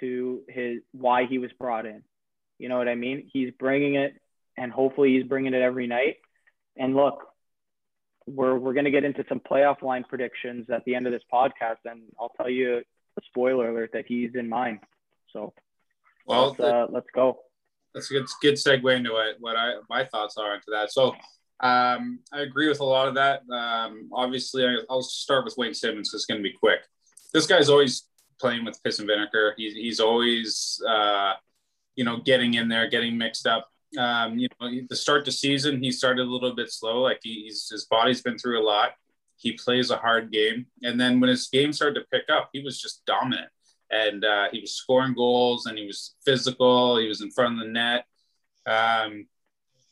to 0.00 0.42
his 0.48 0.80
why 0.92 1.26
he 1.26 1.38
was 1.38 1.50
brought 1.58 1.86
in. 1.86 2.02
You 2.58 2.68
know 2.68 2.78
what 2.78 2.88
I 2.88 2.94
mean? 2.94 3.28
He's 3.32 3.50
bringing 3.58 3.94
it 3.94 4.14
and 4.56 4.72
hopefully 4.72 5.16
he's 5.16 5.26
bringing 5.26 5.54
it 5.54 5.62
every 5.62 5.86
night. 5.86 6.16
And 6.76 6.94
look, 6.94 7.22
we're 8.26 8.56
we're 8.56 8.74
going 8.74 8.84
to 8.84 8.90
get 8.90 9.04
into 9.04 9.24
some 9.28 9.40
playoff 9.40 9.82
line 9.82 10.04
predictions 10.08 10.66
at 10.70 10.84
the 10.84 10.94
end 10.94 11.06
of 11.06 11.12
this 11.12 11.22
podcast, 11.32 11.78
and 11.84 12.02
I'll 12.20 12.32
tell 12.36 12.50
you 12.50 12.78
a 12.78 13.20
spoiler 13.26 13.70
alert 13.70 13.90
that 13.94 14.04
he's 14.06 14.30
in 14.34 14.48
mine. 14.48 14.80
So, 15.32 15.54
well, 16.26 16.48
let's, 16.48 16.60
uh, 16.60 16.86
let's 16.90 17.06
go. 17.14 17.38
That's 17.94 18.10
a 18.10 18.14
good 18.14 18.26
good 18.42 18.54
segue 18.54 18.96
into 18.96 19.12
what 19.12 19.36
what 19.40 19.56
I 19.56 19.74
my 19.88 20.04
thoughts 20.04 20.36
are 20.36 20.54
into 20.54 20.70
that. 20.72 20.92
So. 20.92 21.14
Um, 21.60 22.20
I 22.32 22.40
agree 22.40 22.68
with 22.68 22.80
a 22.80 22.84
lot 22.84 23.08
of 23.08 23.14
that. 23.14 23.42
Um, 23.50 24.08
obviously, 24.12 24.64
I, 24.64 24.76
will 24.88 25.02
start 25.02 25.44
with 25.44 25.56
Wayne 25.56 25.74
Simmonds. 25.74 26.14
It's 26.14 26.26
going 26.26 26.38
to 26.38 26.42
be 26.42 26.52
quick. 26.52 26.80
This 27.32 27.46
guy's 27.46 27.68
always 27.68 28.06
playing 28.40 28.64
with 28.64 28.82
piss 28.82 29.00
and 29.00 29.08
vinegar. 29.08 29.54
He's, 29.56 29.74
he's 29.74 30.00
always, 30.00 30.80
uh, 30.88 31.34
you 31.96 32.04
know, 32.04 32.18
getting 32.18 32.54
in 32.54 32.68
there, 32.68 32.88
getting 32.88 33.18
mixed 33.18 33.46
up 33.46 33.68
um, 33.96 34.38
you 34.38 34.48
know, 34.60 34.70
the 34.88 34.96
start 34.96 35.24
the 35.24 35.32
season, 35.32 35.82
he 35.82 35.90
started 35.90 36.26
a 36.26 36.30
little 36.30 36.54
bit 36.54 36.70
slow. 36.70 37.00
Like 37.00 37.20
he's 37.22 37.68
his 37.70 37.86
body's 37.86 38.20
been 38.20 38.36
through 38.36 38.60
a 38.60 38.64
lot. 38.64 38.92
He 39.36 39.52
plays 39.52 39.90
a 39.90 39.96
hard 39.96 40.32
game, 40.32 40.66
and 40.82 41.00
then 41.00 41.20
when 41.20 41.30
his 41.30 41.46
game 41.46 41.72
started 41.72 42.00
to 42.00 42.06
pick 42.12 42.28
up, 42.28 42.50
he 42.52 42.60
was 42.60 42.80
just 42.80 43.06
dominant. 43.06 43.48
And 43.90 44.24
uh, 44.24 44.48
he 44.52 44.60
was 44.60 44.72
scoring 44.72 45.14
goals, 45.14 45.66
and 45.66 45.78
he 45.78 45.86
was 45.86 46.16
physical. 46.24 46.98
He 46.98 47.08
was 47.08 47.22
in 47.22 47.30
front 47.30 47.54
of 47.54 47.66
the 47.66 47.72
net, 47.72 48.04
um, 48.66 49.26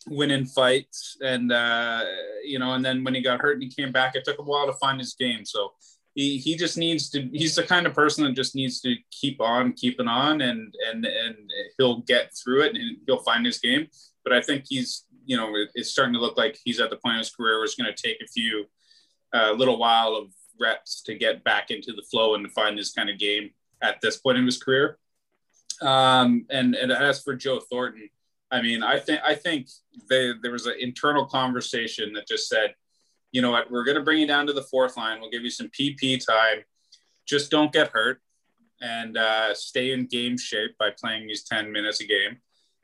winning 0.08 0.44
fights, 0.44 1.16
and 1.22 1.52
uh, 1.52 2.04
you 2.44 2.58
know. 2.58 2.74
And 2.74 2.84
then 2.84 3.04
when 3.04 3.14
he 3.14 3.20
got 3.20 3.40
hurt 3.40 3.54
and 3.54 3.62
he 3.62 3.70
came 3.70 3.92
back, 3.92 4.14
it 4.16 4.24
took 4.24 4.38
a 4.38 4.42
while 4.42 4.66
to 4.66 4.72
find 4.74 4.98
his 4.98 5.14
game. 5.14 5.44
So 5.44 5.72
he, 6.16 6.38
he 6.38 6.56
just 6.56 6.78
needs 6.78 7.10
to 7.10 7.28
he's 7.32 7.54
the 7.54 7.62
kind 7.62 7.86
of 7.86 7.94
person 7.94 8.24
that 8.24 8.32
just 8.32 8.56
needs 8.56 8.80
to 8.80 8.96
keep 9.12 9.40
on 9.40 9.74
keeping 9.74 10.08
on 10.08 10.40
and 10.40 10.74
and 10.88 11.04
and 11.04 11.36
he'll 11.78 11.98
get 12.00 12.32
through 12.34 12.62
it 12.62 12.74
and 12.74 12.96
he'll 13.06 13.18
find 13.18 13.44
his 13.44 13.58
game 13.58 13.86
but 14.24 14.32
i 14.32 14.40
think 14.40 14.64
he's 14.66 15.04
you 15.26 15.36
know 15.36 15.52
it's 15.74 15.90
starting 15.90 16.14
to 16.14 16.18
look 16.18 16.38
like 16.38 16.58
he's 16.64 16.80
at 16.80 16.88
the 16.88 16.96
point 16.96 17.16
of 17.16 17.18
his 17.20 17.30
career 17.30 17.58
where 17.58 17.64
it's 17.64 17.74
going 17.74 17.92
to 17.94 18.02
take 18.02 18.16
a 18.22 18.26
few 18.26 18.64
a 19.34 19.48
uh, 19.48 19.52
little 19.52 19.78
while 19.78 20.16
of 20.16 20.32
reps 20.58 21.02
to 21.02 21.14
get 21.14 21.44
back 21.44 21.70
into 21.70 21.92
the 21.92 22.04
flow 22.10 22.34
and 22.34 22.46
to 22.46 22.50
find 22.50 22.78
his 22.78 22.92
kind 22.92 23.10
of 23.10 23.18
game 23.18 23.50
at 23.82 24.00
this 24.00 24.16
point 24.16 24.38
in 24.38 24.46
his 24.46 24.60
career 24.60 24.98
um, 25.82 26.46
and 26.48 26.74
and 26.74 26.90
as 26.90 27.22
for 27.22 27.36
joe 27.36 27.60
thornton 27.60 28.08
i 28.50 28.62
mean 28.62 28.82
i 28.82 28.98
think 28.98 29.20
i 29.24 29.34
think 29.34 29.68
they, 30.08 30.32
there 30.42 30.52
was 30.52 30.66
an 30.66 30.74
internal 30.78 31.26
conversation 31.26 32.12
that 32.12 32.28
just 32.28 32.48
said 32.48 32.74
you 33.36 33.42
know 33.42 33.50
what, 33.50 33.70
we're 33.70 33.84
going 33.84 33.98
to 33.98 34.02
bring 34.02 34.18
you 34.18 34.26
down 34.26 34.46
to 34.46 34.54
the 34.54 34.62
fourth 34.62 34.96
line. 34.96 35.20
We'll 35.20 35.28
give 35.30 35.42
you 35.42 35.50
some 35.50 35.68
PP 35.68 36.24
time. 36.24 36.64
Just 37.26 37.50
don't 37.50 37.70
get 37.70 37.88
hurt 37.88 38.22
and 38.80 39.18
uh, 39.18 39.54
stay 39.54 39.92
in 39.92 40.06
game 40.06 40.38
shape 40.38 40.70
by 40.78 40.88
playing 40.98 41.26
these 41.26 41.44
10 41.44 41.70
minutes 41.70 42.00
a 42.00 42.06
game. 42.06 42.38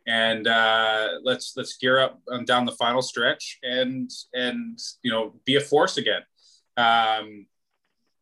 And 0.06 0.46
uh, 0.46 1.20
let's 1.22 1.54
let's 1.56 1.78
gear 1.78 2.00
up 2.00 2.20
down 2.44 2.66
the 2.66 2.72
final 2.72 3.00
stretch 3.00 3.60
and 3.62 4.10
and 4.34 4.78
you 5.02 5.10
know 5.12 5.34
be 5.46 5.56
a 5.56 5.60
force 5.60 5.96
again. 5.96 6.22
Um, 6.76 7.46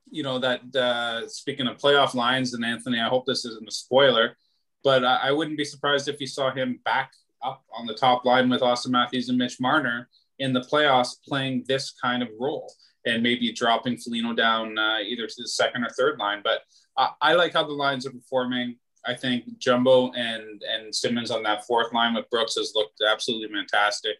you 0.08 0.22
know 0.22 0.38
that 0.38 0.76
uh, 0.76 1.26
speaking 1.26 1.66
of 1.66 1.78
playoff 1.78 2.14
lines, 2.14 2.52
and 2.52 2.64
Anthony, 2.64 3.00
I 3.00 3.08
hope 3.08 3.24
this 3.24 3.46
isn't 3.46 3.66
a 3.66 3.72
spoiler. 3.72 4.36
but 4.84 5.04
I, 5.04 5.28
I 5.28 5.32
wouldn't 5.32 5.56
be 5.56 5.64
surprised 5.64 6.06
if 6.06 6.20
you 6.20 6.26
saw 6.26 6.52
him 6.52 6.80
back 6.84 7.12
up 7.42 7.64
on 7.76 7.86
the 7.86 7.94
top 7.94 8.24
line 8.24 8.48
with 8.48 8.62
Austin 8.62 8.92
Matthews 8.92 9.28
and 9.28 9.38
Mitch 9.38 9.60
Marner 9.60 10.08
in 10.38 10.52
the 10.52 10.60
playoffs 10.60 11.16
playing 11.26 11.64
this 11.68 11.92
kind 11.92 12.22
of 12.22 12.28
role 12.38 12.72
and 13.06 13.22
maybe 13.22 13.52
dropping 13.52 13.96
Foligno 13.96 14.34
down 14.34 14.78
uh, 14.78 14.98
either 14.98 15.26
to 15.26 15.34
the 15.42 15.48
second 15.48 15.84
or 15.84 15.90
third 15.90 16.18
line. 16.18 16.40
But 16.42 16.60
I, 16.96 17.10
I 17.20 17.32
like 17.34 17.52
how 17.52 17.64
the 17.64 17.72
lines 17.72 18.06
are 18.06 18.10
performing. 18.10 18.76
I 19.06 19.14
think 19.14 19.58
Jumbo 19.58 20.12
and 20.12 20.62
and 20.62 20.94
Simmonds 20.94 21.30
on 21.30 21.42
that 21.44 21.66
fourth 21.66 21.92
line 21.92 22.14
with 22.14 22.28
Brooks 22.30 22.56
has 22.56 22.72
looked 22.74 23.00
absolutely 23.08 23.48
fantastic. 23.48 24.16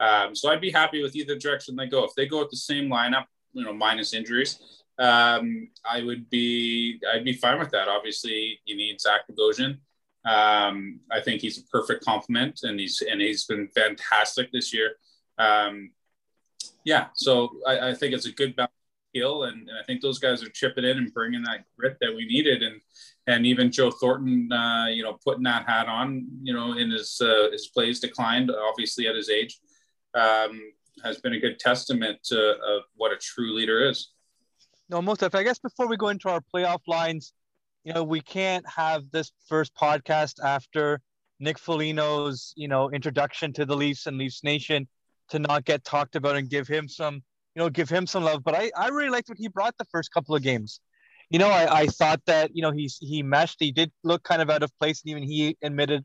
Um, 0.00 0.34
so 0.34 0.50
I'd 0.50 0.60
be 0.60 0.70
happy 0.70 1.02
with 1.02 1.14
either 1.16 1.36
direction 1.36 1.76
they 1.76 1.86
go. 1.86 2.04
If 2.04 2.14
they 2.16 2.26
go 2.26 2.40
with 2.40 2.50
the 2.50 2.56
same 2.56 2.88
lineup, 2.88 3.26
you 3.52 3.64
know, 3.64 3.72
minus 3.72 4.12
injuries, 4.12 4.58
um, 4.98 5.68
I 5.88 6.02
would 6.02 6.28
be 6.28 7.00
I'd 7.12 7.24
be 7.24 7.34
fine 7.34 7.58
with 7.58 7.70
that. 7.70 7.88
Obviously, 7.88 8.58
you 8.64 8.76
need 8.76 9.00
Zach 9.00 9.22
Bogosian. 9.30 9.78
Um, 10.26 11.00
I 11.10 11.20
think 11.20 11.40
he's 11.40 11.58
a 11.58 11.62
perfect 11.64 12.04
complement, 12.04 12.60
and 12.64 12.80
he's 12.80 13.00
and 13.08 13.20
he's 13.20 13.44
been 13.44 13.68
fantastic 13.68 14.50
this 14.50 14.74
year. 14.74 14.96
Um, 15.38 15.92
yeah, 16.84 17.06
so 17.14 17.50
I, 17.66 17.90
I, 17.90 17.94
think 17.94 18.12
it's 18.14 18.26
a 18.26 18.32
good 18.32 18.56
balance 18.56 18.72
skill, 19.14 19.44
and, 19.44 19.68
and, 19.68 19.78
I 19.78 19.82
think 19.84 20.00
those 20.00 20.18
guys 20.18 20.42
are 20.42 20.48
chipping 20.48 20.84
in 20.84 20.96
and 20.96 21.12
bringing 21.12 21.42
that 21.42 21.64
grit 21.78 21.96
that 22.00 22.14
we 22.14 22.26
needed, 22.26 22.62
and 22.62 22.80
and 23.28 23.46
even 23.46 23.70
Joe 23.70 23.90
Thornton, 23.90 24.50
uh, 24.50 24.86
you 24.86 25.04
know, 25.04 25.18
putting 25.24 25.44
that 25.44 25.68
hat 25.68 25.88
on, 25.88 26.26
you 26.42 26.52
know, 26.52 26.72
in 26.72 26.90
his 26.90 27.20
uh, 27.20 27.50
his 27.52 27.68
plays 27.68 28.00
declined, 28.00 28.50
obviously 28.50 29.06
at 29.06 29.14
his 29.14 29.30
age, 29.30 29.60
um, 30.14 30.60
has 31.04 31.18
been 31.18 31.34
a 31.34 31.40
good 31.40 31.60
testament 31.60 32.18
to 32.24 32.38
of 32.38 32.82
what 32.96 33.12
a 33.12 33.16
true 33.16 33.54
leader 33.54 33.88
is. 33.88 34.10
No, 34.88 35.02
most. 35.02 35.22
I 35.22 35.42
guess 35.42 35.58
before 35.58 35.86
we 35.86 35.96
go 35.96 36.08
into 36.08 36.28
our 36.28 36.40
playoff 36.52 36.80
lines, 36.86 37.32
you 37.86 37.92
know, 37.92 38.02
we 38.02 38.20
can't 38.20 38.68
have 38.68 39.04
this 39.12 39.30
first 39.48 39.72
podcast 39.76 40.42
after 40.44 41.00
Nick 41.38 41.56
Foligno's, 41.56 42.52
you 42.56 42.66
know, 42.66 42.90
introduction 42.90 43.52
to 43.52 43.64
the 43.64 43.76
Leafs 43.76 44.06
and 44.06 44.18
Leafs 44.18 44.42
Nation 44.42 44.88
to 45.28 45.38
not 45.38 45.64
get 45.64 45.84
talked 45.84 46.16
about 46.16 46.34
and 46.34 46.50
give 46.50 46.66
him 46.66 46.88
some, 46.88 47.14
you 47.54 47.62
know, 47.62 47.70
give 47.70 47.88
him 47.88 48.04
some 48.04 48.24
love. 48.24 48.42
But 48.42 48.56
I, 48.56 48.72
I 48.76 48.88
really 48.88 49.10
liked 49.10 49.28
what 49.28 49.38
he 49.38 49.46
brought 49.46 49.78
the 49.78 49.84
first 49.84 50.12
couple 50.12 50.34
of 50.34 50.42
games. 50.42 50.80
You 51.30 51.38
know, 51.38 51.48
I, 51.48 51.82
I 51.82 51.86
thought 51.86 52.20
that, 52.26 52.50
you 52.56 52.62
know, 52.62 52.72
he's 52.72 52.98
he 53.00 53.22
meshed. 53.22 53.58
He 53.60 53.70
did 53.70 53.92
look 54.02 54.24
kind 54.24 54.42
of 54.42 54.50
out 54.50 54.64
of 54.64 54.76
place, 54.80 55.02
and 55.04 55.10
even 55.12 55.22
he 55.22 55.56
admitted 55.62 56.04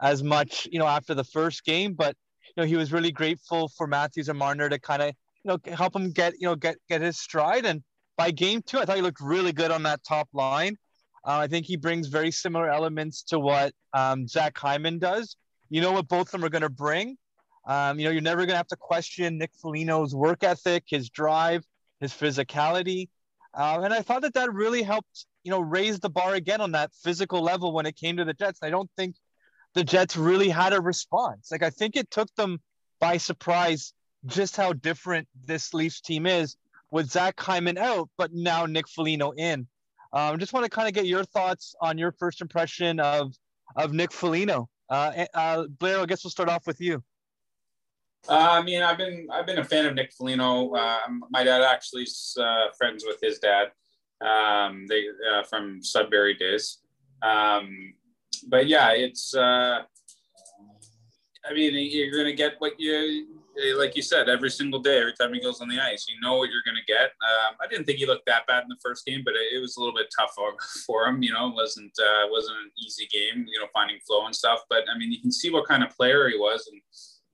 as 0.00 0.22
much, 0.22 0.66
you 0.72 0.78
know, 0.78 0.86
after 0.86 1.12
the 1.12 1.24
first 1.24 1.62
game. 1.62 1.92
But 1.92 2.16
you 2.56 2.62
know, 2.62 2.66
he 2.66 2.76
was 2.76 2.90
really 2.90 3.12
grateful 3.12 3.68
for 3.76 3.86
Matthews 3.86 4.30
and 4.30 4.38
Marner 4.38 4.70
to 4.70 4.78
kind 4.78 5.02
of, 5.02 5.08
you 5.44 5.50
know, 5.50 5.58
help 5.74 5.94
him 5.94 6.10
get, 6.10 6.40
you 6.40 6.46
know, 6.46 6.56
get 6.56 6.76
get 6.88 7.02
his 7.02 7.18
stride. 7.18 7.66
And 7.66 7.82
by 8.16 8.30
game 8.30 8.62
two, 8.62 8.78
I 8.78 8.86
thought 8.86 8.96
he 8.96 9.02
looked 9.02 9.20
really 9.20 9.52
good 9.52 9.70
on 9.70 9.82
that 9.82 10.00
top 10.08 10.28
line. 10.32 10.78
Uh, 11.24 11.38
I 11.38 11.46
think 11.46 11.66
he 11.66 11.76
brings 11.76 12.08
very 12.08 12.30
similar 12.30 12.70
elements 12.70 13.22
to 13.24 13.38
what 13.38 13.72
um, 13.92 14.26
Zach 14.26 14.56
Hyman 14.56 14.98
does. 14.98 15.36
You 15.70 15.80
know 15.80 15.92
what 15.92 16.08
both 16.08 16.28
of 16.28 16.32
them 16.32 16.44
are 16.44 16.48
going 16.48 16.62
to 16.62 16.70
bring. 16.70 17.16
Um, 17.66 17.98
you 17.98 18.06
know, 18.06 18.10
you're 18.10 18.22
never 18.22 18.40
going 18.40 18.54
to 18.54 18.56
have 18.56 18.68
to 18.68 18.76
question 18.76 19.36
Nick 19.36 19.50
Foligno's 19.60 20.14
work 20.14 20.42
ethic, 20.42 20.84
his 20.86 21.10
drive, 21.10 21.64
his 22.00 22.12
physicality. 22.12 23.08
Uh, 23.52 23.80
and 23.82 23.92
I 23.92 24.00
thought 24.00 24.22
that 24.22 24.34
that 24.34 24.52
really 24.52 24.82
helped, 24.82 25.26
you 25.42 25.50
know, 25.50 25.60
raise 25.60 26.00
the 26.00 26.08
bar 26.08 26.34
again 26.34 26.60
on 26.60 26.72
that 26.72 26.92
physical 27.02 27.42
level 27.42 27.72
when 27.72 27.84
it 27.84 27.96
came 27.96 28.16
to 28.16 28.24
the 28.24 28.32
Jets. 28.32 28.60
I 28.62 28.70
don't 28.70 28.90
think 28.96 29.16
the 29.74 29.84
Jets 29.84 30.16
really 30.16 30.48
had 30.48 30.72
a 30.72 30.80
response. 30.80 31.50
Like, 31.50 31.62
I 31.62 31.70
think 31.70 31.96
it 31.96 32.10
took 32.10 32.34
them 32.36 32.58
by 33.00 33.18
surprise 33.18 33.92
just 34.26 34.56
how 34.56 34.72
different 34.72 35.28
this 35.44 35.74
Leafs 35.74 36.00
team 36.00 36.26
is 36.26 36.56
with 36.90 37.10
Zach 37.10 37.38
Hyman 37.38 37.78
out, 37.78 38.08
but 38.16 38.32
now 38.32 38.66
Nick 38.66 38.88
Foligno 38.88 39.32
in. 39.32 39.66
I 40.12 40.28
um, 40.28 40.38
just 40.38 40.52
want 40.52 40.64
to 40.64 40.70
kind 40.70 40.88
of 40.88 40.94
get 40.94 41.06
your 41.06 41.24
thoughts 41.24 41.74
on 41.80 41.98
your 41.98 42.12
first 42.12 42.40
impression 42.40 43.00
of 43.00 43.34
of 43.76 43.92
Nick 43.92 44.12
Foligno. 44.12 44.68
Uh, 44.88 45.26
uh, 45.34 45.64
Blair, 45.78 46.00
I 46.00 46.06
guess 46.06 46.24
we'll 46.24 46.30
start 46.30 46.48
off 46.48 46.66
with 46.66 46.80
you. 46.80 47.02
Uh, 48.28 48.48
I 48.50 48.62
mean, 48.62 48.82
I've 48.82 48.98
been 48.98 49.28
I've 49.30 49.46
been 49.46 49.58
a 49.58 49.64
fan 49.64 49.86
of 49.86 49.94
Nick 49.94 50.12
Foligno. 50.12 50.72
Uh, 50.72 51.00
my 51.30 51.44
dad 51.44 51.62
actually 51.62 52.04
is 52.04 52.36
uh, 52.40 52.66
friends 52.76 53.04
with 53.06 53.18
his 53.22 53.38
dad. 53.38 53.68
Um, 54.20 54.86
they 54.88 55.04
uh, 55.32 55.42
from 55.44 55.82
Sudbury 55.82 56.34
days. 56.34 56.78
Um, 57.22 57.94
but 58.48 58.66
yeah, 58.66 58.92
it's. 58.92 59.34
I 59.36 59.84
mean, 61.54 61.72
you're 61.74 62.10
gonna 62.10 62.34
get 62.34 62.56
what 62.58 62.78
you 62.78 63.37
like 63.76 63.96
you 63.96 64.02
said, 64.02 64.28
every 64.28 64.50
single 64.50 64.80
day, 64.80 65.00
every 65.00 65.14
time 65.14 65.34
he 65.34 65.40
goes 65.40 65.60
on 65.60 65.68
the 65.68 65.80
ice, 65.80 66.06
you 66.08 66.20
know 66.20 66.36
what 66.36 66.50
you're 66.50 66.62
going 66.64 66.76
to 66.76 66.92
get. 66.92 67.10
Um, 67.22 67.56
I 67.60 67.66
didn't 67.66 67.84
think 67.84 67.98
he 67.98 68.06
looked 68.06 68.26
that 68.26 68.46
bad 68.46 68.62
in 68.62 68.68
the 68.68 68.76
first 68.82 69.04
game, 69.04 69.22
but 69.24 69.34
it, 69.34 69.56
it 69.56 69.60
was 69.60 69.76
a 69.76 69.80
little 69.80 69.94
bit 69.94 70.06
tough 70.16 70.32
for, 70.34 70.52
for 70.86 71.06
him. 71.06 71.22
You 71.22 71.32
know, 71.32 71.48
it 71.48 71.54
wasn't 71.54 71.92
uh, 71.98 72.28
wasn't 72.30 72.58
an 72.58 72.70
easy 72.84 73.08
game. 73.12 73.46
You 73.50 73.60
know, 73.60 73.66
finding 73.72 73.98
flow 74.06 74.26
and 74.26 74.34
stuff. 74.34 74.60
But 74.68 74.84
I 74.92 74.96
mean, 74.98 75.12
you 75.12 75.20
can 75.20 75.32
see 75.32 75.50
what 75.50 75.66
kind 75.66 75.82
of 75.82 75.90
player 75.90 76.28
he 76.28 76.38
was, 76.38 76.68
and 76.70 76.80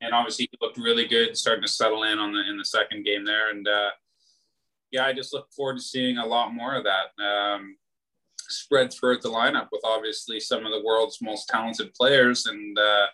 and 0.01 0.15
obviously 0.15 0.49
he 0.51 0.59
looked 0.61 0.79
really 0.79 1.07
good, 1.07 1.37
starting 1.37 1.63
to 1.63 1.69
settle 1.69 2.05
in 2.05 2.19
on 2.19 2.33
the 2.33 2.49
in 2.49 2.57
the 2.57 2.65
second 2.65 3.05
game 3.05 3.25
there. 3.25 3.51
And 3.51 3.67
uh, 3.67 3.91
yeah, 4.91 5.07
I 5.07 5.13
just 5.13 5.33
look 5.35 5.53
forward 5.53 5.77
to 5.77 5.83
seeing 5.83 6.19
a 6.19 6.27
lot 6.27 6.55
more 6.55 6.75
of 6.75 6.85
that. 6.85 7.23
Um, 7.23 7.77
spread 8.49 8.93
throughout 8.93 9.23
the 9.23 9.31
lineup 9.31 9.69
with 9.73 9.81
obviously 9.85 10.39
some 10.39 10.67
of 10.67 10.73
the 10.73 10.83
world's 10.85 11.23
most 11.23 11.49
talented 11.49 11.95
players 11.95 12.45
and 12.45 12.79
uh, 12.79 13.07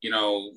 you 0.00 0.10
know 0.10 0.50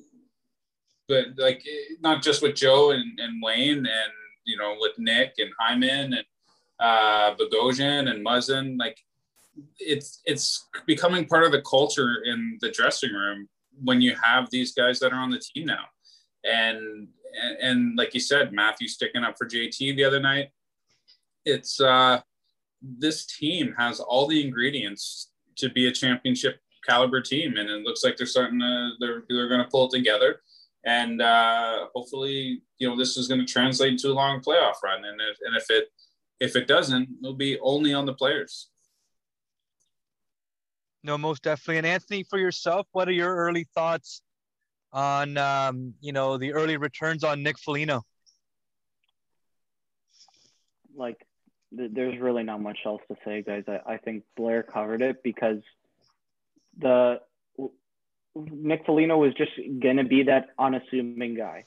but 1.12 1.26
like 1.36 1.62
not 2.00 2.22
just 2.22 2.42
with 2.42 2.54
Joe 2.54 2.92
and, 2.92 3.20
and 3.20 3.42
Wayne 3.42 3.78
and 3.78 4.12
you 4.44 4.56
know 4.56 4.76
with 4.80 4.92
Nick 4.98 5.34
and 5.38 5.50
Hyman 5.60 6.14
and 6.14 6.24
uh, 6.80 7.34
Bogosian 7.34 8.10
and 8.10 8.24
Muzzin, 8.24 8.78
like 8.78 8.98
it's 9.78 10.22
it's 10.24 10.68
becoming 10.86 11.26
part 11.26 11.44
of 11.44 11.52
the 11.52 11.60
culture 11.62 12.22
in 12.24 12.58
the 12.62 12.70
dressing 12.70 13.12
room 13.12 13.48
when 13.84 14.00
you 14.00 14.14
have 14.22 14.48
these 14.50 14.72
guys 14.72 14.98
that 15.00 15.12
are 15.12 15.20
on 15.20 15.30
the 15.30 15.38
team 15.38 15.66
now, 15.66 15.84
and 16.44 17.08
and, 17.42 17.56
and 17.60 17.98
like 17.98 18.14
you 18.14 18.20
said, 18.20 18.52
Matthew 18.52 18.88
sticking 18.88 19.22
up 19.22 19.36
for 19.36 19.46
JT 19.46 19.96
the 19.96 20.04
other 20.04 20.20
night. 20.20 20.48
It's 21.44 21.78
uh, 21.78 22.20
this 22.80 23.26
team 23.26 23.74
has 23.78 24.00
all 24.00 24.26
the 24.26 24.42
ingredients 24.42 25.30
to 25.56 25.68
be 25.68 25.88
a 25.88 25.92
championship 25.92 26.58
caliber 26.86 27.20
team, 27.20 27.58
and 27.58 27.68
it 27.68 27.82
looks 27.82 28.02
like 28.02 28.16
they're 28.16 28.26
starting 28.26 28.60
to 28.60 28.92
they're 28.98 29.24
they're 29.28 29.48
going 29.48 29.62
to 29.62 29.68
pull 29.68 29.88
it 29.88 29.90
together 29.90 30.40
and 30.84 31.22
uh, 31.22 31.86
hopefully, 31.94 32.62
you 32.78 32.88
know, 32.88 32.96
this 32.96 33.16
is 33.16 33.28
going 33.28 33.40
to 33.40 33.46
translate 33.46 33.92
into 33.92 34.08
a 34.08 34.14
long 34.14 34.40
playoff 34.40 34.82
run. 34.82 35.04
And 35.04 35.20
if, 35.20 35.38
and 35.44 35.56
if 35.56 35.70
it 35.70 35.88
if 36.40 36.56
it 36.56 36.66
doesn't, 36.66 37.08
it'll 37.20 37.34
be 37.34 37.58
only 37.60 37.94
on 37.94 38.04
the 38.04 38.14
players. 38.14 38.68
No, 41.04 41.16
most 41.16 41.42
definitely. 41.42 41.78
And 41.78 41.86
Anthony, 41.86 42.24
for 42.24 42.38
yourself, 42.38 42.86
what 42.92 43.08
are 43.08 43.12
your 43.12 43.34
early 43.34 43.66
thoughts 43.74 44.22
on 44.92 45.36
um, 45.36 45.94
you 46.00 46.12
know 46.12 46.38
the 46.38 46.52
early 46.52 46.76
returns 46.76 47.24
on 47.24 47.42
Nick 47.42 47.58
Foligno? 47.58 48.02
Like, 50.94 51.24
th- 51.76 51.90
there's 51.92 52.20
really 52.20 52.42
not 52.42 52.60
much 52.60 52.78
else 52.84 53.02
to 53.08 53.16
say, 53.24 53.42
guys. 53.42 53.64
I, 53.68 53.94
I 53.94 53.96
think 53.98 54.24
Blair 54.36 54.62
covered 54.62 55.00
it 55.00 55.22
because 55.22 55.60
the 56.78 57.20
Nick 58.34 58.86
Foligno 58.86 59.18
was 59.18 59.34
just 59.34 59.52
going 59.80 59.98
to 59.98 60.04
be 60.04 60.24
that 60.24 60.50
unassuming 60.58 61.34
guy, 61.34 61.64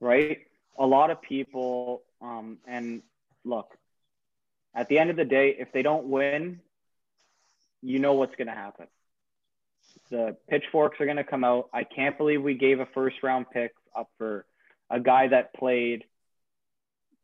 right? 0.00 0.38
A 0.78 0.86
lot 0.86 1.10
of 1.10 1.22
people, 1.22 2.02
um, 2.20 2.58
and 2.66 3.02
look, 3.44 3.70
at 4.74 4.88
the 4.88 4.98
end 4.98 5.10
of 5.10 5.16
the 5.16 5.24
day, 5.24 5.56
if 5.58 5.72
they 5.72 5.82
don't 5.82 6.06
win, 6.06 6.60
you 7.82 7.98
know 7.98 8.14
what's 8.14 8.34
going 8.36 8.48
to 8.48 8.54
happen. 8.54 8.86
The 10.10 10.36
pitchforks 10.48 11.00
are 11.00 11.04
going 11.04 11.16
to 11.16 11.24
come 11.24 11.44
out. 11.44 11.68
I 11.72 11.84
can't 11.84 12.18
believe 12.18 12.42
we 12.42 12.54
gave 12.54 12.80
a 12.80 12.86
first 12.86 13.16
round 13.22 13.46
pick 13.52 13.72
up 13.96 14.10
for 14.18 14.44
a 14.90 15.00
guy 15.00 15.28
that 15.28 15.54
played 15.54 16.04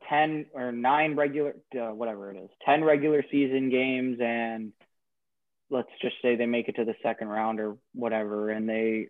10 0.08 0.46
or 0.54 0.72
nine 0.72 1.16
regular, 1.16 1.54
uh, 1.74 1.92
whatever 1.92 2.30
it 2.30 2.36
is, 2.36 2.50
10 2.64 2.84
regular 2.84 3.24
season 3.30 3.70
games 3.70 4.18
and 4.20 4.72
let's 5.70 5.90
just 6.02 6.16
say 6.22 6.36
they 6.36 6.46
make 6.46 6.68
it 6.68 6.76
to 6.76 6.84
the 6.84 6.94
second 7.02 7.28
round 7.28 7.60
or 7.60 7.76
whatever, 7.94 8.50
and 8.50 8.68
they 8.68 9.08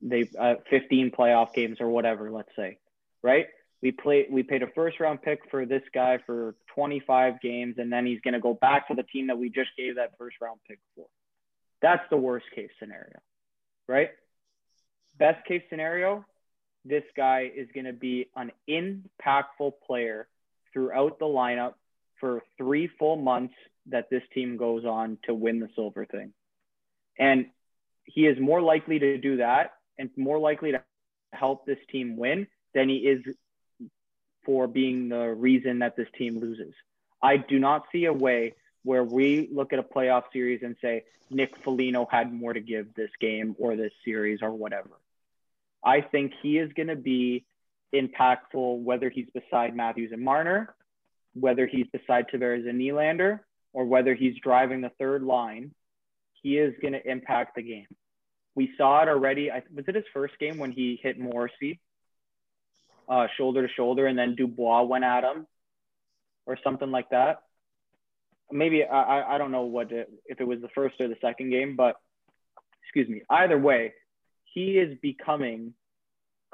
they 0.00 0.28
uh, 0.38 0.54
15 0.70 1.10
playoff 1.10 1.52
games 1.54 1.78
or 1.80 1.88
whatever, 1.88 2.30
let's 2.30 2.50
say, 2.56 2.78
right? 3.22 3.46
We 3.82 3.92
play 3.92 4.26
we 4.30 4.42
paid 4.42 4.62
a 4.62 4.68
first 4.68 4.98
round 5.00 5.22
pick 5.22 5.40
for 5.50 5.66
this 5.66 5.82
guy 5.94 6.18
for 6.26 6.54
25 6.74 7.40
games, 7.40 7.76
and 7.78 7.92
then 7.92 8.06
he's 8.06 8.20
going 8.20 8.34
to 8.34 8.40
go 8.40 8.54
back 8.54 8.88
to 8.88 8.94
the 8.94 9.04
team 9.04 9.28
that 9.28 9.38
we 9.38 9.50
just 9.50 9.70
gave 9.76 9.96
that 9.96 10.16
first 10.18 10.36
round 10.40 10.60
pick 10.66 10.78
for. 10.96 11.06
That's 11.80 12.02
the 12.10 12.16
worst 12.16 12.46
case 12.54 12.70
scenario, 12.80 13.20
right? 13.86 14.10
Best 15.16 15.44
case 15.46 15.62
scenario, 15.68 16.24
this 16.84 17.04
guy 17.16 17.50
is 17.54 17.68
going 17.74 17.86
to 17.86 17.92
be 17.92 18.28
an 18.36 18.50
impactful 18.68 19.74
player 19.86 20.26
throughout 20.72 21.18
the 21.18 21.26
lineup 21.26 21.74
for 22.20 22.42
three 22.56 22.88
full 22.98 23.16
months 23.16 23.54
that 23.88 24.10
this 24.10 24.22
team 24.34 24.56
goes 24.56 24.84
on 24.84 25.18
to 25.24 25.34
win 25.34 25.60
the 25.60 25.68
silver 25.74 26.04
thing. 26.04 26.32
And 27.18 27.46
he 28.04 28.26
is 28.26 28.38
more 28.38 28.60
likely 28.60 28.98
to 28.98 29.18
do 29.18 29.38
that 29.38 29.72
and 29.98 30.10
more 30.16 30.38
likely 30.38 30.72
to 30.72 30.82
help 31.32 31.66
this 31.66 31.78
team 31.90 32.16
win 32.16 32.46
than 32.74 32.88
he 32.88 32.96
is 32.96 33.22
for 34.44 34.66
being 34.66 35.08
the 35.08 35.28
reason 35.28 35.80
that 35.80 35.96
this 35.96 36.08
team 36.16 36.40
loses. 36.40 36.72
I 37.22 37.36
do 37.36 37.58
not 37.58 37.84
see 37.92 38.06
a 38.06 38.12
way 38.12 38.54
where 38.84 39.04
we 39.04 39.48
look 39.52 39.72
at 39.72 39.78
a 39.78 39.82
playoff 39.82 40.24
series 40.32 40.62
and 40.62 40.76
say 40.80 41.04
Nick 41.30 41.56
Foligno 41.62 42.06
had 42.10 42.32
more 42.32 42.52
to 42.52 42.60
give 42.60 42.94
this 42.94 43.10
game 43.20 43.54
or 43.58 43.76
this 43.76 43.92
series 44.04 44.40
or 44.40 44.52
whatever. 44.52 44.90
I 45.84 46.00
think 46.00 46.32
he 46.42 46.58
is 46.58 46.72
going 46.72 46.88
to 46.88 46.96
be 46.96 47.44
impactful 47.94 48.82
whether 48.82 49.10
he's 49.10 49.28
beside 49.34 49.74
Matthews 49.74 50.12
and 50.12 50.22
Marner, 50.22 50.74
whether 51.34 51.66
he's 51.66 51.86
beside 51.92 52.28
Tavares 52.28 52.68
and 52.68 52.80
Nylander, 52.80 53.40
or 53.78 53.84
whether 53.84 54.12
he's 54.12 54.34
driving 54.42 54.80
the 54.80 54.90
third 54.98 55.22
line. 55.22 55.70
He 56.42 56.58
is 56.58 56.74
going 56.82 56.94
to 56.94 57.10
impact 57.10 57.54
the 57.54 57.62
game. 57.62 57.86
We 58.56 58.72
saw 58.76 59.02
it 59.02 59.08
already. 59.08 59.52
I, 59.52 59.62
was 59.72 59.84
it 59.86 59.94
his 59.94 60.04
first 60.12 60.34
game 60.40 60.58
when 60.58 60.72
he 60.72 60.98
hit 61.00 61.16
Morrissey 61.16 61.78
uh, 63.08 63.28
shoulder 63.36 63.64
to 63.64 63.72
shoulder, 63.72 64.08
and 64.08 64.18
then 64.18 64.34
Dubois 64.34 64.82
went 64.82 65.04
at 65.04 65.22
him, 65.22 65.46
or 66.44 66.58
something 66.64 66.90
like 66.90 67.10
that. 67.10 67.42
Maybe 68.50 68.82
I 68.82 69.36
I 69.36 69.38
don't 69.38 69.52
know 69.52 69.62
what 69.62 69.92
it, 69.92 70.10
if 70.26 70.40
it 70.40 70.44
was 70.44 70.60
the 70.60 70.70
first 70.74 71.00
or 71.00 71.06
the 71.06 71.14
second 71.20 71.50
game, 71.50 71.76
but 71.76 71.94
excuse 72.82 73.08
me. 73.08 73.22
Either 73.30 73.58
way, 73.60 73.92
he 74.54 74.72
is 74.72 74.98
becoming 75.00 75.72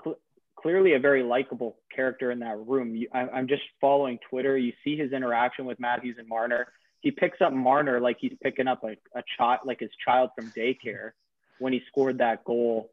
cl- 0.05 0.21
clearly 0.57 0.93
a 0.93 0.99
very 0.99 1.23
likable 1.23 1.79
character 1.97 2.31
in 2.31 2.41
that 2.41 2.59
room. 2.59 2.95
You, 2.95 3.09
I, 3.15 3.21
I'm 3.21 3.49
just 3.49 3.63
following 3.81 4.19
Twitter. 4.29 4.59
You 4.59 4.75
see 4.85 4.95
his 4.95 5.13
interaction 5.13 5.65
with 5.65 5.81
Matthews 5.81 6.17
and 6.19 6.29
Marner. 6.29 6.67
He 7.05 7.11
picks 7.11 7.43
up 7.43 7.53
Marner 7.53 8.01
like 8.01 8.17
he's 8.19 8.33
picking 8.43 8.67
up 8.67 8.83
a, 8.83 9.23
child, 9.37 9.61
like 9.67 9.81
his 9.81 9.91
child 10.03 10.31
from 10.35 10.51
daycare 10.57 11.11
when 11.59 11.75
he 11.75 11.83
scored 11.89 12.17
that 12.19 12.45
goal 12.45 12.91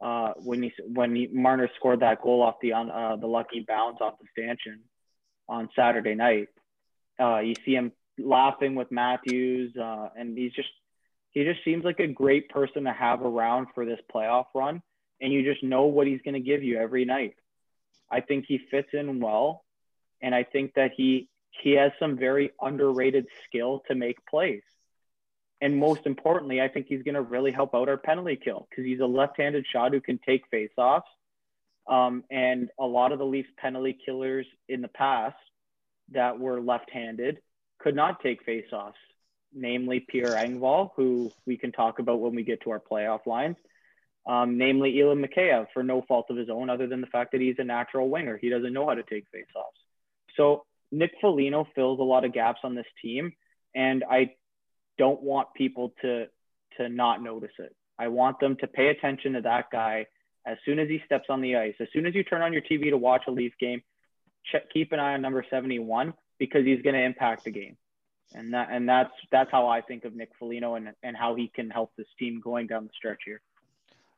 uh, 0.00 0.32
when 0.42 0.64
he 0.64 0.72
when 0.92 1.14
he, 1.14 1.28
Marner 1.28 1.70
scored 1.76 2.00
that 2.00 2.20
goal 2.22 2.42
off 2.42 2.56
the 2.60 2.72
on 2.72 2.90
uh, 2.90 3.14
the 3.14 3.28
lucky 3.28 3.64
bounce 3.66 3.98
off 4.00 4.14
the 4.20 4.26
stanchion 4.32 4.80
on 5.48 5.68
Saturday 5.76 6.16
night. 6.16 6.48
Uh, 7.20 7.38
you 7.38 7.54
see 7.64 7.74
him 7.74 7.92
laughing 8.18 8.74
with 8.74 8.90
Matthews, 8.90 9.76
uh, 9.80 10.08
and 10.16 10.36
he's 10.36 10.52
just 10.54 10.70
he 11.30 11.44
just 11.44 11.64
seems 11.64 11.84
like 11.84 12.00
a 12.00 12.08
great 12.08 12.48
person 12.48 12.82
to 12.82 12.92
have 12.92 13.22
around 13.22 13.68
for 13.76 13.86
this 13.86 14.00
playoff 14.12 14.46
run, 14.56 14.82
and 15.20 15.32
you 15.32 15.44
just 15.44 15.62
know 15.62 15.84
what 15.84 16.08
he's 16.08 16.20
going 16.22 16.34
to 16.34 16.40
give 16.40 16.64
you 16.64 16.80
every 16.80 17.04
night. 17.04 17.36
I 18.10 18.22
think 18.22 18.46
he 18.48 18.58
fits 18.72 18.88
in 18.92 19.20
well, 19.20 19.64
and 20.20 20.34
I 20.34 20.42
think 20.42 20.74
that 20.74 20.90
he 20.96 21.28
he 21.60 21.72
has 21.72 21.92
some 21.98 22.16
very 22.16 22.50
underrated 22.60 23.26
skill 23.46 23.82
to 23.88 23.94
make 23.94 24.24
plays. 24.26 24.62
And 25.60 25.76
most 25.76 26.06
importantly, 26.06 26.60
I 26.60 26.68
think 26.68 26.86
he's 26.88 27.02
going 27.04 27.14
to 27.14 27.22
really 27.22 27.52
help 27.52 27.74
out 27.74 27.88
our 27.88 27.96
penalty 27.96 28.36
kill 28.42 28.66
because 28.68 28.84
he's 28.84 29.00
a 29.00 29.06
left-handed 29.06 29.64
shot 29.70 29.92
who 29.92 30.00
can 30.00 30.18
take 30.18 30.50
faceoffs. 30.50 31.02
Um, 31.86 32.24
and 32.30 32.68
a 32.78 32.86
lot 32.86 33.12
of 33.12 33.18
the 33.18 33.24
Leafs 33.24 33.50
penalty 33.56 33.96
killers 34.04 34.46
in 34.68 34.82
the 34.82 34.88
past 34.88 35.36
that 36.10 36.38
were 36.38 36.60
left-handed 36.60 37.38
could 37.78 37.94
not 37.94 38.20
take 38.22 38.44
faceoffs, 38.46 38.94
namely 39.52 40.00
Pierre 40.00 40.34
Engvall, 40.34 40.90
who 40.96 41.30
we 41.46 41.56
can 41.56 41.70
talk 41.70 41.98
about 41.98 42.20
when 42.20 42.34
we 42.34 42.42
get 42.42 42.62
to 42.62 42.70
our 42.70 42.80
playoff 42.80 43.26
lines, 43.26 43.56
um, 44.26 44.58
namely 44.58 44.98
Ilya 45.00 45.16
Mikheyev 45.16 45.66
for 45.72 45.82
no 45.82 46.02
fault 46.02 46.26
of 46.30 46.36
his 46.36 46.48
own, 46.48 46.70
other 46.70 46.86
than 46.86 47.00
the 47.00 47.06
fact 47.08 47.32
that 47.32 47.40
he's 47.40 47.56
a 47.58 47.64
natural 47.64 48.08
winger. 48.08 48.36
He 48.36 48.48
doesn't 48.48 48.72
know 48.72 48.86
how 48.86 48.94
to 48.94 49.02
take 49.02 49.26
faceoffs. 49.32 49.78
So 50.36 50.64
Nick 50.92 51.12
Foligno 51.20 51.66
fills 51.74 51.98
a 51.98 52.02
lot 52.02 52.24
of 52.24 52.32
gaps 52.32 52.60
on 52.62 52.74
this 52.74 52.86
team, 53.00 53.32
and 53.74 54.04
I 54.08 54.34
don't 54.98 55.22
want 55.22 55.48
people 55.54 55.94
to 56.02 56.26
to 56.76 56.88
not 56.88 57.22
notice 57.22 57.52
it. 57.58 57.74
I 57.98 58.08
want 58.08 58.40
them 58.40 58.56
to 58.60 58.66
pay 58.66 58.88
attention 58.88 59.34
to 59.34 59.42
that 59.42 59.66
guy 59.70 60.06
as 60.46 60.56
soon 60.64 60.78
as 60.78 60.88
he 60.88 61.00
steps 61.04 61.26
on 61.28 61.40
the 61.40 61.56
ice. 61.56 61.74
As 61.80 61.88
soon 61.92 62.06
as 62.06 62.14
you 62.14 62.24
turn 62.24 62.42
on 62.42 62.52
your 62.52 62.62
TV 62.62 62.90
to 62.90 62.96
watch 62.96 63.22
a 63.28 63.30
Leaf 63.30 63.52
game, 63.60 63.82
check, 64.50 64.70
keep 64.72 64.92
an 64.92 64.98
eye 64.98 65.14
on 65.14 65.22
number 65.22 65.44
71 65.48 66.14
because 66.38 66.64
he's 66.64 66.82
going 66.82 66.94
to 66.94 67.02
impact 67.02 67.44
the 67.44 67.50
game. 67.50 67.76
And 68.34 68.54
that 68.54 68.68
and 68.70 68.88
that's 68.88 69.12
that's 69.30 69.50
how 69.50 69.68
I 69.68 69.82
think 69.82 70.04
of 70.04 70.14
Nick 70.14 70.30
Foligno 70.38 70.76
and, 70.76 70.92
and 71.02 71.14
how 71.14 71.34
he 71.34 71.48
can 71.54 71.68
help 71.68 71.92
this 71.98 72.06
team 72.18 72.40
going 72.42 72.66
down 72.66 72.84
the 72.84 72.90
stretch 72.96 73.20
here. 73.26 73.42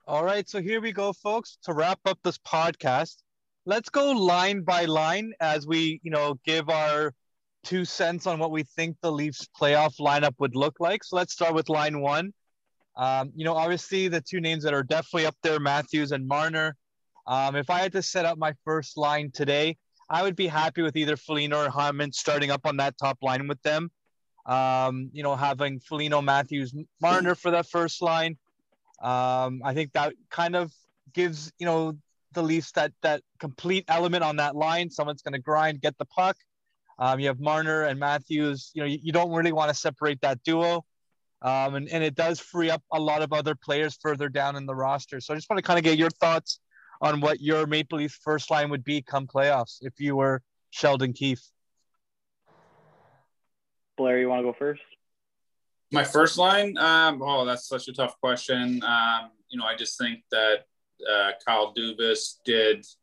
All 0.06 0.24
right, 0.24 0.48
so 0.48 0.60
here 0.60 0.80
we 0.80 0.92
go, 0.92 1.12
folks. 1.12 1.58
To 1.64 1.72
wrap 1.72 1.98
up 2.04 2.18
this 2.22 2.38
podcast, 2.38 3.23
let's 3.66 3.88
go 3.88 4.12
line 4.12 4.62
by 4.62 4.84
line 4.84 5.32
as 5.40 5.66
we, 5.66 6.00
you 6.02 6.10
know, 6.10 6.38
give 6.44 6.68
our 6.68 7.14
two 7.64 7.84
cents 7.84 8.26
on 8.26 8.38
what 8.38 8.50
we 8.50 8.62
think 8.62 8.96
the 9.00 9.10
Leafs 9.10 9.48
playoff 9.58 9.98
lineup 9.98 10.34
would 10.38 10.54
look 10.54 10.80
like. 10.80 11.02
So 11.02 11.16
let's 11.16 11.32
start 11.32 11.54
with 11.54 11.68
line 11.68 12.00
one. 12.00 12.32
Um, 12.96 13.32
you 13.34 13.44
know, 13.44 13.54
obviously 13.54 14.08
the 14.08 14.20
two 14.20 14.40
names 14.40 14.62
that 14.64 14.74
are 14.74 14.82
definitely 14.82 15.26
up 15.26 15.36
there, 15.42 15.58
Matthews 15.58 16.12
and 16.12 16.28
Marner. 16.28 16.76
Um, 17.26 17.56
if 17.56 17.70
I 17.70 17.80
had 17.80 17.92
to 17.92 18.02
set 18.02 18.24
up 18.26 18.38
my 18.38 18.54
first 18.64 18.96
line 18.96 19.30
today, 19.32 19.78
I 20.10 20.22
would 20.22 20.36
be 20.36 20.46
happy 20.46 20.82
with 20.82 20.96
either 20.96 21.16
Foligno 21.16 21.64
or 21.64 21.70
Hyman 21.70 22.12
starting 22.12 22.50
up 22.50 22.66
on 22.66 22.76
that 22.76 22.96
top 22.98 23.18
line 23.22 23.48
with 23.48 23.60
them. 23.62 23.90
Um, 24.46 25.08
you 25.14 25.22
know, 25.22 25.34
having 25.34 25.80
Foligno, 25.80 26.20
Matthews, 26.20 26.74
Marner 27.00 27.34
for 27.34 27.50
that 27.52 27.66
first 27.66 28.02
line. 28.02 28.36
Um, 29.02 29.62
I 29.64 29.72
think 29.72 29.92
that 29.94 30.12
kind 30.30 30.54
of 30.54 30.70
gives, 31.14 31.50
you 31.58 31.64
know, 31.64 31.96
the 32.34 32.42
Leafs 32.42 32.72
that 32.72 32.92
that 33.02 33.22
complete 33.38 33.84
element 33.88 34.24
on 34.24 34.36
that 34.36 34.56
line. 34.56 34.90
Someone's 34.90 35.22
going 35.22 35.32
to 35.34 35.40
grind, 35.40 35.80
get 35.80 35.96
the 35.98 36.04
puck. 36.06 36.36
Um, 36.98 37.18
you 37.18 37.28
have 37.28 37.40
Marner 37.40 37.82
and 37.84 37.98
Matthews. 37.98 38.70
You 38.74 38.82
know, 38.82 38.86
you, 38.86 38.98
you 39.02 39.12
don't 39.12 39.32
really 39.32 39.52
want 39.52 39.68
to 39.70 39.74
separate 39.74 40.20
that 40.20 40.42
duo. 40.44 40.84
Um, 41.42 41.74
and, 41.74 41.88
and 41.90 42.02
it 42.02 42.14
does 42.14 42.40
free 42.40 42.70
up 42.70 42.82
a 42.92 42.98
lot 42.98 43.20
of 43.20 43.32
other 43.32 43.54
players 43.54 43.98
further 44.00 44.28
down 44.28 44.56
in 44.56 44.64
the 44.64 44.74
roster. 44.74 45.20
So 45.20 45.34
I 45.34 45.36
just 45.36 45.50
want 45.50 45.58
to 45.58 45.66
kind 45.66 45.78
of 45.78 45.84
get 45.84 45.98
your 45.98 46.10
thoughts 46.10 46.60
on 47.00 47.20
what 47.20 47.40
your 47.40 47.66
Maple 47.66 47.98
Leaf 47.98 48.18
first 48.22 48.50
line 48.50 48.70
would 48.70 48.84
be 48.84 49.02
come 49.02 49.26
playoffs 49.26 49.78
if 49.82 49.92
you 49.98 50.16
were 50.16 50.40
Sheldon 50.70 51.12
Keefe. 51.12 51.42
Blair, 53.96 54.18
you 54.18 54.28
want 54.28 54.40
to 54.40 54.44
go 54.44 54.56
first? 54.58 54.80
My 55.92 56.02
first 56.02 56.38
line? 56.38 56.76
Um, 56.78 57.20
oh, 57.22 57.44
that's 57.44 57.68
such 57.68 57.88
a 57.88 57.92
tough 57.92 58.18
question. 58.20 58.82
Um, 58.82 59.30
you 59.48 59.58
know, 59.58 59.64
I 59.64 59.76
just 59.76 59.98
think 59.98 60.20
that 60.30 60.64
uh, 61.10 61.32
Kyle 61.46 61.74
Dubas 61.74 62.34
did– 62.44 62.84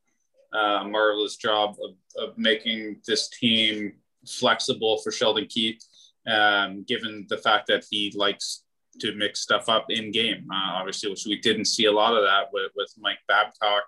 uh, 0.53 0.83
marvelous 0.83 1.37
job 1.37 1.75
of, 1.83 1.95
of 2.21 2.37
making 2.37 2.97
this 3.07 3.29
team 3.29 3.93
flexible 4.27 4.99
for 4.99 5.11
Sheldon 5.11 5.47
Keefe, 5.47 5.79
um, 6.27 6.83
given 6.87 7.25
the 7.29 7.37
fact 7.37 7.67
that 7.67 7.85
he 7.89 8.13
likes 8.15 8.63
to 8.99 9.15
mix 9.15 9.39
stuff 9.39 9.69
up 9.69 9.85
in 9.89 10.11
game. 10.11 10.47
Uh, 10.51 10.73
obviously, 10.73 11.09
which 11.09 11.25
we 11.25 11.39
didn't 11.39 11.65
see 11.65 11.85
a 11.85 11.91
lot 11.91 12.13
of 12.13 12.23
that 12.23 12.47
with, 12.51 12.71
with 12.75 12.93
Mike 12.99 13.19
Babcock 13.27 13.83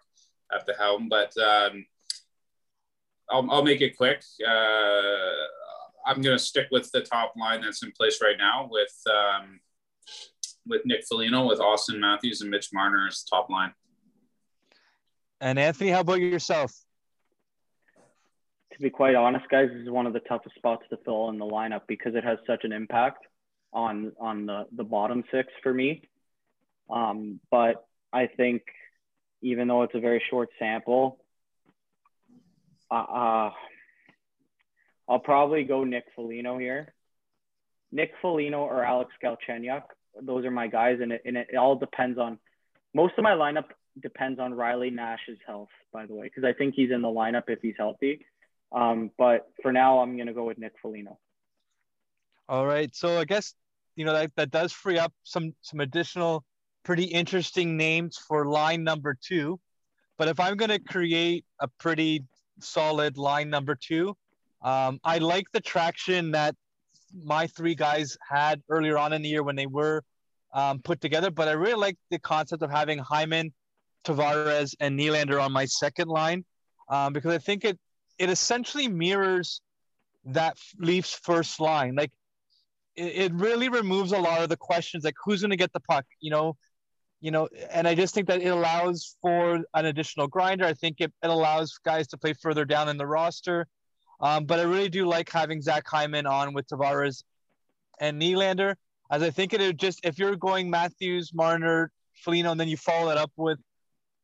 at 0.54 0.66
the 0.66 0.74
helm, 0.74 1.10
but 1.10 1.36
um, 1.38 1.86
I'll, 3.30 3.50
I'll 3.52 3.64
make 3.64 3.82
it 3.82 3.98
quick. 3.98 4.24
Uh, 4.46 5.34
I'm 6.06 6.22
going 6.22 6.38
to 6.38 6.44
stick 6.44 6.68
with 6.72 6.90
the 6.92 7.02
top 7.02 7.34
line 7.38 7.62
that's 7.62 7.84
in 7.84 7.92
place 7.92 8.20
right 8.22 8.38
now 8.38 8.68
with 8.70 8.94
um, 9.10 9.60
with 10.66 10.82
Nick 10.86 11.06
Foligno, 11.06 11.48
with 11.48 11.60
Austin 11.60 12.00
Matthews 12.00 12.42
and 12.42 12.50
Mitch 12.50 12.70
Marner 12.74 13.08
as 13.08 13.24
top 13.24 13.50
line. 13.50 13.74
And 15.44 15.60
Anthony, 15.60 15.90
how 15.90 16.00
about 16.00 16.22
yourself? 16.22 16.72
To 18.72 18.80
be 18.80 18.90
quite 18.90 19.14
honest, 19.14 19.46
guys, 19.50 19.68
this 19.74 19.82
is 19.82 19.90
one 19.90 20.08
of 20.08 20.14
the 20.14 20.22
toughest 20.22 20.56
spots 20.56 20.84
to 20.90 20.98
fill 21.04 21.28
in 21.32 21.38
the 21.38 21.46
lineup 21.46 21.82
because 21.86 22.16
it 22.16 22.24
has 22.24 22.38
such 22.48 22.64
an 22.64 22.72
impact 22.72 23.26
on 23.74 24.14
on 24.22 24.46
the 24.46 24.68
the 24.72 24.86
bottom 24.86 25.22
six 25.32 25.50
for 25.62 25.74
me. 25.74 26.04
Um, 26.90 27.42
but 27.52 27.86
I 28.14 28.28
think 28.28 28.62
even 29.42 29.68
though 29.68 29.84
it's 29.84 29.94
a 29.94 30.00
very 30.00 30.24
short 30.30 30.48
sample, 30.58 31.20
uh, 32.90 32.94
uh, 32.94 33.52
I'll 35.10 35.20
probably 35.20 35.66
go 35.66 35.84
Nick 35.84 36.06
Foligno 36.16 36.58
here. 36.58 36.94
Nick 37.92 38.14
Foligno 38.22 38.62
or 38.62 38.86
Alex 38.86 39.12
Galchenyuk. 39.22 39.84
Those 40.22 40.46
are 40.46 40.52
my 40.52 40.68
guys, 40.68 41.00
and 41.02 41.12
it, 41.12 41.22
and 41.26 41.36
it 41.36 41.54
all 41.60 41.76
depends 41.76 42.18
on 42.18 42.40
most 42.94 43.16
of 43.18 43.26
my 43.26 43.32
lineup 43.32 43.66
depends 44.02 44.40
on 44.40 44.54
Riley 44.54 44.90
Nash's 44.90 45.38
health, 45.46 45.70
by 45.92 46.06
the 46.06 46.14
way, 46.14 46.26
because 46.26 46.44
I 46.44 46.54
think 46.54 46.74
he's 46.76 46.92
in 46.92 47.02
the 47.02 47.08
lineup 47.08 47.44
if 47.48 47.60
he's 47.62 47.76
healthy. 47.78 48.26
Um, 48.72 49.12
but 49.18 49.48
for 49.62 49.72
now, 49.72 50.00
I'm 50.00 50.16
going 50.16 50.28
to 50.28 50.34
go 50.34 50.46
with 50.46 50.58
Nick 50.58 50.74
Foligno. 50.82 51.20
All 52.50 52.66
right. 52.66 52.94
So 52.96 53.20
I 53.20 53.26
guess, 53.26 53.54
you 53.96 54.06
know, 54.06 54.14
that, 54.14 54.32
that 54.36 54.52
does 54.52 54.74
free 54.74 54.98
up 54.98 55.14
some, 55.24 55.54
some 55.62 55.80
additional 55.80 56.44
pretty 56.84 57.06
interesting 57.06 57.78
names 57.78 58.18
for 58.18 58.46
line 58.48 58.84
number 58.84 59.16
two. 59.22 59.60
But 60.18 60.28
if 60.28 60.40
I'm 60.40 60.58
going 60.58 60.70
to 60.70 60.80
create 60.80 61.46
a 61.60 61.68
pretty 61.80 62.24
solid 62.60 63.18
line 63.18 63.50
number 63.50 63.76
two, 63.76 64.16
um, 64.62 65.00
I 65.04 65.20
like 65.20 65.46
the 65.54 65.62
traction 65.62 66.32
that 66.32 66.56
my 67.24 67.48
three 67.48 67.76
guys 67.76 68.18
had 68.28 68.62
earlier 68.70 68.98
on 68.98 69.14
in 69.14 69.22
the 69.22 69.30
year 69.30 69.44
when 69.44 69.56
they 69.56 69.68
were 69.68 70.04
um, 70.54 70.80
put 70.80 71.02
together. 71.02 71.32
But 71.32 71.48
I 71.48 71.52
really 71.52 71.80
like 71.80 71.98
the 72.10 72.20
concept 72.20 72.64
of 72.64 72.72
having 72.72 72.98
Hyman 73.00 73.54
Tavares, 74.04 74.76
and 74.80 75.00
Nylander 75.00 75.42
on 75.42 75.52
my 75.52 75.66
second 75.66 76.08
line 76.08 76.46
um, 76.90 77.14
because 77.14 77.34
I 77.34 77.38
think 77.38 77.66
it 77.66 77.80
it 78.20 78.30
essentially 78.30 78.88
mirrors 78.88 79.62
that 80.26 80.58
Leafs 80.78 81.14
first 81.14 81.60
line. 81.60 81.96
Like 81.96 82.12
it, 82.96 83.16
it 83.16 83.34
really 83.34 83.70
removes 83.70 84.12
a 84.12 84.20
lot 84.20 84.42
of 84.42 84.50
the 84.50 84.58
questions 84.58 85.04
like 85.04 85.16
who's 85.24 85.42
going 85.42 85.52
to 85.52 85.58
get 85.58 85.74
the 85.74 85.80
puck, 85.80 86.06
you 86.20 86.32
know, 86.32 86.56
you 87.22 87.32
know, 87.32 87.48
and 87.72 87.88
I 87.88 87.96
just 87.96 88.14
think 88.14 88.28
that 88.28 88.42
it 88.42 88.50
allows 88.50 89.16
for 89.22 89.62
an 89.74 89.86
additional 89.86 90.28
grinder. 90.28 90.66
I 90.66 90.74
think 90.74 90.98
it, 91.00 91.12
it 91.24 91.30
allows 91.30 91.80
guys 91.84 92.08
to 92.10 92.18
play 92.18 92.34
further 92.34 92.66
down 92.66 92.90
in 92.90 92.98
the 92.98 93.08
roster. 93.08 93.68
Um, 94.22 94.46
but 94.46 94.60
I 94.60 94.64
really 94.64 94.90
do 94.90 95.06
like 95.06 95.30
having 95.30 95.62
Zach 95.62 95.88
Hyman 95.88 96.26
on 96.26 96.54
with 96.54 96.68
Tavares 96.68 97.24
and 98.00 98.22
Nylander, 98.22 98.76
as 99.12 99.24
I 99.24 99.32
think 99.32 99.54
it 99.54 99.78
just 99.78 100.06
if 100.06 100.18
you're 100.18 100.36
going 100.36 100.70
Matthews, 100.70 101.32
Marner, 101.34 101.92
Foligno, 102.24 102.52
and 102.52 102.60
then 102.60 102.68
you 102.68 102.78
follow 102.78 103.10
it 103.10 103.18
up 103.18 103.32
with, 103.36 103.60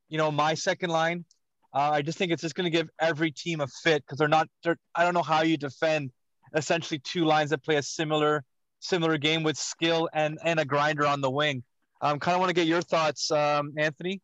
you 0.10 0.18
know, 0.18 0.32
my 0.32 0.54
second 0.54 0.90
line. 0.90 1.26
Uh, 1.74 1.92
I 1.94 2.02
just 2.02 2.18
think 2.18 2.32
it's 2.32 2.42
just 2.42 2.56
going 2.56 2.70
to 2.70 2.76
give 2.76 2.90
every 3.00 3.32
team 3.32 3.62
a 3.62 3.68
fit 3.68 4.04
because 4.04 4.18
they're 4.18 4.28
not. 4.28 4.48
They're, 4.64 4.78
I 4.96 5.04
don't 5.04 5.14
know 5.14 5.22
how 5.24 5.44
you 5.44 5.56
defend 5.56 6.12
essentially 6.56 7.00
two 7.00 7.26
lines 7.26 7.52
that 7.52 7.64
play 7.64 7.76
a 7.76 7.84
similar 7.84 8.44
similar 8.80 9.18
game 9.18 9.44
with 9.44 9.58
skill 9.58 10.10
and 10.14 10.40
and 10.44 10.60
a 10.60 10.66
grinder 10.66 11.06
on 11.06 11.22
the 11.22 11.30
wing. 11.30 11.64
Um, 12.02 12.20
kind 12.20 12.34
of 12.36 12.40
want 12.40 12.50
to 12.50 12.56
get 12.56 12.66
your 12.66 12.82
thoughts, 12.82 13.30
um, 13.30 13.74
Anthony. 13.78 14.22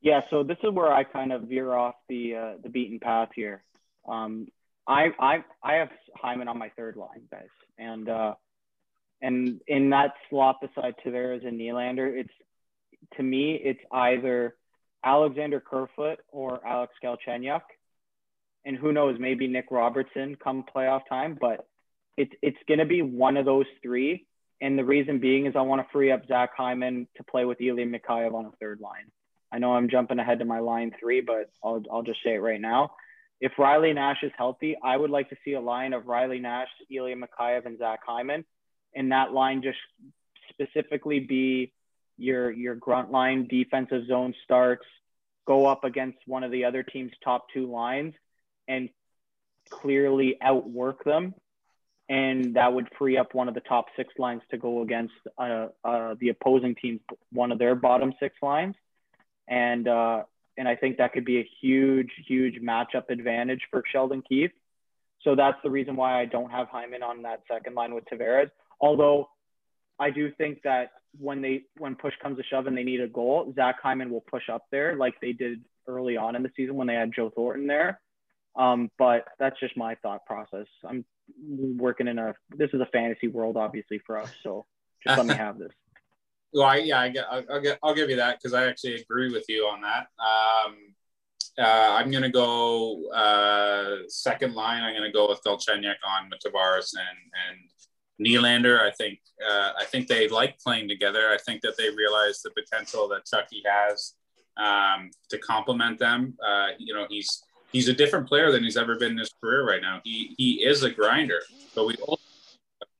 Yeah, 0.00 0.20
so 0.30 0.42
this 0.42 0.56
is 0.62 0.70
where 0.72 0.92
I 0.92 1.04
kind 1.04 1.32
of 1.32 1.42
veer 1.42 1.74
off 1.74 1.94
the 2.08 2.36
uh, 2.36 2.52
the 2.62 2.70
beaten 2.70 2.98
path 3.00 3.28
here. 3.34 3.62
Um, 4.08 4.48
I 4.86 5.08
I 5.18 5.44
I 5.62 5.74
have 5.74 5.90
Hyman 6.16 6.48
on 6.48 6.58
my 6.58 6.70
third 6.70 6.96
line, 6.96 7.28
guys, 7.30 7.48
and 7.78 8.08
uh, 8.08 8.34
and 9.20 9.60
in 9.66 9.90
that 9.90 10.14
slot 10.30 10.60
beside 10.62 10.94
Tavares 11.04 11.46
and 11.46 11.60
Nylander, 11.60 12.18
it's 12.18 12.32
to 13.16 13.22
me 13.22 13.60
it's 13.62 13.80
either 13.92 14.54
Alexander 15.04 15.60
Kerfoot 15.60 16.18
or 16.28 16.64
Alex 16.66 16.92
Galchenyuk, 17.02 17.62
and 18.64 18.76
who 18.76 18.92
knows, 18.92 19.16
maybe 19.18 19.46
Nick 19.46 19.66
Robertson 19.70 20.36
come 20.42 20.64
playoff 20.74 21.02
time, 21.08 21.38
but 21.40 21.66
it's 22.16 22.32
it's 22.42 22.58
gonna 22.68 22.84
be 22.84 23.02
one 23.02 23.36
of 23.36 23.44
those 23.44 23.66
three. 23.82 24.26
And 24.62 24.78
the 24.78 24.84
reason 24.84 25.20
being 25.20 25.46
is 25.46 25.54
I 25.56 25.62
want 25.62 25.80
to 25.80 25.90
free 25.90 26.12
up 26.12 26.26
Zach 26.26 26.50
Hyman 26.54 27.08
to 27.16 27.24
play 27.24 27.46
with 27.46 27.62
Ilya 27.62 27.86
Mikheyev 27.86 28.34
on 28.34 28.44
a 28.44 28.50
third 28.60 28.80
line. 28.80 29.10
I 29.50 29.58
know 29.58 29.72
I'm 29.72 29.88
jumping 29.88 30.18
ahead 30.18 30.40
to 30.40 30.44
my 30.44 30.58
line 30.58 30.92
three, 31.00 31.22
but 31.22 31.50
I'll 31.64 31.82
I'll 31.90 32.02
just 32.02 32.22
say 32.22 32.34
it 32.34 32.42
right 32.42 32.60
now. 32.60 32.92
If 33.40 33.52
Riley 33.58 33.94
Nash 33.94 34.18
is 34.22 34.32
healthy, 34.36 34.76
I 34.82 34.96
would 34.96 35.08
like 35.08 35.30
to 35.30 35.36
see 35.44 35.54
a 35.54 35.60
line 35.60 35.94
of 35.94 36.06
Riley 36.06 36.40
Nash, 36.40 36.68
Ilya 36.90 37.16
Mikheyev, 37.16 37.64
and 37.64 37.78
Zach 37.78 38.00
Hyman, 38.06 38.44
and 38.94 39.12
that 39.12 39.32
line 39.32 39.62
just 39.62 39.78
specifically 40.50 41.20
be 41.20 41.72
your 42.20 42.50
your 42.50 42.74
grunt 42.74 43.10
line 43.10 43.46
defensive 43.48 44.06
zone 44.06 44.34
starts, 44.44 44.86
go 45.46 45.66
up 45.66 45.84
against 45.84 46.18
one 46.26 46.44
of 46.44 46.50
the 46.50 46.64
other 46.64 46.82
team's 46.82 47.12
top 47.24 47.46
two 47.52 47.70
lines, 47.70 48.14
and 48.68 48.88
clearly 49.70 50.36
outwork 50.40 51.04
them 51.04 51.34
and 52.10 52.54
that 52.54 52.74
would 52.74 52.88
free 52.98 53.16
up 53.16 53.34
one 53.34 53.46
of 53.46 53.54
the 53.54 53.60
top 53.60 53.86
six 53.96 54.12
lines 54.18 54.42
to 54.50 54.58
go 54.58 54.82
against 54.82 55.14
uh, 55.38 55.68
uh, 55.84 56.16
the 56.18 56.30
opposing 56.30 56.74
team's 56.74 57.00
one 57.32 57.52
of 57.52 57.58
their 57.60 57.76
bottom 57.76 58.12
six 58.18 58.34
lines, 58.42 58.74
and 59.46 59.86
uh, 59.86 60.24
and 60.58 60.68
I 60.68 60.74
think 60.74 60.98
that 60.98 61.12
could 61.12 61.24
be 61.24 61.38
a 61.38 61.48
huge, 61.62 62.10
huge 62.26 62.60
matchup 62.60 63.10
advantage 63.10 63.62
for 63.70 63.84
Sheldon 63.90 64.22
Keefe. 64.28 64.50
So 65.22 65.36
that's 65.36 65.56
the 65.62 65.70
reason 65.70 65.94
why 65.94 66.20
I 66.20 66.24
don't 66.24 66.50
have 66.50 66.66
Hyman 66.68 67.04
on 67.04 67.22
that 67.22 67.42
second 67.50 67.76
line 67.76 67.94
with 67.94 68.04
Tavares. 68.06 68.50
Although 68.80 69.28
I 70.00 70.10
do 70.10 70.32
think 70.32 70.62
that 70.64 70.92
when 71.18 71.42
they 71.42 71.62
when 71.76 71.94
push 71.94 72.14
comes 72.22 72.38
to 72.38 72.44
shove 72.44 72.66
and 72.66 72.76
they 72.76 72.82
need 72.82 73.00
a 73.00 73.08
goal, 73.08 73.52
Zach 73.54 73.76
Hyman 73.82 74.10
will 74.10 74.22
push 74.22 74.48
up 74.48 74.64
there 74.72 74.96
like 74.96 75.14
they 75.20 75.32
did 75.32 75.62
early 75.86 76.16
on 76.16 76.34
in 76.34 76.42
the 76.42 76.50
season 76.56 76.74
when 76.76 76.86
they 76.86 76.94
had 76.94 77.12
Joe 77.14 77.30
Thornton 77.30 77.66
there. 77.66 78.00
Um, 78.56 78.90
but 78.98 79.26
that's 79.38 79.58
just 79.60 79.76
my 79.76 79.94
thought 79.96 80.24
process. 80.26 80.66
I'm 80.88 81.04
working 81.76 82.08
in 82.08 82.18
a 82.18 82.34
this 82.56 82.70
is 82.72 82.80
a 82.80 82.86
fantasy 82.86 83.28
world, 83.28 83.56
obviously 83.56 84.00
for 84.06 84.18
us. 84.18 84.30
So 84.42 84.64
just 85.06 85.18
let 85.18 85.26
me 85.26 85.34
have 85.46 85.58
this. 85.58 85.72
Well, 86.52 86.66
I, 86.66 86.76
yeah, 86.78 87.00
I 87.00 87.08
get, 87.10 87.26
I'll, 87.30 87.44
I'll, 87.48 87.60
get, 87.60 87.78
I'll 87.80 87.94
give 87.94 88.10
you 88.10 88.16
that 88.16 88.38
because 88.38 88.54
I 88.54 88.66
actually 88.66 88.96
agree 88.96 89.30
with 89.30 89.44
you 89.48 89.66
on 89.66 89.82
that. 89.82 90.08
Um, 90.18 90.76
uh, 91.56 91.94
I'm 91.94 92.10
going 92.10 92.24
to 92.24 92.30
go 92.30 93.08
uh, 93.10 94.02
second 94.08 94.54
line. 94.54 94.82
I'm 94.82 94.92
going 94.92 95.08
to 95.08 95.12
go 95.12 95.28
with 95.28 95.40
Galchenyuk 95.46 95.94
on 96.04 96.30
Tavares 96.44 96.92
and 96.96 97.18
and 97.48 97.70
Nylander. 98.20 98.80
I 98.80 98.90
think 98.92 99.20
uh, 99.44 99.72
I 99.78 99.84
think 99.84 100.06
they 100.06 100.28
like 100.28 100.58
playing 100.58 100.88
together. 100.88 101.30
I 101.30 101.38
think 101.38 101.62
that 101.62 101.76
they 101.78 101.88
realize 101.90 102.42
the 102.42 102.50
potential 102.50 103.08
that 103.08 103.26
Chucky 103.26 103.62
has 103.66 104.14
um, 104.56 105.10
to 105.30 105.38
complement 105.38 105.98
them. 105.98 106.34
Uh, 106.46 106.68
you 106.78 106.94
know, 106.94 107.06
he's 107.08 107.42
he's 107.72 107.88
a 107.88 107.94
different 107.94 108.28
player 108.28 108.50
than 108.52 108.62
he's 108.62 108.76
ever 108.76 108.96
been 108.96 109.12
in 109.12 109.18
his 109.18 109.34
career 109.42 109.66
right 109.66 109.80
now. 109.80 110.00
He 110.04 110.34
he 110.36 110.64
is 110.64 110.82
a 110.82 110.90
grinder, 110.90 111.40
but 111.74 111.86
we 111.86 111.96
also 111.96 112.22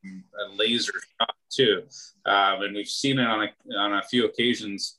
a 0.05 0.57
laser 0.57 0.93
shot 0.93 1.35
too, 1.51 1.83
um, 2.25 2.63
and 2.63 2.75
we've 2.75 2.89
seen 2.89 3.19
it 3.19 3.27
on 3.27 3.43
a, 3.43 3.77
on 3.77 3.95
a 3.95 4.03
few 4.03 4.25
occasions. 4.25 4.97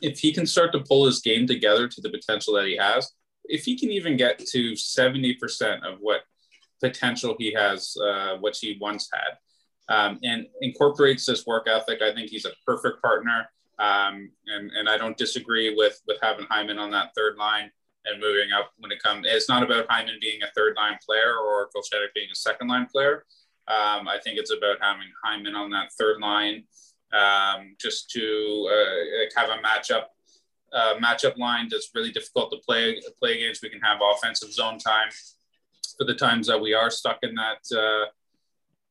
If 0.00 0.20
he 0.20 0.32
can 0.32 0.46
start 0.46 0.72
to 0.72 0.80
pull 0.80 1.04
his 1.06 1.20
game 1.20 1.46
together 1.46 1.88
to 1.88 2.00
the 2.00 2.10
potential 2.10 2.54
that 2.54 2.66
he 2.66 2.76
has, 2.76 3.12
if 3.44 3.64
he 3.64 3.76
can 3.76 3.90
even 3.90 4.16
get 4.16 4.38
to 4.38 4.76
seventy 4.76 5.34
percent 5.34 5.84
of 5.84 5.98
what 6.00 6.22
potential 6.88 7.34
he 7.38 7.52
has, 7.52 7.96
uh, 8.08 8.36
what 8.40 8.56
he 8.60 8.76
once 8.80 9.08
had, 9.12 9.32
um, 9.94 10.18
and 10.22 10.46
incorporates 10.60 11.24
this 11.26 11.46
work 11.46 11.66
ethic, 11.68 12.00
I 12.02 12.12
think 12.14 12.30
he's 12.30 12.46
a 12.46 12.52
perfect 12.66 13.02
partner. 13.02 13.48
Um, 13.78 14.30
and 14.46 14.70
and 14.78 14.88
I 14.88 14.96
don't 14.96 15.16
disagree 15.16 15.74
with 15.74 16.00
with 16.06 16.18
having 16.22 16.46
Hyman 16.48 16.78
on 16.78 16.90
that 16.92 17.10
third 17.16 17.36
line 17.36 17.70
and 18.04 18.20
moving 18.20 18.52
up 18.52 18.70
when 18.78 18.92
it 18.92 19.02
comes. 19.02 19.26
It's 19.28 19.48
not 19.48 19.62
about 19.62 19.86
Hyman 19.88 20.18
being 20.20 20.42
a 20.42 20.52
third 20.54 20.76
line 20.76 20.98
player 21.04 21.34
or 21.36 21.68
Galchenyuk 21.74 22.14
being 22.14 22.28
a 22.30 22.36
second 22.36 22.68
line 22.68 22.86
player. 22.86 23.24
Um, 23.66 24.06
I 24.06 24.18
think 24.22 24.38
it's 24.38 24.52
about 24.52 24.76
having 24.80 25.10
Hyman 25.24 25.56
on 25.56 25.70
that 25.70 25.92
third 25.98 26.20
line 26.20 26.64
um, 27.12 27.74
just 27.80 28.10
to 28.10 28.68
uh, 28.70 29.40
have 29.40 29.50
a 29.50 29.62
matchup 29.62 30.04
uh, 30.72 30.94
matchup 31.02 31.38
line 31.38 31.68
that's 31.70 31.90
really 31.94 32.12
difficult 32.12 32.50
to 32.52 32.58
play 32.66 33.00
play 33.18 33.32
against. 33.38 33.62
We 33.62 33.70
can 33.70 33.80
have 33.80 33.98
offensive 34.02 34.52
zone 34.52 34.78
time 34.78 35.08
for 35.96 36.04
the 36.04 36.14
times 36.14 36.46
that 36.46 36.60
we 36.60 36.74
are 36.74 36.90
stuck 36.90 37.18
in 37.22 37.34
that 37.34 37.76
uh, 37.76 38.06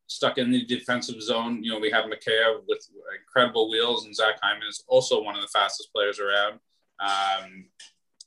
stuck 0.08 0.38
in 0.38 0.52
the 0.52 0.66
defensive 0.66 1.22
zone. 1.22 1.64
You 1.64 1.72
know, 1.72 1.80
we 1.80 1.92
have 1.92 2.06
Mikheyev 2.06 2.62
with 2.68 2.88
incredible 3.20 3.70
wheels, 3.70 4.06
and 4.06 4.16
Zach 4.16 4.36
Hyman 4.42 4.68
is 4.68 4.84
also 4.88 5.22
one 5.22 5.36
of 5.36 5.42
the 5.42 5.48
fastest 5.48 5.90
players 5.94 6.20
around. 6.20 6.60
Um, 7.00 7.66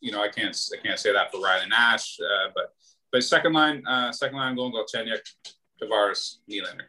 you 0.01 0.13
know, 0.13 0.23
I 0.23 0.29
can't 0.29 0.57
I 0.73 0.83
can't 0.85 0.99
say 0.99 1.13
that 1.13 1.33
for 1.33 1.41
Riley 1.41 1.69
Nash, 1.69 2.19
uh, 2.21 2.51
but 2.55 2.73
but 3.13 3.25
second 3.25 3.53
line, 3.53 3.87
uh, 3.87 4.13
second 4.13 4.37
line, 4.37 4.57
going 4.57 4.73
Galchenyuk, 4.73 5.21
Tavares, 5.83 6.37
Nylander. 6.51 6.89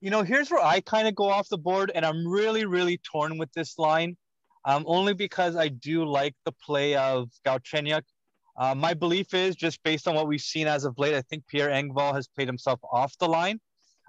You 0.00 0.10
know, 0.10 0.22
here's 0.22 0.50
where 0.50 0.62
I 0.62 0.80
kind 0.80 1.08
of 1.08 1.14
go 1.14 1.24
off 1.24 1.48
the 1.48 1.58
board, 1.58 1.92
and 1.94 2.04
I'm 2.04 2.26
really 2.26 2.64
really 2.64 2.98
torn 2.98 3.38
with 3.38 3.52
this 3.52 3.78
line, 3.78 4.16
um, 4.64 4.84
only 4.86 5.14
because 5.14 5.56
I 5.56 5.68
do 5.68 6.04
like 6.04 6.34
the 6.44 6.52
play 6.52 6.96
of 6.96 7.30
Galchenyuk. 7.46 8.02
Uh, 8.56 8.74
my 8.74 8.94
belief 8.94 9.34
is 9.34 9.56
just 9.56 9.82
based 9.82 10.06
on 10.06 10.14
what 10.14 10.28
we've 10.28 10.40
seen 10.40 10.66
as 10.66 10.84
of 10.84 10.96
late. 10.98 11.14
I 11.14 11.22
think 11.22 11.46
Pierre 11.48 11.70
Engvall 11.70 12.14
has 12.14 12.28
played 12.28 12.46
himself 12.46 12.78
off 12.90 13.16
the 13.18 13.26
line 13.26 13.60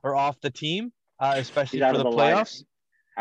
or 0.03 0.15
off 0.15 0.39
the 0.41 0.51
team, 0.51 0.91
uh, 1.19 1.33
especially 1.37 1.79
for 1.79 1.97
the, 1.97 2.03
the 2.03 2.09
playoffs. 2.11 2.63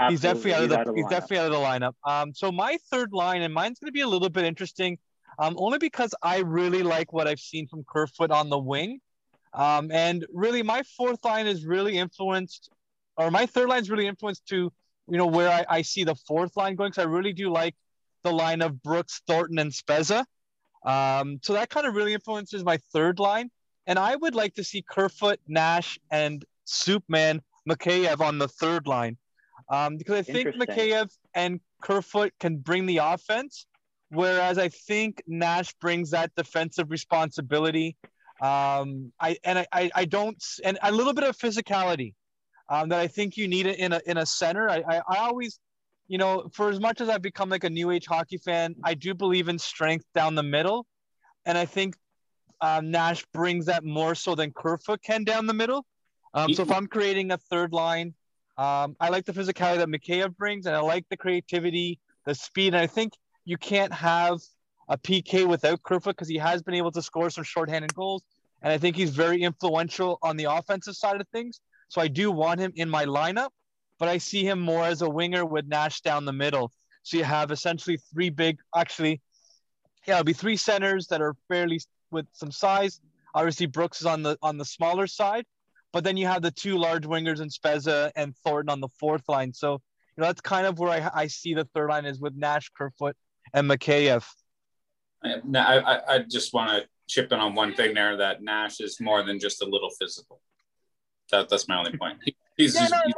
He's 0.08 0.20
definitely 0.20 0.54
out 0.54 0.64
of 0.64 0.68
the, 0.68 0.78
out 0.78 0.88
of 0.88 0.94
the 0.94 1.00
he's 1.00 1.08
definitely 1.08 1.38
out 1.38 1.46
of 1.46 1.52
the 1.52 1.58
lineup. 1.58 1.94
Um, 2.04 2.34
so 2.34 2.50
my 2.52 2.76
third 2.90 3.12
line, 3.12 3.42
and 3.42 3.54
mine's 3.54 3.78
going 3.78 3.88
to 3.88 3.92
be 3.92 4.00
a 4.00 4.08
little 4.08 4.28
bit 4.28 4.44
interesting, 4.44 4.98
um, 5.38 5.54
only 5.56 5.78
because 5.78 6.14
I 6.20 6.38
really 6.38 6.82
like 6.82 7.12
what 7.12 7.26
I've 7.26 7.40
seen 7.40 7.68
from 7.68 7.84
Kerfoot 7.88 8.30
on 8.30 8.50
the 8.50 8.58
wing, 8.58 9.00
um, 9.54 9.90
and 9.92 10.26
really 10.32 10.62
my 10.62 10.82
fourth 10.96 11.24
line 11.24 11.46
is 11.46 11.64
really 11.64 11.96
influenced, 11.96 12.70
or 13.16 13.30
my 13.30 13.46
third 13.46 13.68
line 13.68 13.80
is 13.82 13.88
really 13.88 14.08
influenced 14.08 14.46
to, 14.48 14.70
you 15.08 15.16
know, 15.16 15.26
where 15.26 15.48
I, 15.48 15.64
I 15.68 15.82
see 15.82 16.04
the 16.04 16.16
fourth 16.26 16.56
line 16.56 16.74
going. 16.74 16.90
Because 16.90 17.04
I 17.04 17.06
really 17.06 17.32
do 17.32 17.50
like 17.50 17.76
the 18.24 18.32
line 18.32 18.62
of 18.62 18.82
Brooks, 18.82 19.22
Thornton, 19.26 19.58
and 19.58 19.70
Spezza. 19.70 20.24
Um, 20.84 21.40
so 21.42 21.54
that 21.54 21.70
kind 21.70 21.86
of 21.86 21.94
really 21.94 22.12
influences 22.12 22.64
my 22.64 22.78
third 22.92 23.18
line, 23.18 23.50
and 23.86 23.98
I 23.98 24.16
would 24.16 24.34
like 24.34 24.54
to 24.54 24.64
see 24.64 24.82
Kerfoot, 24.82 25.40
Nash, 25.48 25.98
and 26.10 26.44
Soupman 26.66 27.40
Mikheyev 27.68 28.20
on 28.20 28.38
the 28.38 28.48
third 28.48 28.86
line 28.86 29.16
um, 29.68 29.96
because 29.96 30.14
I 30.16 30.22
think 30.22 30.48
Mikheyev 30.56 31.10
and 31.34 31.60
Kerfoot 31.82 32.32
can 32.38 32.56
bring 32.58 32.86
the 32.86 32.98
offense, 32.98 33.66
whereas 34.10 34.58
I 34.58 34.68
think 34.68 35.22
Nash 35.26 35.72
brings 35.74 36.10
that 36.10 36.34
defensive 36.36 36.90
responsibility. 36.90 37.96
Um, 38.40 39.12
I 39.20 39.38
and 39.44 39.60
I, 39.60 39.66
I, 39.72 39.90
I 39.94 40.04
don't 40.04 40.42
and 40.64 40.78
a 40.82 40.92
little 40.92 41.14
bit 41.14 41.24
of 41.24 41.36
physicality 41.38 42.14
um, 42.68 42.88
that 42.90 43.00
I 43.00 43.06
think 43.06 43.36
you 43.36 43.48
need 43.48 43.66
in 43.66 43.92
a 43.92 44.00
in 44.06 44.18
a 44.18 44.26
center. 44.26 44.68
I, 44.68 44.82
I, 44.86 45.02
I 45.08 45.16
always, 45.18 45.58
you 46.08 46.18
know, 46.18 46.48
for 46.52 46.68
as 46.68 46.80
much 46.80 47.00
as 47.00 47.08
I've 47.08 47.22
become 47.22 47.48
like 47.48 47.64
a 47.64 47.70
new 47.70 47.90
age 47.90 48.06
hockey 48.06 48.38
fan, 48.38 48.74
I 48.84 48.94
do 48.94 49.14
believe 49.14 49.48
in 49.48 49.58
strength 49.58 50.06
down 50.14 50.34
the 50.34 50.42
middle, 50.42 50.86
and 51.46 51.56
I 51.56 51.64
think 51.64 51.96
um, 52.60 52.90
Nash 52.90 53.24
brings 53.32 53.66
that 53.66 53.84
more 53.84 54.14
so 54.14 54.34
than 54.34 54.52
Kerfoot 54.52 55.02
can 55.02 55.24
down 55.24 55.46
the 55.46 55.54
middle. 55.54 55.84
Um, 56.32 56.52
so 56.52 56.62
if 56.62 56.70
I'm 56.70 56.86
creating 56.86 57.30
a 57.30 57.38
third 57.38 57.72
line, 57.72 58.14
um, 58.56 58.96
I 59.00 59.08
like 59.08 59.24
the 59.24 59.32
physicality 59.32 59.78
that 59.78 59.88
Mikheyev 59.88 60.36
brings, 60.36 60.66
and 60.66 60.74
I 60.74 60.80
like 60.80 61.06
the 61.08 61.16
creativity, 61.16 62.00
the 62.24 62.34
speed. 62.34 62.74
And 62.74 62.82
I 62.82 62.86
think 62.86 63.12
you 63.44 63.56
can't 63.56 63.92
have 63.92 64.40
a 64.88 64.96
PK 64.96 65.46
without 65.46 65.82
Kerfoot 65.82 66.16
because 66.16 66.28
he 66.28 66.38
has 66.38 66.62
been 66.62 66.74
able 66.74 66.92
to 66.92 67.02
score 67.02 67.30
some 67.30 67.44
shorthanded 67.44 67.94
goals. 67.94 68.22
And 68.62 68.72
I 68.72 68.78
think 68.78 68.96
he's 68.96 69.10
very 69.10 69.42
influential 69.42 70.18
on 70.22 70.36
the 70.36 70.44
offensive 70.44 70.96
side 70.96 71.20
of 71.20 71.28
things. 71.28 71.60
So 71.88 72.00
I 72.00 72.08
do 72.08 72.30
want 72.30 72.60
him 72.60 72.72
in 72.76 72.88
my 72.88 73.04
lineup, 73.04 73.50
but 73.98 74.08
I 74.08 74.18
see 74.18 74.44
him 74.44 74.60
more 74.60 74.84
as 74.84 75.02
a 75.02 75.08
winger 75.08 75.44
with 75.44 75.66
Nash 75.66 76.00
down 76.00 76.24
the 76.24 76.32
middle. 76.32 76.72
So 77.02 77.16
you 77.16 77.24
have 77.24 77.50
essentially 77.50 77.98
three 78.12 78.30
big, 78.30 78.58
actually, 78.74 79.20
yeah, 80.06 80.14
it'll 80.14 80.24
be 80.24 80.32
three 80.32 80.56
centers 80.56 81.06
that 81.08 81.20
are 81.20 81.34
fairly 81.48 81.80
with 82.10 82.26
some 82.32 82.50
size. 82.50 83.00
Obviously, 83.34 83.66
Brooks 83.66 84.00
is 84.00 84.06
on 84.06 84.22
the 84.22 84.38
on 84.42 84.58
the 84.58 84.64
smaller 84.64 85.06
side, 85.06 85.44
but 85.92 86.04
then 86.04 86.16
you 86.16 86.26
have 86.26 86.42
the 86.42 86.50
two 86.50 86.76
large 86.76 87.04
wingers 87.04 87.40
in 87.40 87.48
Spezza 87.48 88.10
and 88.16 88.34
Thornton 88.44 88.70
on 88.70 88.80
the 88.80 88.88
fourth 89.00 89.22
line. 89.28 89.52
So 89.52 89.72
you 89.72 90.20
know 90.20 90.26
that's 90.26 90.40
kind 90.40 90.66
of 90.66 90.78
where 90.78 90.90
I, 90.90 91.10
I 91.22 91.26
see 91.26 91.54
the 91.54 91.64
third 91.74 91.90
line 91.90 92.04
is 92.04 92.20
with 92.20 92.34
Nash, 92.36 92.70
Kerfoot, 92.76 93.16
and 93.52 93.68
Mikheyev. 93.68 94.24
I, 95.24 95.38
I, 95.56 96.14
I 96.14 96.18
just 96.18 96.52
want 96.52 96.70
to 96.70 96.88
chip 97.06 97.32
in 97.32 97.40
on 97.40 97.54
one 97.54 97.74
thing 97.74 97.94
there 97.94 98.16
that 98.16 98.42
Nash 98.42 98.80
is 98.80 99.00
more 99.00 99.22
than 99.22 99.38
just 99.38 99.62
a 99.62 99.64
little 99.64 99.90
physical. 99.90 100.40
That, 101.30 101.48
that's 101.48 101.66
my 101.66 101.78
only 101.78 101.96
point. 101.96 102.18
He's, 102.56 102.74
yeah, 102.80 102.88
no, 102.88 103.00
he's, 103.06 103.14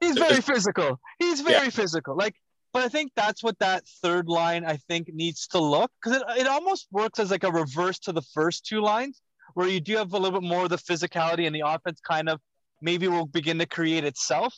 he's 0.00 0.16
very 0.16 0.40
physical. 0.40 1.00
He's 1.18 1.40
very 1.40 1.64
yeah. 1.64 1.70
physical. 1.70 2.16
Like, 2.16 2.34
but 2.72 2.82
I 2.82 2.88
think 2.88 3.12
that's 3.16 3.42
what 3.42 3.58
that 3.60 3.84
third 4.02 4.28
line 4.28 4.64
I 4.64 4.76
think 4.76 5.08
needs 5.12 5.46
to 5.48 5.58
look 5.58 5.90
because 6.02 6.20
it, 6.20 6.40
it 6.40 6.46
almost 6.46 6.88
works 6.90 7.18
as 7.18 7.30
like 7.30 7.44
a 7.44 7.50
reverse 7.50 7.98
to 8.00 8.12
the 8.12 8.22
first 8.34 8.66
two 8.66 8.80
lines 8.80 9.20
where 9.54 9.68
you 9.68 9.80
do 9.80 9.96
have 9.96 10.12
a 10.12 10.18
little 10.18 10.40
bit 10.40 10.46
more 10.46 10.64
of 10.64 10.70
the 10.70 10.76
physicality 10.76 11.46
and 11.46 11.54
the 11.54 11.62
offense 11.64 12.00
kind 12.00 12.28
of 12.28 12.40
maybe 12.82 13.08
will 13.08 13.26
begin 13.26 13.58
to 13.58 13.66
create 13.66 14.04
itself. 14.04 14.54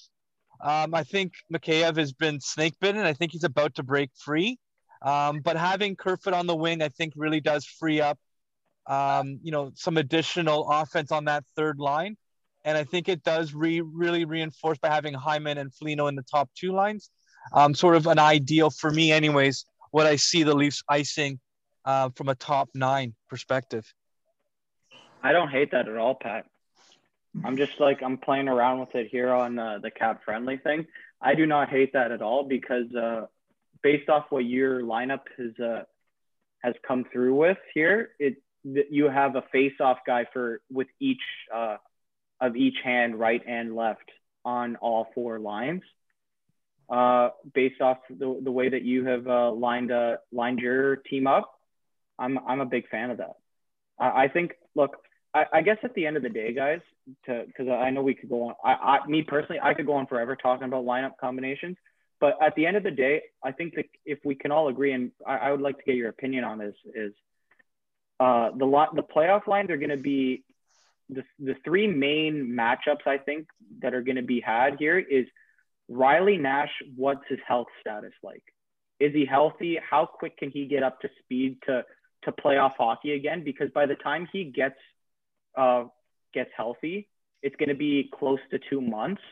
Um, 0.60 0.94
I 0.94 1.04
think 1.04 1.34
Mikheyev 1.52 1.96
has 1.96 2.12
been 2.12 2.40
snake 2.40 2.74
bitten. 2.80 3.02
I 3.02 3.12
think 3.12 3.32
he's 3.32 3.44
about 3.44 3.76
to 3.76 3.84
break 3.84 4.10
free. 4.16 4.58
Um, 5.02 5.40
but 5.40 5.56
having 5.56 5.94
Kerfoot 5.94 6.34
on 6.34 6.46
the 6.48 6.56
wing, 6.56 6.82
I 6.82 6.88
think 6.88 7.12
really 7.14 7.40
does 7.40 7.64
free 7.64 8.00
up, 8.00 8.18
um, 8.88 9.38
you 9.42 9.52
know, 9.52 9.70
some 9.76 9.96
additional 9.96 10.68
offense 10.68 11.12
on 11.12 11.26
that 11.26 11.44
third 11.54 11.78
line. 11.78 12.16
And 12.64 12.76
I 12.76 12.84
think 12.84 13.08
it 13.08 13.22
does 13.22 13.54
re- 13.54 13.80
really 13.80 14.24
reinforce 14.24 14.78
by 14.78 14.88
having 14.88 15.14
Hyman 15.14 15.58
and 15.58 15.72
Foligno 15.72 16.06
in 16.08 16.16
the 16.16 16.22
top 16.22 16.50
two 16.54 16.72
lines. 16.72 17.10
Um, 17.52 17.74
sort 17.74 17.96
of 17.96 18.06
an 18.06 18.18
ideal 18.18 18.70
for 18.70 18.90
me, 18.90 19.10
anyways, 19.12 19.64
what 19.90 20.06
I 20.06 20.16
see 20.16 20.42
the 20.42 20.54
Leafs 20.54 20.82
icing 20.88 21.38
uh, 21.84 22.10
from 22.14 22.28
a 22.28 22.34
top 22.34 22.68
nine 22.74 23.14
perspective. 23.30 23.84
I 25.22 25.32
don't 25.32 25.48
hate 25.48 25.70
that 25.70 25.88
at 25.88 25.96
all, 25.96 26.14
Pat. 26.14 26.44
I'm 27.44 27.56
just 27.56 27.80
like 27.80 28.02
I'm 28.02 28.18
playing 28.18 28.48
around 28.48 28.80
with 28.80 28.94
it 28.94 29.08
here 29.10 29.30
on 29.30 29.58
uh, 29.58 29.78
the 29.82 29.90
cap 29.90 30.24
friendly 30.24 30.56
thing. 30.58 30.86
I 31.20 31.34
do 31.34 31.46
not 31.46 31.68
hate 31.68 31.92
that 31.92 32.12
at 32.12 32.22
all 32.22 32.44
because 32.44 32.92
uh, 32.94 33.26
based 33.82 34.08
off 34.08 34.26
what 34.30 34.44
your 34.44 34.82
lineup 34.82 35.22
has 35.36 35.58
uh, 35.64 35.82
has 36.62 36.74
come 36.86 37.04
through 37.12 37.34
with 37.34 37.58
here, 37.74 38.10
it 38.18 38.36
you 38.64 39.08
have 39.08 39.36
a 39.36 39.42
face 39.52 39.74
off 39.80 39.98
guy 40.06 40.26
for 40.32 40.60
with 40.70 40.88
each 41.00 41.22
uh, 41.54 41.76
of 42.40 42.56
each 42.56 42.76
hand, 42.84 43.18
right 43.18 43.42
and 43.46 43.74
left, 43.74 44.10
on 44.44 44.76
all 44.76 45.08
four 45.14 45.38
lines. 45.38 45.82
Uh, 46.88 47.30
based 47.54 47.80
off 47.82 47.98
the, 48.08 48.40
the 48.42 48.50
way 48.50 48.70
that 48.70 48.82
you 48.82 49.04
have 49.04 49.26
uh, 49.26 49.50
lined 49.52 49.92
uh, 49.92 50.16
lined 50.32 50.58
your 50.58 50.96
team 50.96 51.26
up, 51.26 51.52
I'm 52.18 52.38
I'm 52.46 52.60
a 52.60 52.66
big 52.66 52.88
fan 52.88 53.10
of 53.10 53.18
that. 53.18 53.34
I, 53.98 54.24
I 54.24 54.28
think. 54.28 54.52
Look, 54.74 54.96
I, 55.34 55.44
I, 55.52 55.62
guess 55.62 55.78
at 55.82 55.94
the 55.94 56.06
end 56.06 56.16
of 56.16 56.22
the 56.22 56.28
day, 56.28 56.52
guys, 56.54 56.80
to 57.26 57.44
because 57.46 57.68
I 57.68 57.90
know 57.90 58.02
we 58.02 58.14
could 58.14 58.28
go 58.28 58.48
on. 58.48 58.54
I, 58.64 58.72
I 58.72 59.06
me 59.06 59.22
personally, 59.22 59.60
I 59.62 59.74
could 59.74 59.86
go 59.86 59.94
on 59.94 60.06
forever 60.06 60.36
talking 60.36 60.66
about 60.66 60.84
lineup 60.84 61.12
combinations. 61.20 61.76
But 62.20 62.34
at 62.42 62.54
the 62.56 62.66
end 62.66 62.76
of 62.76 62.82
the 62.82 62.90
day, 62.90 63.22
I 63.44 63.52
think 63.52 63.74
that 63.76 63.84
if 64.04 64.18
we 64.24 64.34
can 64.34 64.50
all 64.50 64.68
agree, 64.68 64.92
and 64.92 65.12
I, 65.26 65.36
I 65.36 65.50
would 65.52 65.60
like 65.60 65.78
to 65.78 65.84
get 65.84 65.94
your 65.94 66.08
opinion 66.08 66.44
on 66.44 66.58
this, 66.58 66.74
is 66.94 67.12
uh, 68.18 68.50
the 68.56 68.64
lot 68.64 68.94
the 68.96 69.02
playoff 69.02 69.46
lines 69.46 69.70
are 69.70 69.76
going 69.76 69.90
to 69.90 69.96
be 69.96 70.44
the, 71.08 71.22
the 71.38 71.54
three 71.64 71.86
main 71.86 72.56
matchups 72.56 73.06
I 73.06 73.18
think 73.18 73.48
that 73.80 73.94
are 73.94 74.02
going 74.02 74.16
to 74.16 74.22
be 74.22 74.40
had 74.40 74.76
here 74.78 74.98
is 74.98 75.26
Riley 75.88 76.36
Nash. 76.36 76.70
What's 76.96 77.26
his 77.28 77.38
health 77.46 77.68
status 77.80 78.12
like? 78.22 78.42
Is 79.00 79.12
he 79.14 79.24
healthy? 79.24 79.78
How 79.88 80.06
quick 80.06 80.36
can 80.36 80.50
he 80.50 80.66
get 80.66 80.82
up 80.82 81.00
to 81.00 81.08
speed 81.22 81.58
to 81.66 81.84
to 82.24 82.32
playoff 82.32 82.72
hockey 82.76 83.12
again? 83.12 83.44
Because 83.44 83.70
by 83.74 83.86
the 83.86 83.94
time 83.94 84.28
he 84.32 84.44
gets 84.44 84.78
uh, 85.56 85.84
gets 86.34 86.50
healthy, 86.56 87.08
it's 87.42 87.56
going 87.56 87.68
to 87.68 87.74
be 87.74 88.10
close 88.18 88.40
to 88.50 88.58
two 88.70 88.80
months. 88.80 89.22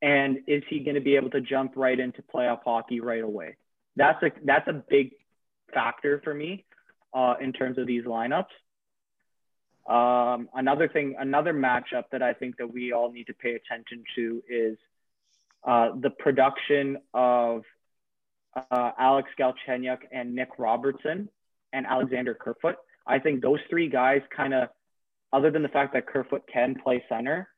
And 0.00 0.38
is 0.46 0.62
he 0.68 0.80
going 0.80 0.94
to 0.94 1.00
be 1.00 1.16
able 1.16 1.30
to 1.30 1.40
jump 1.40 1.74
right 1.76 1.98
into 1.98 2.22
playoff 2.22 2.60
hockey 2.64 3.00
right 3.00 3.22
away? 3.22 3.56
That's 3.96 4.22
a 4.22 4.30
that's 4.44 4.68
a 4.68 4.82
big 4.88 5.10
factor 5.74 6.20
for 6.24 6.32
me 6.32 6.64
uh, 7.14 7.34
in 7.40 7.52
terms 7.52 7.78
of 7.78 7.86
these 7.86 8.04
lineups. 8.04 8.44
Um, 9.86 10.48
another 10.54 10.88
thing, 10.88 11.16
another 11.18 11.52
matchup 11.52 12.04
that 12.12 12.22
I 12.22 12.34
think 12.34 12.56
that 12.58 12.72
we 12.72 12.92
all 12.92 13.10
need 13.10 13.26
to 13.26 13.34
pay 13.34 13.54
attention 13.54 14.04
to 14.14 14.42
is 14.48 14.78
uh, 15.66 15.90
the 16.00 16.10
production 16.10 16.98
of 17.12 17.64
uh, 18.70 18.90
Alex 18.98 19.30
Galchenyuk 19.38 19.98
and 20.12 20.34
Nick 20.34 20.50
Robertson 20.58 21.28
and 21.72 21.86
Alexander 21.86 22.34
Kerfoot. 22.34 22.76
I 23.06 23.18
think 23.18 23.42
those 23.42 23.60
three 23.68 23.88
guys 23.88 24.20
kind 24.34 24.54
of, 24.54 24.68
other 25.32 25.50
than 25.50 25.62
the 25.62 25.68
fact 25.68 25.94
that 25.94 26.06
Kerfoot 26.06 26.42
can 26.52 26.76
play 26.82 27.02
center, 27.08 27.48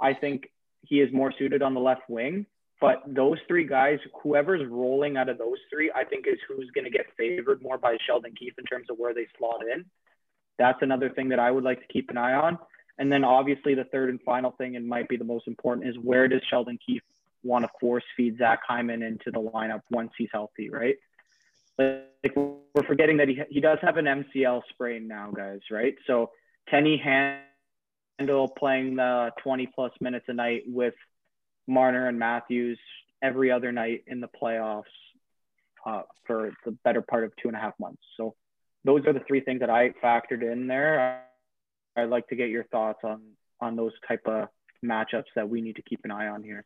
I 0.00 0.14
think 0.14 0.50
he 0.82 1.00
is 1.00 1.12
more 1.12 1.32
suited 1.38 1.62
on 1.62 1.74
the 1.74 1.80
left 1.80 2.08
wing. 2.08 2.46
But 2.80 3.02
those 3.06 3.38
three 3.48 3.66
guys, 3.66 3.98
whoever's 4.22 4.66
rolling 4.68 5.16
out 5.16 5.28
of 5.28 5.38
those 5.38 5.58
three, 5.72 5.90
I 5.94 6.04
think 6.04 6.26
is 6.26 6.38
who's 6.46 6.70
going 6.74 6.84
to 6.84 6.90
get 6.90 7.06
favored 7.16 7.62
more 7.62 7.78
by 7.78 7.96
Sheldon 8.06 8.34
Keefe 8.38 8.58
in 8.58 8.64
terms 8.64 8.88
of 8.90 8.98
where 8.98 9.14
they 9.14 9.26
slot 9.38 9.62
in. 9.62 9.86
That's 10.58 10.80
another 10.82 11.10
thing 11.10 11.28
that 11.30 11.38
I 11.38 11.50
would 11.50 11.64
like 11.64 11.80
to 11.80 11.86
keep 11.92 12.10
an 12.10 12.16
eye 12.16 12.34
on. 12.34 12.58
And 12.98 13.12
then 13.12 13.24
obviously 13.24 13.74
the 13.74 13.84
third 13.84 14.08
and 14.08 14.20
final 14.22 14.52
thing, 14.52 14.76
and 14.76 14.86
might 14.86 15.08
be 15.08 15.16
the 15.16 15.24
most 15.24 15.46
important, 15.46 15.86
is 15.88 15.96
where 15.98 16.28
does 16.28 16.40
Sheldon 16.48 16.78
Keefe 16.84 17.02
want 17.42 17.64
to 17.64 17.70
force 17.80 18.04
feed 18.16 18.38
Zach 18.38 18.60
Hyman 18.66 19.02
into 19.02 19.30
the 19.30 19.40
lineup 19.40 19.82
once 19.90 20.12
he's 20.16 20.30
healthy, 20.32 20.70
right? 20.70 20.96
Like 21.78 22.34
we're 22.34 22.86
forgetting 22.86 23.18
that 23.18 23.28
he, 23.28 23.40
he 23.50 23.60
does 23.60 23.78
have 23.82 23.98
an 23.98 24.06
MCL 24.06 24.62
sprain 24.70 25.06
now, 25.06 25.30
guys, 25.30 25.60
right? 25.70 25.94
So 26.06 26.30
can 26.68 26.86
he 26.86 26.96
handle 26.96 28.48
playing 28.48 28.96
the 28.96 29.30
20 29.42 29.66
plus 29.74 29.92
minutes 30.00 30.24
a 30.28 30.32
night 30.32 30.62
with 30.66 30.94
Marner 31.66 32.08
and 32.08 32.18
Matthews 32.18 32.78
every 33.22 33.50
other 33.50 33.72
night 33.72 34.04
in 34.06 34.20
the 34.20 34.28
playoffs 34.28 34.84
uh, 35.84 36.02
for 36.26 36.52
the 36.64 36.72
better 36.84 37.02
part 37.02 37.24
of 37.24 37.32
two 37.36 37.48
and 37.48 37.56
a 37.56 37.60
half 37.60 37.74
months? 37.78 38.02
So 38.16 38.34
those 38.86 39.04
are 39.06 39.12
the 39.12 39.24
three 39.28 39.40
things 39.40 39.60
that 39.60 39.70
I 39.70 39.90
factored 40.02 40.42
in 40.50 40.66
there. 40.66 41.22
I'd 41.96 42.08
like 42.08 42.28
to 42.28 42.36
get 42.36 42.48
your 42.48 42.64
thoughts 42.64 43.00
on 43.04 43.20
on 43.60 43.76
those 43.76 43.92
type 44.06 44.24
of 44.26 44.48
matchups 44.84 45.30
that 45.34 45.48
we 45.48 45.60
need 45.60 45.76
to 45.76 45.82
keep 45.82 46.00
an 46.04 46.10
eye 46.10 46.28
on 46.28 46.42
here. 46.42 46.64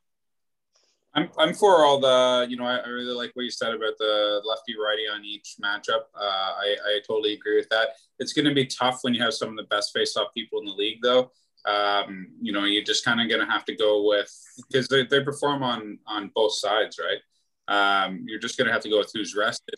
I'm, 1.13 1.29
I'm 1.39 1.55
for 1.55 1.85
all 1.85 1.99
the, 1.99 2.47
you 2.49 2.57
know, 2.57 2.65
I, 2.65 2.77
I 2.77 2.89
really 2.89 3.15
like 3.15 3.31
what 3.35 3.43
you 3.43 3.51
said 3.51 3.75
about 3.75 3.99
the 3.99 4.41
lefty 4.45 4.75
righty 4.77 5.07
on 5.13 5.25
each 5.25 5.57
matchup. 5.63 6.05
Uh, 6.15 6.51
I, 6.65 6.77
I 6.87 7.01
totally 7.07 7.33
agree 7.33 7.57
with 7.57 7.69
that. 7.71 7.89
It's 8.21 8.33
going 8.33 8.45
to 8.45 8.55
be 8.55 8.67
tough 8.67 8.99
when 9.03 9.15
you 9.15 9.23
have 9.23 9.35
some 9.35 9.49
of 9.49 9.57
the 9.57 9.65
best 9.65 9.93
face-off 9.93 10.29
people 10.35 10.61
in 10.61 10.67
the 10.67 10.73
league, 10.73 11.01
though. 11.03 11.33
Um, 11.65 12.29
you 12.41 12.53
know, 12.53 12.65
you're 12.65 12.85
just 12.85 13.05
kind 13.05 13.21
of 13.21 13.29
going 13.29 13.45
to 13.45 13.53
have 13.53 13.65
to 13.67 13.75
go 13.75 14.07
with 14.09 14.33
because 14.69 14.87
they, 14.89 15.05
they 15.05 15.23
perform 15.23 15.63
on 15.63 15.99
on 16.07 16.31
both 16.35 16.55
sides, 16.55 16.99
right? 16.99 17.21
Um, 17.69 18.25
you're 18.27 18.41
just 18.41 18.57
going 18.57 18.67
to 18.67 18.73
have 18.73 18.83
to 18.83 18.91
go 18.91 18.99
with 18.99 19.11
who's 19.13 19.35
rested. 19.37 19.75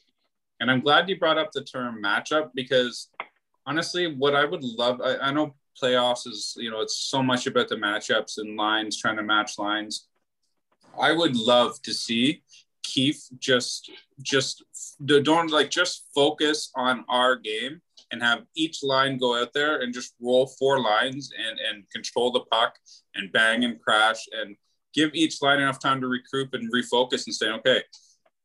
And 0.62 0.70
I'm 0.70 0.80
glad 0.80 1.08
you 1.08 1.18
brought 1.18 1.38
up 1.38 1.50
the 1.50 1.64
term 1.64 2.00
matchup 2.00 2.50
because 2.54 3.08
honestly, 3.66 4.14
what 4.14 4.36
I 4.36 4.44
would 4.44 4.62
love, 4.62 5.00
I, 5.00 5.16
I 5.16 5.32
know 5.32 5.56
playoffs 5.82 6.24
is, 6.24 6.54
you 6.56 6.70
know, 6.70 6.80
it's 6.82 6.96
so 6.96 7.20
much 7.20 7.48
about 7.48 7.68
the 7.68 7.74
matchups 7.74 8.38
and 8.38 8.56
lines, 8.56 8.96
trying 8.96 9.16
to 9.16 9.24
match 9.24 9.58
lines. 9.58 10.06
I 11.00 11.10
would 11.10 11.34
love 11.34 11.82
to 11.82 11.92
see 11.92 12.44
Keefe 12.84 13.24
just, 13.40 13.90
just 14.22 14.62
don't 15.04 15.50
like 15.50 15.70
just 15.70 16.06
focus 16.14 16.70
on 16.76 17.04
our 17.08 17.34
game 17.34 17.82
and 18.12 18.22
have 18.22 18.44
each 18.54 18.84
line 18.84 19.18
go 19.18 19.42
out 19.42 19.52
there 19.52 19.80
and 19.80 19.92
just 19.92 20.14
roll 20.20 20.46
four 20.46 20.80
lines 20.80 21.32
and, 21.36 21.58
and 21.58 21.90
control 21.90 22.30
the 22.30 22.44
puck 22.52 22.76
and 23.16 23.32
bang 23.32 23.64
and 23.64 23.80
crash 23.80 24.28
and 24.30 24.54
give 24.94 25.10
each 25.12 25.42
line 25.42 25.58
enough 25.58 25.80
time 25.80 26.00
to 26.00 26.06
recoup 26.06 26.54
and 26.54 26.72
refocus 26.72 27.26
and 27.26 27.34
say, 27.34 27.48
okay, 27.48 27.82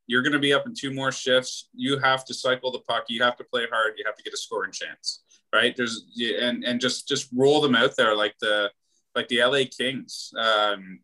you're 0.07 0.23
going 0.23 0.33
to 0.33 0.39
be 0.39 0.53
up 0.53 0.65
in 0.65 0.73
two 0.73 0.93
more 0.93 1.11
shifts. 1.11 1.69
You 1.73 1.99
have 1.99 2.25
to 2.25 2.33
cycle 2.33 2.71
the 2.71 2.79
puck. 2.79 3.05
You 3.09 3.21
have 3.23 3.37
to 3.37 3.43
play 3.43 3.65
hard. 3.71 3.93
You 3.97 4.05
have 4.05 4.15
to 4.15 4.23
get 4.23 4.33
a 4.33 4.37
scoring 4.37 4.71
chance, 4.71 5.23
right? 5.53 5.75
There's 5.75 6.05
and 6.39 6.63
and 6.63 6.79
just 6.79 7.07
just 7.07 7.29
roll 7.35 7.61
them 7.61 7.75
out 7.75 7.95
there 7.97 8.15
like 8.15 8.35
the 8.39 8.71
like 9.15 9.27
the 9.27 9.43
LA 9.43 9.63
Kings. 9.69 10.31
Um, 10.37 10.99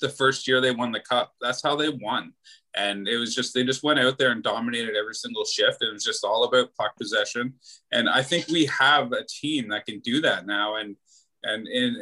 the 0.00 0.08
first 0.08 0.46
year 0.46 0.60
they 0.60 0.70
won 0.70 0.92
the 0.92 1.00
cup, 1.00 1.32
that's 1.40 1.62
how 1.62 1.74
they 1.74 1.88
won. 1.88 2.32
And 2.76 3.08
it 3.08 3.16
was 3.16 3.34
just 3.34 3.54
they 3.54 3.64
just 3.64 3.82
went 3.82 3.98
out 3.98 4.18
there 4.18 4.30
and 4.30 4.42
dominated 4.42 4.94
every 4.94 5.14
single 5.14 5.44
shift. 5.44 5.82
It 5.82 5.92
was 5.92 6.04
just 6.04 6.24
all 6.24 6.44
about 6.44 6.74
puck 6.74 6.96
possession. 6.96 7.54
And 7.90 8.08
I 8.08 8.22
think 8.22 8.46
we 8.46 8.66
have 8.66 9.12
a 9.12 9.24
team 9.28 9.68
that 9.70 9.86
can 9.86 9.98
do 10.00 10.20
that 10.20 10.46
now. 10.46 10.76
And 10.76 10.94
and 11.42 11.66
and 11.66 11.96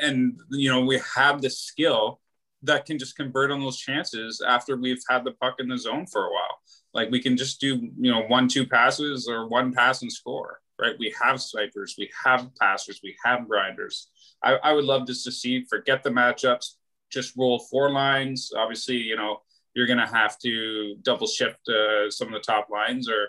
and 0.00 0.40
you 0.50 0.70
know 0.70 0.84
we 0.84 1.00
have 1.14 1.42
the 1.42 1.50
skill 1.50 2.20
that 2.62 2.86
can 2.86 2.98
just 2.98 3.16
convert 3.16 3.50
on 3.50 3.60
those 3.60 3.78
chances 3.78 4.42
after 4.46 4.76
we've 4.76 5.02
had 5.08 5.24
the 5.24 5.32
puck 5.32 5.56
in 5.58 5.68
the 5.68 5.78
zone 5.78 6.06
for 6.06 6.26
a 6.26 6.30
while. 6.30 6.60
Like 6.94 7.10
we 7.10 7.20
can 7.20 7.36
just 7.36 7.60
do, 7.60 7.90
you 7.98 8.10
know, 8.10 8.22
one, 8.22 8.48
two 8.48 8.66
passes 8.66 9.28
or 9.28 9.48
one 9.48 9.72
pass 9.72 10.02
and 10.02 10.12
score, 10.12 10.60
right? 10.80 10.94
We 10.98 11.14
have 11.20 11.40
snipers, 11.40 11.94
we 11.98 12.10
have 12.24 12.50
passers, 12.60 13.00
we 13.02 13.16
have 13.24 13.48
grinders. 13.48 14.08
I, 14.44 14.54
I 14.62 14.72
would 14.72 14.84
love 14.84 15.06
just 15.06 15.24
to 15.24 15.32
see, 15.32 15.64
forget 15.64 16.02
the 16.02 16.10
matchups, 16.10 16.74
just 17.10 17.36
roll 17.36 17.58
four 17.58 17.90
lines. 17.90 18.52
Obviously, 18.56 18.96
you 18.96 19.16
know, 19.16 19.38
you're 19.74 19.86
going 19.86 19.98
to 19.98 20.06
have 20.06 20.38
to 20.40 20.96
double 21.02 21.26
shift 21.26 21.68
uh, 21.68 22.10
some 22.10 22.28
of 22.28 22.34
the 22.34 22.40
top 22.40 22.68
lines 22.70 23.08
or 23.08 23.28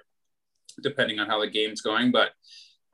depending 0.82 1.20
on 1.20 1.28
how 1.28 1.40
the 1.40 1.50
game's 1.50 1.82
going. 1.82 2.12
But 2.12 2.32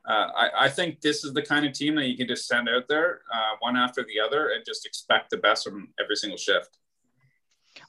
uh, 0.08 0.28
I, 0.34 0.50
I, 0.60 0.68
think 0.68 1.00
this 1.02 1.24
is 1.24 1.34
the 1.34 1.42
kind 1.42 1.66
of 1.66 1.72
team 1.72 1.94
that 1.96 2.06
you 2.06 2.16
can 2.16 2.26
just 2.26 2.48
send 2.48 2.68
out 2.68 2.88
there 2.88 3.20
uh, 3.32 3.56
one 3.60 3.76
after 3.76 4.02
the 4.02 4.18
other 4.18 4.48
and 4.48 4.64
just 4.64 4.86
expect 4.86 5.30
the 5.30 5.36
best 5.36 5.64
from 5.64 5.88
every 6.00 6.16
single 6.16 6.38
shift. 6.38 6.78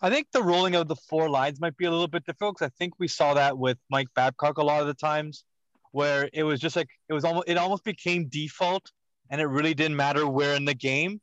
I 0.02 0.10
think 0.10 0.28
the 0.32 0.44
rolling 0.44 0.76
of 0.76 0.88
the 0.88 0.96
four 0.96 1.30
lines 1.30 1.62
might 1.62 1.78
be 1.78 1.86
a 1.86 1.92
little 1.92 2.08
bit 2.08 2.26
difficult 2.26 2.56
because 2.56 2.68
I 2.68 2.78
think 2.78 2.94
we 3.00 3.08
saw 3.08 3.34
that 3.36 3.58
with 3.58 3.78
Mike 3.90 4.10
Babcock 4.14 4.58
a 4.58 4.64
lot 4.64 4.82
of 4.82 4.88
the 4.88 4.94
times, 4.94 5.46
where 5.92 6.30
it 6.34 6.44
was 6.44 6.60
just 6.60 6.76
like 6.76 6.90
it 7.10 7.14
was 7.14 7.24
almost 7.24 7.48
it 7.48 7.58
almost 7.58 7.84
became 7.84 8.28
default, 8.28 8.92
and 9.30 9.40
it 9.42 9.48
really 9.48 9.74
didn't 9.74 9.96
matter 9.96 10.28
where 10.28 10.56
in 10.56 10.66
the 10.66 10.74
game. 10.74 11.22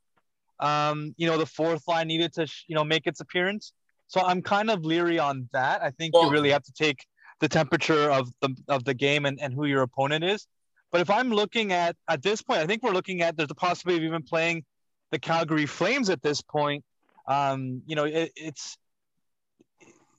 Um, 0.61 1.14
you 1.16 1.28
know, 1.28 1.39
the 1.39 1.47
fourth 1.47 1.86
line 1.86 2.09
needed 2.09 2.32
to 2.34 2.47
you 2.66 2.74
know 2.74 2.84
make 2.84 3.07
its 3.07 3.20
appearance. 3.20 3.72
So 4.07 4.22
I'm 4.22 4.43
kind 4.43 4.70
of 4.70 4.84
leery 4.84 5.18
on 5.18 5.49
that. 5.53 5.82
I 5.82 5.91
think 5.91 6.14
well, 6.14 6.24
you 6.24 6.30
really 6.30 6.51
have 6.51 6.62
to 6.64 6.72
take 6.72 7.05
the 7.41 7.49
temperature 7.49 8.11
of 8.11 8.30
the 8.41 8.57
of 8.68 8.84
the 8.84 8.95
game 8.95 9.26
and, 9.26 9.41
and 9.41 9.53
who 9.53 9.66
your 9.66 9.82
opponent 9.82 10.24
is. 10.24 10.47
But 10.91 11.01
if 11.01 11.11
I'm 11.11 11.30
looking 11.30 11.72
at 11.72 11.97
at 12.09 12.22
this 12.22 12.43
point, 12.43 12.61
I 12.61 12.66
think 12.66 12.82
we're 12.82 12.93
looking 12.93 13.22
at 13.22 13.36
there's 13.36 13.51
a 13.51 13.55
possibility 13.55 14.05
of 14.05 14.09
even 14.09 14.22
playing 14.22 14.64
the 15.11 15.18
Calgary 15.18 15.66
Flames 15.66 16.11
at 16.11 16.22
this 16.22 16.41
point. 16.41 16.84
Um, 17.26 17.82
you 17.86 17.95
know, 17.95 18.05
it, 18.05 18.32
it's 18.36 18.78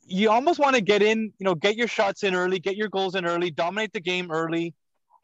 you 0.06 0.30
almost 0.30 0.60
want 0.60 0.76
to 0.76 0.82
get 0.82 1.02
in, 1.02 1.32
you 1.38 1.46
know, 1.46 1.56
get 1.56 1.76
your 1.76 1.88
shots 1.88 2.24
in 2.24 2.36
early, 2.36 2.60
get 2.60 2.76
your 2.76 2.90
goals 2.90 3.16
in 3.16 3.26
early, 3.26 3.52
dominate 3.52 3.94
the 3.94 4.00
game 4.00 4.32
early. 4.32 4.74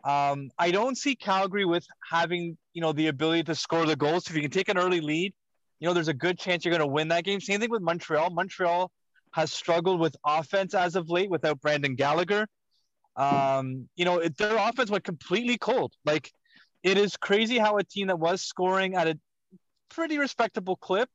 Um, 0.04 0.52
I 0.60 0.70
don't 0.70 0.96
see 0.96 1.16
Calgary 1.16 1.66
with 1.66 1.86
having, 2.08 2.58
you 2.74 2.82
know, 2.82 2.94
the 2.94 3.08
ability 3.08 3.44
to 3.44 3.56
score 3.56 3.86
the 3.86 3.96
goals. 3.96 4.30
If 4.30 4.36
you 4.36 4.42
can 4.42 4.52
take 4.52 4.70
an 4.70 4.78
early 4.78 5.02
lead, 5.02 5.34
you 5.80 5.88
know, 5.88 5.94
there's 5.94 6.08
a 6.08 6.14
good 6.14 6.38
chance 6.38 6.64
you're 6.64 6.72
going 6.72 6.88
to 6.88 6.94
win 6.94 7.08
that 7.08 7.24
game. 7.24 7.42
Same 7.42 7.60
thing 7.60 7.72
with 7.72 7.82
Montreal. 7.82 8.30
Montreal 8.30 8.92
has 9.32 9.52
struggled 9.52 10.00
with 10.00 10.16
offense 10.24 10.74
as 10.76 10.96
of 10.96 11.10
late 11.10 11.30
without 11.30 11.60
Brendan 11.60 11.96
Gallagher. 11.96 12.48
Um, 13.16 13.88
you 13.96 14.06
know, 14.06 14.20
it, 14.20 14.38
their 14.38 14.58
offense 14.58 14.90
went 14.90 15.04
completely 15.04 15.58
cold. 15.58 15.94
Like, 16.06 16.32
it 16.84 16.98
is 16.98 17.18
crazy 17.18 17.58
how 17.58 17.78
a 17.78 17.84
team 17.84 18.08
that 18.08 18.20
was 18.20 18.42
scoring 18.42 18.96
at 18.96 19.08
a 19.08 19.18
pretty 19.90 20.18
respectable 20.18 20.76
clip 20.76 21.10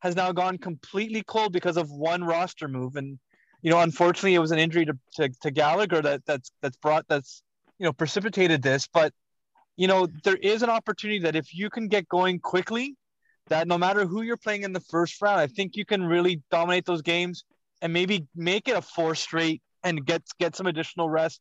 has 0.00 0.16
now 0.16 0.32
gone 0.32 0.58
completely 0.58 1.22
cold 1.22 1.52
because 1.52 1.76
of 1.76 1.90
one 1.90 2.24
roster 2.24 2.68
move. 2.68 2.96
And, 2.96 3.18
you 3.62 3.70
know, 3.70 3.80
unfortunately, 3.80 4.34
it 4.34 4.38
was 4.38 4.50
an 4.50 4.58
injury 4.58 4.86
to, 4.86 4.98
to, 5.16 5.28
to 5.42 5.50
Gallagher 5.50 6.00
that 6.02 6.24
that's 6.24 6.50
that's 6.62 6.76
brought 6.76 7.06
that's 7.08 7.42
you 7.78 7.84
know 7.84 7.92
precipitated 7.92 8.62
this. 8.62 8.88
But 8.92 9.12
you 9.76 9.88
know, 9.88 10.06
there 10.24 10.36
is 10.36 10.62
an 10.62 10.70
opportunity 10.70 11.20
that 11.20 11.36
if 11.36 11.54
you 11.54 11.70
can 11.70 11.88
get 11.88 12.08
going 12.08 12.38
quickly, 12.38 12.96
that 13.48 13.66
no 13.66 13.78
matter 13.78 14.06
who 14.06 14.22
you're 14.22 14.36
playing 14.36 14.62
in 14.62 14.72
the 14.72 14.80
first 14.80 15.20
round, 15.20 15.40
I 15.40 15.46
think 15.46 15.76
you 15.76 15.84
can 15.84 16.02
really 16.02 16.42
dominate 16.50 16.86
those 16.86 17.02
games 17.02 17.44
and 17.82 17.92
maybe 17.92 18.26
make 18.34 18.68
it 18.68 18.76
a 18.76 18.82
four 18.82 19.14
straight 19.14 19.62
and 19.84 20.04
get 20.04 20.22
get 20.38 20.56
some 20.56 20.66
additional 20.66 21.08
rest 21.08 21.40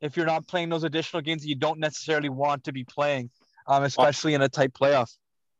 if 0.00 0.16
you're 0.16 0.26
not 0.26 0.46
playing 0.46 0.68
those 0.68 0.84
additional 0.84 1.22
games 1.22 1.42
that 1.42 1.48
you 1.48 1.54
don't 1.54 1.78
necessarily 1.78 2.28
want 2.28 2.64
to 2.64 2.72
be 2.72 2.84
playing, 2.84 3.30
um, 3.66 3.82
especially 3.84 4.34
in 4.34 4.42
a 4.42 4.48
tight 4.48 4.72
playoff. 4.74 5.10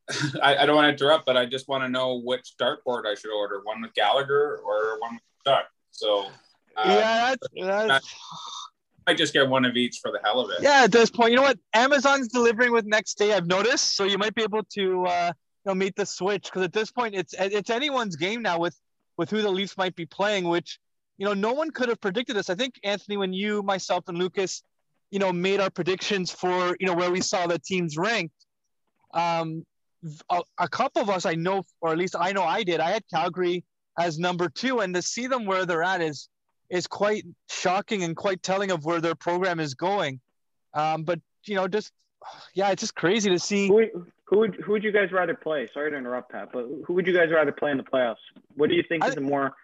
I, 0.43 0.59
I, 0.59 0.67
don't 0.67 0.77
want 0.77 0.87
to 0.87 0.93
interrupt, 0.93 1.27
but 1.27 1.37
I 1.37 1.47
just 1.47 1.69
want 1.69 1.83
to 1.83 1.89
know 1.89 2.21
which 2.21 2.55
dartboard 2.61 3.07
I 3.07 3.15
should 3.15 3.33
order: 3.33 3.61
one 3.65 3.81
with 3.81 3.95
Gallagher 3.95 4.59
or 4.59 5.01
one 5.01 5.15
with 5.15 5.23
Duck. 5.45 5.65
So 5.91 6.27
uh, 6.77 6.85
yeah, 6.87 7.35
that's, 7.35 7.49
that's... 7.67 8.15
I 9.09 9.15
just 9.15 9.33
get 9.33 9.49
one 9.49 9.65
of 9.65 9.77
each 9.77 9.99
for 10.03 10.13
the 10.13 10.21
hell 10.23 10.41
of 10.41 10.51
it. 10.51 10.59
Yeah, 10.61 10.85
at 10.85 10.93
this 10.93 11.11
point, 11.11 11.31
you 11.31 11.37
know 11.37 11.43
what? 11.43 11.59
Amazon's 11.75 12.29
delivering 12.29 12.73
with 12.73 12.87
next 12.87 13.19
day. 13.19 13.33
I've 13.33 13.47
noticed, 13.47 13.97
so 13.97 14.05
you 14.05 14.19
might 14.19 14.35
be 14.35 14.43
able 14.43 14.63
to 14.75 15.07
uh, 15.07 15.33
you 15.65 15.71
know 15.71 15.75
meet 15.75 15.97
the 15.97 16.07
switch 16.07 16.45
because 16.45 16.63
at 16.63 16.73
this 16.73 16.93
point, 16.93 17.15
it's 17.15 17.35
it's 17.39 17.71
anyone's 17.71 18.15
game 18.15 18.43
now 18.43 18.59
with 18.61 18.77
with 19.17 19.31
who 19.31 19.43
the 19.43 19.51
Leafs 19.51 19.77
might 19.77 19.97
be 19.97 20.07
playing, 20.07 20.45
which, 20.45 20.79
you 21.19 21.27
know, 21.27 21.35
no 21.35 21.53
one 21.53 21.71
could 21.71 21.89
have 21.89 22.01
predicted 22.01 22.37
this. 22.37 22.51
I 22.51 22.55
think, 22.55 22.75
Anthony, 22.85 23.17
when 23.17 23.33
you, 23.33 23.63
myself, 23.63 24.05
and 24.09 24.19
Lucas, 24.19 24.63
you 25.11 25.19
know, 25.19 25.33
made 25.33 25.61
our 25.61 25.71
predictions 25.71 26.31
for, 26.31 26.77
you 26.79 26.87
know, 26.87 26.95
where 26.95 27.11
we 27.11 27.21
saw 27.21 27.47
the 27.47 27.59
teams 27.59 27.97
ranked, 27.97 28.35
um, 29.15 29.65
a, 30.31 30.43
a 30.59 30.69
couple 30.69 31.03
of 31.03 31.11
us 31.11 31.27
I 31.27 31.35
know, 31.35 31.65
or 31.81 31.91
at 31.93 31.99
least 31.99 32.17
I 32.19 32.33
know 32.33 32.43
I 32.43 32.63
did, 32.63 32.81
I 32.81 32.91
had 32.91 33.03
Calgary 33.13 33.65
as 33.99 34.19
number 34.19 34.49
two, 34.49 34.81
and 34.81 34.95
to 34.95 35.03
see 35.03 35.27
them 35.27 35.47
where 35.47 35.67
they're 35.67 35.83
at 35.83 36.01
is 36.01 36.29
is 36.69 36.87
quite 36.87 37.25
shocking 37.49 38.03
and 38.03 38.17
quite 38.17 38.43
telling 38.43 38.73
of 38.73 38.85
where 38.85 39.01
their 39.01 39.15
program 39.15 39.61
is 39.61 39.75
going. 39.75 40.21
Um, 40.75 41.05
but 41.05 41.21
you 41.47 41.55
know, 41.55 41.69
just 41.69 41.93
yeah, 42.55 42.71
it's 42.71 42.81
just 42.81 42.95
crazy 42.95 43.31
to 43.31 43.39
see. 43.39 43.69
Who, 43.69 44.07
who 44.25 44.39
would 44.41 44.57
who 44.57 44.73
would 44.73 44.85
you 44.85 44.93
guys 44.93 45.13
rather 45.13 45.35
play? 45.35 45.69
Sorry 45.73 45.91
to 45.91 45.97
interrupt, 45.97 46.33
Pat, 46.33 46.51
but 46.53 46.67
who 46.85 46.95
would 46.95 47.07
you 47.07 47.15
guys 47.15 47.31
rather 47.33 47.53
play 47.53 47.71
in 47.71 47.77
the 47.79 47.85
playoffs? 47.85 48.17
What 48.55 48.69
do 48.69 48.77
you 48.77 48.85
think 48.89 49.05
I, 49.05 49.09
is 49.09 49.17
a 49.17 49.21
more 49.21 49.55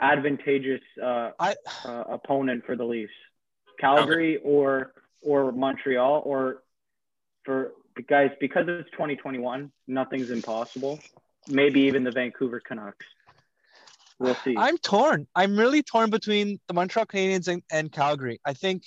advantageous 0.00 0.80
uh, 1.02 1.30
I, 1.38 1.54
uh, 1.84 2.04
opponent 2.08 2.64
for 2.66 2.76
the 2.76 2.84
Leafs? 2.84 3.12
Calgary 3.78 4.36
okay. 4.36 4.44
or 4.44 4.92
or 5.22 5.52
Montreal 5.52 6.22
or 6.24 6.62
for 7.44 7.72
guys 8.08 8.30
because 8.40 8.64
it's 8.68 8.90
2021, 8.92 9.70
nothing's 9.86 10.30
impossible. 10.30 11.00
Maybe 11.48 11.80
even 11.82 12.04
the 12.04 12.10
Vancouver 12.10 12.60
Canucks. 12.60 13.04
We'll 14.18 14.36
see. 14.36 14.54
I'm 14.56 14.78
torn. 14.78 15.26
I'm 15.34 15.58
really 15.58 15.82
torn 15.82 16.10
between 16.10 16.60
the 16.68 16.74
Montreal 16.74 17.06
Canadiens 17.06 17.48
and, 17.48 17.62
and 17.72 17.90
Calgary. 17.90 18.40
I 18.46 18.52
think 18.52 18.84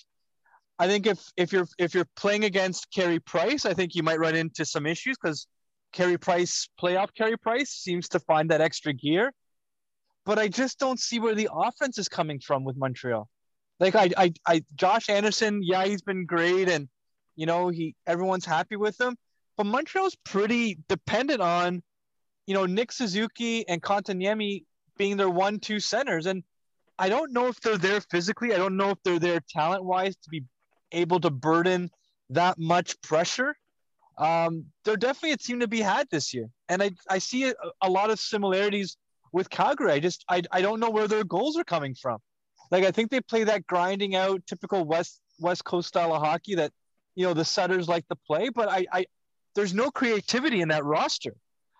I 0.79 0.87
think 0.87 1.07
if 1.07 1.19
if 1.35 1.51
you're 1.51 1.67
if 1.77 1.93
you're 1.93 2.07
playing 2.15 2.45
against 2.45 2.91
Carey 2.91 3.19
Price, 3.19 3.65
I 3.65 3.73
think 3.73 3.95
you 3.95 4.03
might 4.03 4.19
run 4.19 4.35
into 4.35 4.65
some 4.65 4.85
issues 4.85 5.17
because 5.21 5.47
Carey 5.91 6.17
Price, 6.17 6.69
playoff 6.81 7.13
Carey 7.13 7.37
Price, 7.37 7.71
seems 7.71 8.09
to 8.09 8.19
find 8.19 8.49
that 8.51 8.61
extra 8.61 8.93
gear. 8.93 9.33
But 10.25 10.39
I 10.39 10.47
just 10.47 10.79
don't 10.79 10.99
see 10.99 11.19
where 11.19 11.35
the 11.35 11.49
offense 11.53 11.97
is 11.97 12.09
coming 12.09 12.39
from 12.39 12.63
with 12.63 12.77
Montreal. 12.77 13.29
Like 13.79 13.95
I, 13.95 14.09
I, 14.17 14.33
I 14.47 14.63
Josh 14.75 15.09
Anderson, 15.09 15.61
yeah, 15.61 15.85
he's 15.85 16.01
been 16.01 16.25
great, 16.25 16.69
and 16.69 16.87
you 17.35 17.45
know 17.45 17.69
he 17.69 17.95
everyone's 18.07 18.45
happy 18.45 18.75
with 18.75 18.99
him. 18.99 19.15
But 19.57 19.65
Montreal's 19.65 20.15
pretty 20.23 20.79
dependent 20.89 21.41
on, 21.41 21.81
you 22.47 22.53
know, 22.53 22.65
Nick 22.65 22.91
Suzuki 22.91 23.67
and 23.67 23.81
Kotkaniemi 23.81 24.63
being 24.97 25.17
their 25.17 25.29
one-two 25.29 25.79
centers, 25.79 26.25
and 26.25 26.43
I 26.97 27.09
don't 27.09 27.31
know 27.31 27.47
if 27.47 27.59
they're 27.61 27.77
there 27.77 28.01
physically. 28.01 28.53
I 28.53 28.57
don't 28.57 28.77
know 28.77 28.89
if 28.91 28.97
they're 29.03 29.19
there 29.19 29.41
talent-wise 29.49 30.15
to 30.15 30.29
be 30.29 30.43
able 30.91 31.19
to 31.19 31.29
burden 31.29 31.89
that 32.29 32.57
much 32.57 32.99
pressure. 33.01 33.55
Um, 34.17 34.65
they're 34.83 34.97
definitely 34.97 35.33
a 35.33 35.37
team 35.37 35.59
to 35.59 35.67
be 35.67 35.81
had 35.81 36.07
this 36.09 36.33
year, 36.33 36.47
and 36.69 36.81
I 36.81 36.91
I 37.09 37.19
see 37.19 37.49
a, 37.49 37.53
a 37.81 37.89
lot 37.89 38.09
of 38.09 38.19
similarities 38.19 38.97
with 39.31 39.49
Calgary. 39.49 39.91
I 39.91 39.99
just 39.99 40.23
I, 40.29 40.41
I 40.51 40.61
don't 40.61 40.79
know 40.79 40.89
where 40.89 41.07
their 41.07 41.23
goals 41.23 41.57
are 41.57 41.63
coming 41.63 41.95
from. 41.95 42.19
Like 42.71 42.83
I 42.83 42.91
think 42.91 43.11
they 43.11 43.21
play 43.21 43.43
that 43.45 43.67
grinding 43.67 44.15
out 44.15 44.45
typical 44.47 44.85
West 44.85 45.19
West 45.39 45.63
Coast 45.63 45.87
style 45.87 46.13
of 46.13 46.21
hockey 46.21 46.55
that 46.55 46.71
you 47.15 47.25
know 47.25 47.33
the 47.33 47.45
Sutters 47.45 47.87
like 47.87 48.07
to 48.07 48.15
play, 48.27 48.49
but 48.49 48.69
I, 48.69 48.85
I 48.91 49.05
there's 49.55 49.73
no 49.73 49.91
creativity 49.91 50.61
in 50.61 50.69
that 50.69 50.83
roster. 50.83 51.35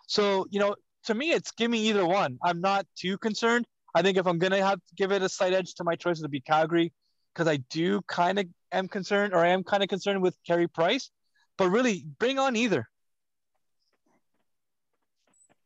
So 0.07 0.45
you 0.49 0.59
know 0.59 0.75
to 1.05 1.15
me 1.15 1.31
it's 1.31 1.51
give 1.51 1.71
me 1.71 1.89
either 1.89 2.05
one. 2.05 2.37
I'm 2.43 2.61
not 2.61 2.85
too 2.97 3.17
concerned. 3.17 3.65
I 3.93 4.01
think 4.01 4.17
if 4.17 4.27
I'm 4.27 4.37
gonna 4.37 4.63
have 4.63 4.79
to 4.79 4.95
give 4.95 5.11
it 5.11 5.21
a 5.21 5.29
slight 5.29 5.53
edge 5.53 5.73
to 5.75 5.83
my 5.83 5.95
choice, 5.95 6.19
it'll 6.19 6.29
be 6.29 6.41
Calgary 6.41 6.91
because 7.33 7.47
I 7.47 7.57
do 7.69 8.01
kind 8.07 8.39
of 8.39 8.47
am 8.71 8.87
concerned, 8.87 9.33
or 9.33 9.39
I 9.39 9.49
am 9.49 9.63
kind 9.63 9.83
of 9.83 9.89
concerned 9.89 10.21
with 10.21 10.35
Carey 10.45 10.67
Price. 10.67 11.09
But 11.57 11.69
really, 11.69 12.05
bring 12.19 12.37
on 12.37 12.55
either. 12.55 12.87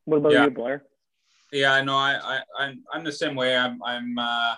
What 0.05 0.17
about 0.17 0.31
yeah. 0.31 0.45
you, 0.45 0.51
Blair? 0.51 0.83
Yeah, 1.51 1.73
I 1.73 1.81
know. 1.83 1.97
I, 1.97 2.19
I, 2.21 2.39
I'm, 2.59 2.83
I'm 2.93 3.03
the 3.03 3.11
same 3.11 3.35
way. 3.35 3.57
I'm, 3.57 3.81
I'm. 3.83 4.17
Uh, 4.17 4.55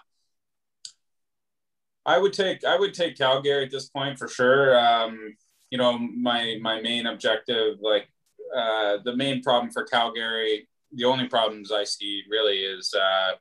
I 2.06 2.18
would 2.18 2.34
take, 2.34 2.66
I 2.66 2.78
would 2.78 2.94
take 2.94 3.18
Calgary 3.18 3.64
at 3.64 3.72
this 3.72 3.90
point 3.90 4.18
for 4.18 4.28
sure. 4.28 4.78
Um, 4.78 5.36
you 5.70 5.78
know, 5.78 5.98
my, 5.98 6.58
my 6.60 6.82
main 6.82 7.06
objective, 7.06 7.78
like, 7.80 8.08
uh, 8.56 8.98
the 9.06 9.16
main 9.16 9.42
problem 9.44 9.72
for 9.72 9.84
Calgary, 9.84 10.68
the 10.94 11.06
only 11.06 11.28
problems 11.28 11.72
I 11.72 11.84
see 11.84 12.24
really 12.30 12.58
is 12.58 12.94
uh, 12.94 13.34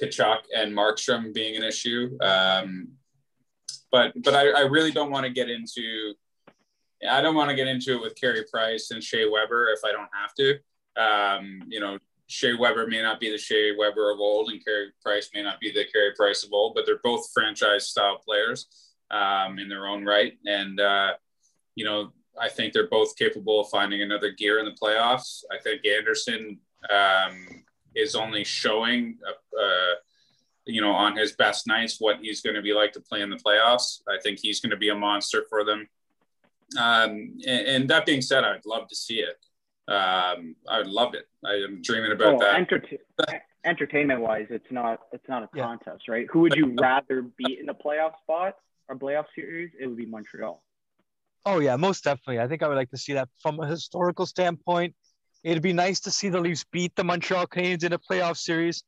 Tkachuk 0.00 0.38
and 0.56 0.72
Markstrom 0.72 1.34
being 1.34 1.56
an 1.56 1.64
issue. 1.64 2.16
Um, 2.20 2.88
but 3.90 4.12
but 4.22 4.34
I, 4.34 4.48
I 4.50 4.60
really 4.60 4.90
don't 4.90 5.10
want 5.10 5.26
to 5.26 5.32
get 5.32 5.50
into 5.50 6.14
I 7.08 7.20
don't 7.20 7.34
want 7.34 7.50
to 7.50 7.56
get 7.56 7.68
into 7.68 7.94
it 7.94 8.00
with 8.00 8.18
Carey 8.18 8.44
Price 8.50 8.90
and 8.90 9.02
Shea 9.02 9.28
Weber 9.28 9.68
if 9.70 9.80
I 9.84 9.92
don't 9.92 10.08
have 10.14 10.34
to. 10.34 10.58
Um, 10.96 11.62
you 11.68 11.80
know, 11.80 11.98
Shea 12.32 12.54
Weber 12.54 12.86
may 12.86 13.02
not 13.02 13.20
be 13.20 13.30
the 13.30 13.36
Shea 13.36 13.76
Weber 13.76 14.10
of 14.10 14.18
old, 14.18 14.50
and 14.50 14.64
Carey 14.64 14.88
Price 15.02 15.28
may 15.34 15.42
not 15.42 15.60
be 15.60 15.70
the 15.70 15.84
Carey 15.92 16.12
Price 16.16 16.44
of 16.44 16.52
old, 16.52 16.74
but 16.74 16.86
they're 16.86 17.00
both 17.02 17.30
franchise 17.32 17.88
style 17.88 18.18
players 18.24 18.66
um, 19.10 19.58
in 19.58 19.68
their 19.68 19.86
own 19.86 20.02
right. 20.04 20.32
And 20.46 20.80
uh, 20.80 21.12
you 21.74 21.84
know, 21.84 22.12
I 22.40 22.48
think 22.48 22.72
they're 22.72 22.88
both 22.88 23.16
capable 23.16 23.60
of 23.60 23.68
finding 23.68 24.00
another 24.00 24.30
gear 24.30 24.58
in 24.58 24.64
the 24.64 24.76
playoffs. 24.82 25.44
I 25.52 25.58
think 25.62 25.84
Anderson 25.86 26.58
um, 26.90 27.64
is 27.94 28.14
only 28.14 28.44
showing 28.44 29.18
a, 29.26 29.58
a 29.58 29.94
you 30.64 30.80
know, 30.80 30.92
on 30.92 31.16
his 31.16 31.32
best 31.32 31.66
nights, 31.66 32.00
what 32.00 32.18
he's 32.22 32.40
going 32.40 32.56
to 32.56 32.62
be 32.62 32.72
like 32.72 32.92
to 32.92 33.00
play 33.00 33.20
in 33.20 33.28
the 33.28 33.36
playoffs. 33.36 34.00
I 34.08 34.18
think 34.22 34.38
he's 34.38 34.60
going 34.60 34.70
to 34.70 34.76
be 34.76 34.88
a 34.88 34.94
monster 34.94 35.44
for 35.50 35.64
them. 35.64 35.86
Um, 36.78 37.36
and, 37.46 37.66
and, 37.66 37.90
that 37.90 38.06
being 38.06 38.22
said, 38.22 38.44
I'd 38.44 38.64
love 38.64 38.88
to 38.88 38.96
see 38.96 39.16
it. 39.16 39.36
Um, 39.92 40.56
I 40.68 40.82
loved 40.82 41.16
it. 41.16 41.26
I 41.44 41.52
am 41.54 41.82
dreaming 41.82 42.12
about 42.12 42.34
oh, 42.34 42.38
that. 42.38 43.42
entertainment 43.64 44.20
wise, 44.20 44.46
it's 44.50 44.70
not 44.70 45.00
it's 45.12 45.28
not 45.28 45.42
a 45.42 45.48
contest, 45.48 46.08
right? 46.08 46.26
Who 46.30 46.40
would 46.40 46.56
you 46.56 46.74
rather 46.80 47.22
beat 47.22 47.58
in 47.58 47.66
the 47.66 47.74
playoff 47.74 48.12
spot 48.22 48.56
or 48.88 48.96
playoff 48.96 49.26
series? 49.34 49.70
It 49.78 49.86
would 49.86 49.96
be 49.96 50.06
Montreal. 50.06 50.62
Oh 51.44 51.58
yeah, 51.58 51.76
most 51.76 52.04
definitely. 52.04 52.40
I 52.40 52.48
think 52.48 52.62
I 52.62 52.68
would 52.68 52.76
like 52.76 52.90
to 52.90 52.96
see 52.96 53.12
that 53.12 53.28
from 53.40 53.60
a 53.60 53.66
historical 53.66 54.26
standpoint. 54.26 54.94
It'd 55.44 55.62
be 55.62 55.72
nice 55.72 56.00
to 56.00 56.10
see 56.10 56.28
the 56.28 56.40
Leafs 56.40 56.64
beat 56.72 56.94
the 56.94 57.04
Montreal 57.04 57.46
Canadiens 57.46 57.84
in 57.84 57.92
a 57.92 57.98
playoff 57.98 58.38
series, 58.38 58.84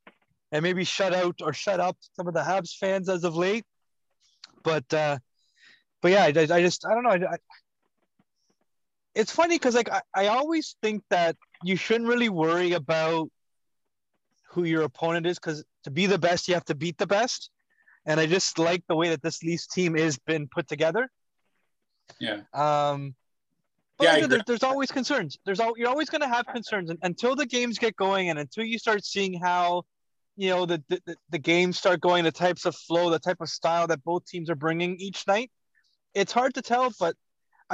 and 0.52 0.62
maybe 0.62 0.84
shut 0.84 1.12
out 1.12 1.40
or 1.42 1.52
shut 1.52 1.80
up 1.80 1.96
some 2.14 2.28
of 2.28 2.34
the 2.34 2.40
Habs 2.40 2.76
fans 2.78 3.09
as 3.09 3.24
of 3.24 3.36
late. 3.36 3.64
But 4.62 4.92
uh, 4.94 5.18
but 6.00 6.12
yeah, 6.12 6.24
I, 6.24 6.28
I 6.28 6.62
just 6.62 6.86
I 6.86 6.94
don't 6.94 7.02
know. 7.02 7.11
I, 7.11 7.34
I, 7.34 7.36
it's 9.14 9.32
funny 9.32 9.56
because 9.56 9.74
like 9.74 9.90
I, 9.90 10.02
I 10.14 10.26
always 10.28 10.76
think 10.82 11.02
that 11.10 11.36
you 11.62 11.76
shouldn't 11.76 12.08
really 12.08 12.28
worry 12.28 12.72
about 12.72 13.30
who 14.50 14.64
your 14.64 14.82
opponent 14.82 15.26
is 15.26 15.38
because 15.38 15.64
to 15.84 15.90
be 15.90 16.06
the 16.06 16.18
best 16.18 16.48
you 16.48 16.54
have 16.54 16.64
to 16.66 16.74
beat 16.74 16.98
the 16.98 17.06
best. 17.06 17.50
And 18.06 18.20
i 18.20 18.26
just 18.26 18.58
like 18.58 18.82
the 18.88 18.96
way 18.96 19.08
that 19.10 19.22
this 19.22 19.42
leafs 19.42 19.66
team 19.66 19.96
is 19.96 20.18
been 20.18 20.48
put 20.48 20.68
together. 20.68 21.08
Yeah. 22.20 22.40
um 22.52 23.14
but 23.96 24.18
Yeah, 24.18 24.26
there, 24.26 24.40
there's 24.44 24.64
always 24.64 24.90
concerns. 24.90 25.38
There's 25.44 25.60
all 25.60 25.74
you're 25.76 25.88
always 25.88 26.10
going 26.10 26.22
to 26.22 26.28
have 26.28 26.46
concerns. 26.46 26.90
And, 26.90 26.98
until 27.02 27.36
the 27.36 27.46
games 27.46 27.78
get 27.78 27.94
going 27.96 28.28
and 28.28 28.38
until 28.38 28.64
you 28.64 28.78
start 28.78 29.04
seeing 29.04 29.38
how 29.40 29.84
you 30.36 30.50
know 30.50 30.66
the, 30.66 30.82
the 30.88 31.16
the 31.30 31.38
games 31.38 31.78
start 31.78 32.00
going 32.00 32.24
the 32.24 32.32
types 32.32 32.64
of 32.64 32.74
flow 32.74 33.10
the 33.10 33.20
type 33.20 33.40
of 33.40 33.48
style 33.48 33.86
that 33.86 34.02
both 34.02 34.26
teams 34.26 34.50
are 34.50 34.56
bringing 34.56 34.96
each 34.98 35.26
night 35.28 35.50
it's 36.12 36.32
hard 36.32 36.54
to 36.54 36.62
tell 36.62 36.92
but 36.98 37.14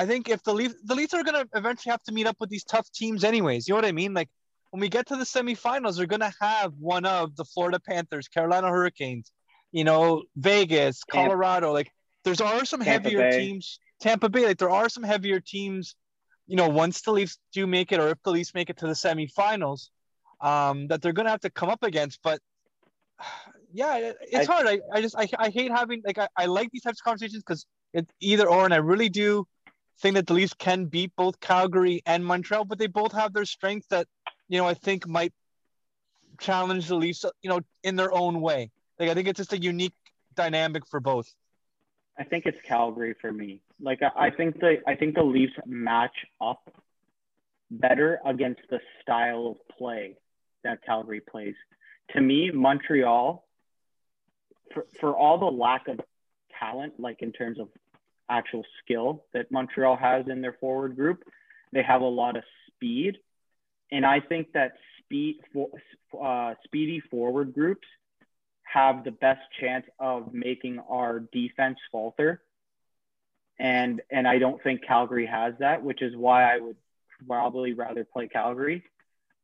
I 0.00 0.06
think 0.06 0.30
if 0.30 0.42
the 0.42 0.54
Leafs, 0.54 0.76
the 0.82 0.94
Leafs 0.94 1.12
are 1.12 1.22
going 1.22 1.44
to 1.44 1.46
eventually 1.54 1.90
have 1.90 2.02
to 2.04 2.12
meet 2.12 2.26
up 2.26 2.36
with 2.40 2.48
these 2.48 2.64
tough 2.64 2.90
teams, 2.90 3.22
anyways. 3.22 3.68
You 3.68 3.74
know 3.74 3.76
what 3.76 3.84
I 3.84 3.92
mean? 3.92 4.14
Like 4.14 4.30
when 4.70 4.80
we 4.80 4.88
get 4.88 5.06
to 5.08 5.16
the 5.16 5.24
semifinals, 5.24 5.98
they're 5.98 6.06
going 6.06 6.20
to 6.20 6.32
have 6.40 6.72
one 6.78 7.04
of 7.04 7.36
the 7.36 7.44
Florida 7.44 7.78
Panthers, 7.78 8.26
Carolina 8.26 8.70
Hurricanes, 8.70 9.30
you 9.72 9.84
know, 9.84 10.22
Vegas, 10.36 11.02
Tampa- 11.10 11.28
Colorado. 11.28 11.74
Like 11.74 11.90
there's 12.24 12.40
are 12.40 12.64
some 12.64 12.80
Tampa 12.80 13.10
heavier 13.10 13.30
Bay. 13.30 13.46
teams. 13.46 13.78
Tampa 14.00 14.30
Bay, 14.30 14.46
like 14.46 14.56
there 14.56 14.70
are 14.70 14.88
some 14.88 15.02
heavier 15.02 15.38
teams. 15.38 15.96
You 16.46 16.56
know, 16.56 16.70
once 16.70 17.02
the 17.02 17.12
Leafs 17.12 17.38
do 17.52 17.66
make 17.66 17.92
it, 17.92 18.00
or 18.00 18.08
if 18.08 18.22
the 18.24 18.30
Leafs 18.30 18.54
make 18.54 18.70
it 18.70 18.78
to 18.78 18.86
the 18.86 18.94
semifinals, 18.94 19.90
um, 20.40 20.88
that 20.88 21.02
they're 21.02 21.12
going 21.12 21.26
to 21.26 21.30
have 21.30 21.40
to 21.40 21.50
come 21.50 21.68
up 21.68 21.82
against. 21.82 22.20
But 22.24 22.40
yeah, 23.74 24.12
it's 24.22 24.48
I- 24.48 24.52
hard. 24.52 24.66
I, 24.66 24.80
I 24.94 25.02
just 25.02 25.14
I, 25.14 25.28
I 25.38 25.50
hate 25.50 25.70
having 25.70 26.00
like 26.06 26.16
I, 26.16 26.28
I 26.38 26.46
like 26.46 26.70
these 26.72 26.84
types 26.84 27.00
of 27.00 27.04
conversations 27.04 27.42
because 27.42 27.66
it's 27.92 28.10
either 28.20 28.48
or, 28.48 28.64
and 28.64 28.72
I 28.72 28.78
really 28.78 29.10
do 29.10 29.46
think 30.00 30.14
that 30.16 30.26
the 30.26 30.34
Leafs 30.34 30.54
can 30.54 30.86
beat 30.86 31.14
both 31.16 31.40
Calgary 31.40 32.02
and 32.06 32.24
Montreal, 32.24 32.64
but 32.64 32.78
they 32.78 32.86
both 32.86 33.12
have 33.12 33.32
their 33.32 33.44
strengths 33.44 33.86
that 33.88 34.06
you 34.48 34.58
know 34.58 34.66
I 34.66 34.74
think 34.74 35.06
might 35.06 35.32
challenge 36.40 36.88
the 36.88 36.96
Leafs, 36.96 37.24
you 37.42 37.50
know, 37.50 37.60
in 37.82 37.96
their 37.96 38.12
own 38.12 38.40
way. 38.40 38.70
Like 38.98 39.10
I 39.10 39.14
think 39.14 39.28
it's 39.28 39.38
just 39.38 39.52
a 39.52 39.58
unique 39.58 39.94
dynamic 40.34 40.86
for 40.86 41.00
both. 41.00 41.32
I 42.18 42.24
think 42.24 42.46
it's 42.46 42.58
Calgary 42.66 43.14
for 43.20 43.32
me. 43.32 43.62
Like 43.80 44.00
I, 44.02 44.26
I 44.26 44.30
think 44.30 44.60
the 44.60 44.76
I 44.86 44.94
think 44.94 45.14
the 45.14 45.22
Leafs 45.22 45.54
match 45.66 46.26
up 46.40 46.70
better 47.70 48.20
against 48.26 48.60
the 48.68 48.80
style 49.00 49.46
of 49.46 49.76
play 49.76 50.16
that 50.64 50.84
Calgary 50.84 51.20
plays. 51.20 51.54
To 52.14 52.20
me, 52.20 52.50
Montreal, 52.50 53.46
for, 54.74 54.86
for 55.00 55.16
all 55.16 55.38
the 55.38 55.46
lack 55.46 55.88
of 55.88 56.00
talent, 56.58 56.94
like 56.98 57.22
in 57.22 57.32
terms 57.32 57.60
of 57.60 57.68
actual 58.30 58.64
skill 58.82 59.24
that 59.32 59.50
Montreal 59.50 59.96
has 59.96 60.26
in 60.28 60.40
their 60.40 60.54
forward 60.54 60.96
group, 60.96 61.24
they 61.72 61.82
have 61.82 62.00
a 62.02 62.06
lot 62.06 62.36
of 62.36 62.44
speed, 62.68 63.18
and 63.90 64.06
I 64.06 64.20
think 64.20 64.52
that 64.52 64.72
speed 65.04 65.40
for 65.52 65.68
uh, 66.22 66.54
speedy 66.64 67.00
forward 67.10 67.52
groups 67.52 67.86
have 68.62 69.04
the 69.04 69.10
best 69.10 69.40
chance 69.60 69.84
of 69.98 70.32
making 70.32 70.78
our 70.88 71.20
defense 71.32 71.78
falter. 71.90 72.42
And 73.58 74.00
and 74.10 74.26
I 74.26 74.38
don't 74.38 74.62
think 74.62 74.86
Calgary 74.86 75.26
has 75.26 75.54
that, 75.58 75.82
which 75.82 76.02
is 76.02 76.16
why 76.16 76.54
I 76.54 76.58
would 76.58 76.76
probably 77.26 77.74
rather 77.74 78.04
play 78.04 78.28
Calgary. 78.28 78.84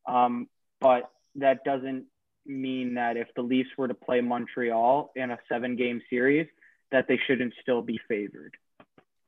Um, 0.06 0.48
but 0.80 1.10
that 1.34 1.64
doesn't 1.64 2.06
mean 2.46 2.94
that 2.94 3.16
if 3.16 3.28
the 3.34 3.42
Leafs 3.42 3.70
were 3.76 3.88
to 3.88 3.94
play 3.94 4.20
Montreal 4.20 5.12
in 5.16 5.30
a 5.30 5.38
seven 5.48 5.76
game 5.76 6.00
series, 6.08 6.46
that 6.92 7.08
they 7.08 7.18
shouldn't 7.26 7.54
still 7.60 7.82
be 7.82 8.00
favored. 8.08 8.56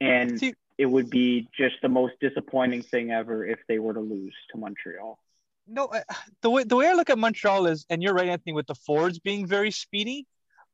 And 0.01 0.39
See- 0.39 0.55
it 0.77 0.87
would 0.87 1.11
be 1.11 1.49
just 1.57 1.77
the 1.83 1.89
most 1.89 2.15
disappointing 2.21 2.83
thing 2.83 3.11
ever 3.11 3.45
if 3.45 3.59
they 3.67 3.79
were 3.79 3.95
to 3.95 4.01
lose 4.01 4.35
to 4.53 4.59
Montreal. 4.59 5.19
No, 5.67 5.89
I- 5.93 6.05
the 6.41 6.51
way 6.51 6.65
the 6.65 6.77
way 6.77 6.89
I 6.89 6.95
look 6.95 7.11
at 7.11 7.19
Montreal 7.19 7.67
is, 7.67 7.85
and 7.91 8.03
you're 8.03 8.15
right, 8.15 8.29
Anthony, 8.29 8.53
with 8.53 8.67
the 8.67 8.75
forwards 8.75 9.19
being 9.19 9.47
very 9.47 9.71
speedy, 9.71 10.27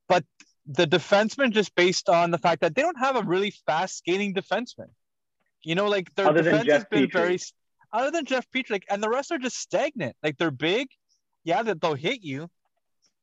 but 0.09 0.25
the 0.67 0.87
defensemen 0.87 1.51
just 1.51 1.75
based 1.75 2.09
on 2.09 2.31
the 2.31 2.39
fact 2.39 2.61
that 2.61 2.75
they 2.75 2.83
don't 2.83 2.99
have 2.99 3.17
a 3.17 3.23
really 3.23 3.51
fast 3.67 3.99
skating 3.99 4.35
defenseman. 4.35 4.89
You 5.63 5.75
know, 5.75 5.89
like 5.89 6.15
their 6.15 6.29
Other 6.29 6.43
defense 6.43 6.71
has 6.71 6.85
been 6.85 7.07
Petry. 7.07 7.13
very, 7.13 7.39
other 7.93 8.11
than 8.11 8.25
Jeff 8.25 8.47
Petry, 8.51 8.71
like, 8.71 8.87
and 8.91 9.03
the 9.03 9.09
rest 9.09 9.33
are 9.33 9.39
just 9.39 9.59
stagnant. 9.59 10.17
Like 10.23 10.37
they're 10.37 10.51
big, 10.51 10.89
yeah, 11.43 11.63
that 11.63 11.81
they'll 11.81 11.95
hit 11.95 12.23
you, 12.23 12.51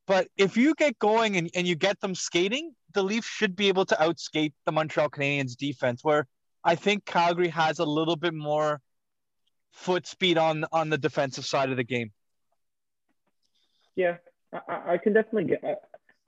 but 0.08 0.28
if 0.38 0.58
you 0.58 0.74
get 0.76 1.00
going 1.00 1.38
and, 1.38 1.50
and 1.56 1.68
you 1.68 1.76
get 1.76 2.00
them 2.00 2.16
skating, 2.16 2.74
the 2.94 3.04
Leafs 3.04 3.28
should 3.28 3.56
be 3.56 3.68
able 3.68 3.86
to 3.86 3.96
outskate 3.96 4.54
the 4.66 4.72
Montreal 4.72 5.10
Canadiens 5.10 5.56
defense. 5.56 6.04
Where 6.04 6.28
I 6.64 6.76
think 6.76 7.06
Calgary 7.06 7.50
has 7.50 7.80
a 7.80 7.86
little 7.86 8.16
bit 8.16 8.34
more 8.34 8.82
foot 9.72 10.06
speed 10.06 10.38
on 10.38 10.66
on 10.72 10.90
the 10.90 10.98
defensive 10.98 11.46
side 11.46 11.70
of 11.70 11.78
the 11.78 11.84
game. 11.84 12.12
Yeah, 13.96 14.18
I- 14.54 14.94
I, 14.94 14.98
can 14.98 15.14
definitely 15.14 15.46
get. 15.46 15.64
Uh, 15.64 15.76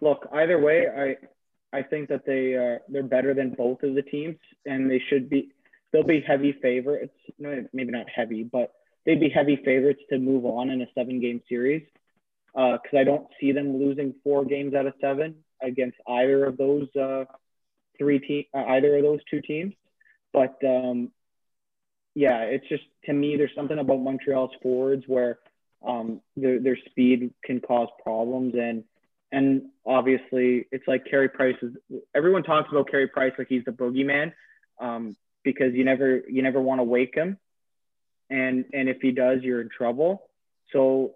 look, 0.01 0.28
either 0.34 0.59
way, 0.59 0.88
I 0.88 1.78
I 1.78 1.84
think 1.84 2.09
that 2.09 2.26
they 2.26 2.55
uh, 2.55 2.80
they're 2.89 3.03
better 3.03 3.34
than 3.34 3.51
both 3.51 3.84
of 3.84 3.95
the 3.95 4.01
teams, 4.01 4.38
and 4.66 4.89
they 4.89 5.01
should 5.09 5.30
be. 5.30 5.49
They'll 5.91 6.03
be 6.03 6.22
heavy 6.22 6.53
favorites. 6.53 7.14
No, 7.38 7.66
maybe 7.72 7.91
not 7.91 8.09
heavy, 8.09 8.43
but 8.43 8.74
they'd 9.05 9.20
be 9.20 9.30
heavy 9.30 9.57
favorites 9.64 10.01
to 10.09 10.18
move 10.18 10.43
on 10.45 10.72
in 10.72 10.82
a 10.82 10.88
seven 10.95 11.20
game 11.22 11.41
series. 11.47 11.84
Because 12.53 12.97
I 12.97 13.03
don't 13.03 13.28
see 13.39 13.51
them 13.51 13.78
losing 13.78 14.14
four 14.24 14.45
games 14.45 14.74
out 14.76 14.86
of 14.86 14.93
seven 15.01 15.36
against 15.64 15.97
either 16.07 16.45
of 16.45 16.57
those 16.57 16.88
uh, 16.95 17.26
three 17.97 18.20
team, 18.20 18.45
uh, 18.53 18.66
either 18.70 18.95
of 18.97 19.03
those 19.03 19.20
two 19.30 19.41
teams. 19.41 19.74
But 20.32 20.57
um, 20.66 21.11
yeah, 22.16 22.41
it's 22.41 22.68
just 22.68 22.84
to 23.05 23.14
me, 23.14 23.38
there's 23.38 23.55
something 23.55 23.78
about 23.78 23.99
Montreal's 23.99 24.51
forwards 24.61 25.03
where 25.07 25.39
um, 25.86 26.22
their 26.36 26.59
their 26.59 26.78
speed 26.89 27.34
can 27.43 27.59
cause 27.59 27.89
problems. 28.03 28.53
And 28.55 28.84
and 29.32 29.64
obviously 29.86 30.68
it's 30.72 30.88
like 30.88 31.05
Carey 31.05 31.30
Price 31.30 31.55
is 31.61 31.74
everyone 32.16 32.43
talks 32.43 32.70
about 32.72 32.89
Carey 32.89 33.07
Price 33.07 33.34
like 33.38 33.47
he's 33.49 33.66
the 33.66 33.72
boogeyman 33.72 34.34
um, 34.80 35.16
because 35.43 35.74
you 35.74 35.84
never 35.84 36.22
you 36.30 36.41
never 36.41 36.61
want 36.61 36.80
to 36.80 36.84
wake 36.84 37.16
him. 37.16 37.38
And 38.30 38.66
and 38.74 38.89
if 38.89 38.97
he 39.01 39.11
does 39.11 39.39
you're 39.41 39.61
in 39.61 39.70
trouble. 39.70 40.24
So 40.72 41.16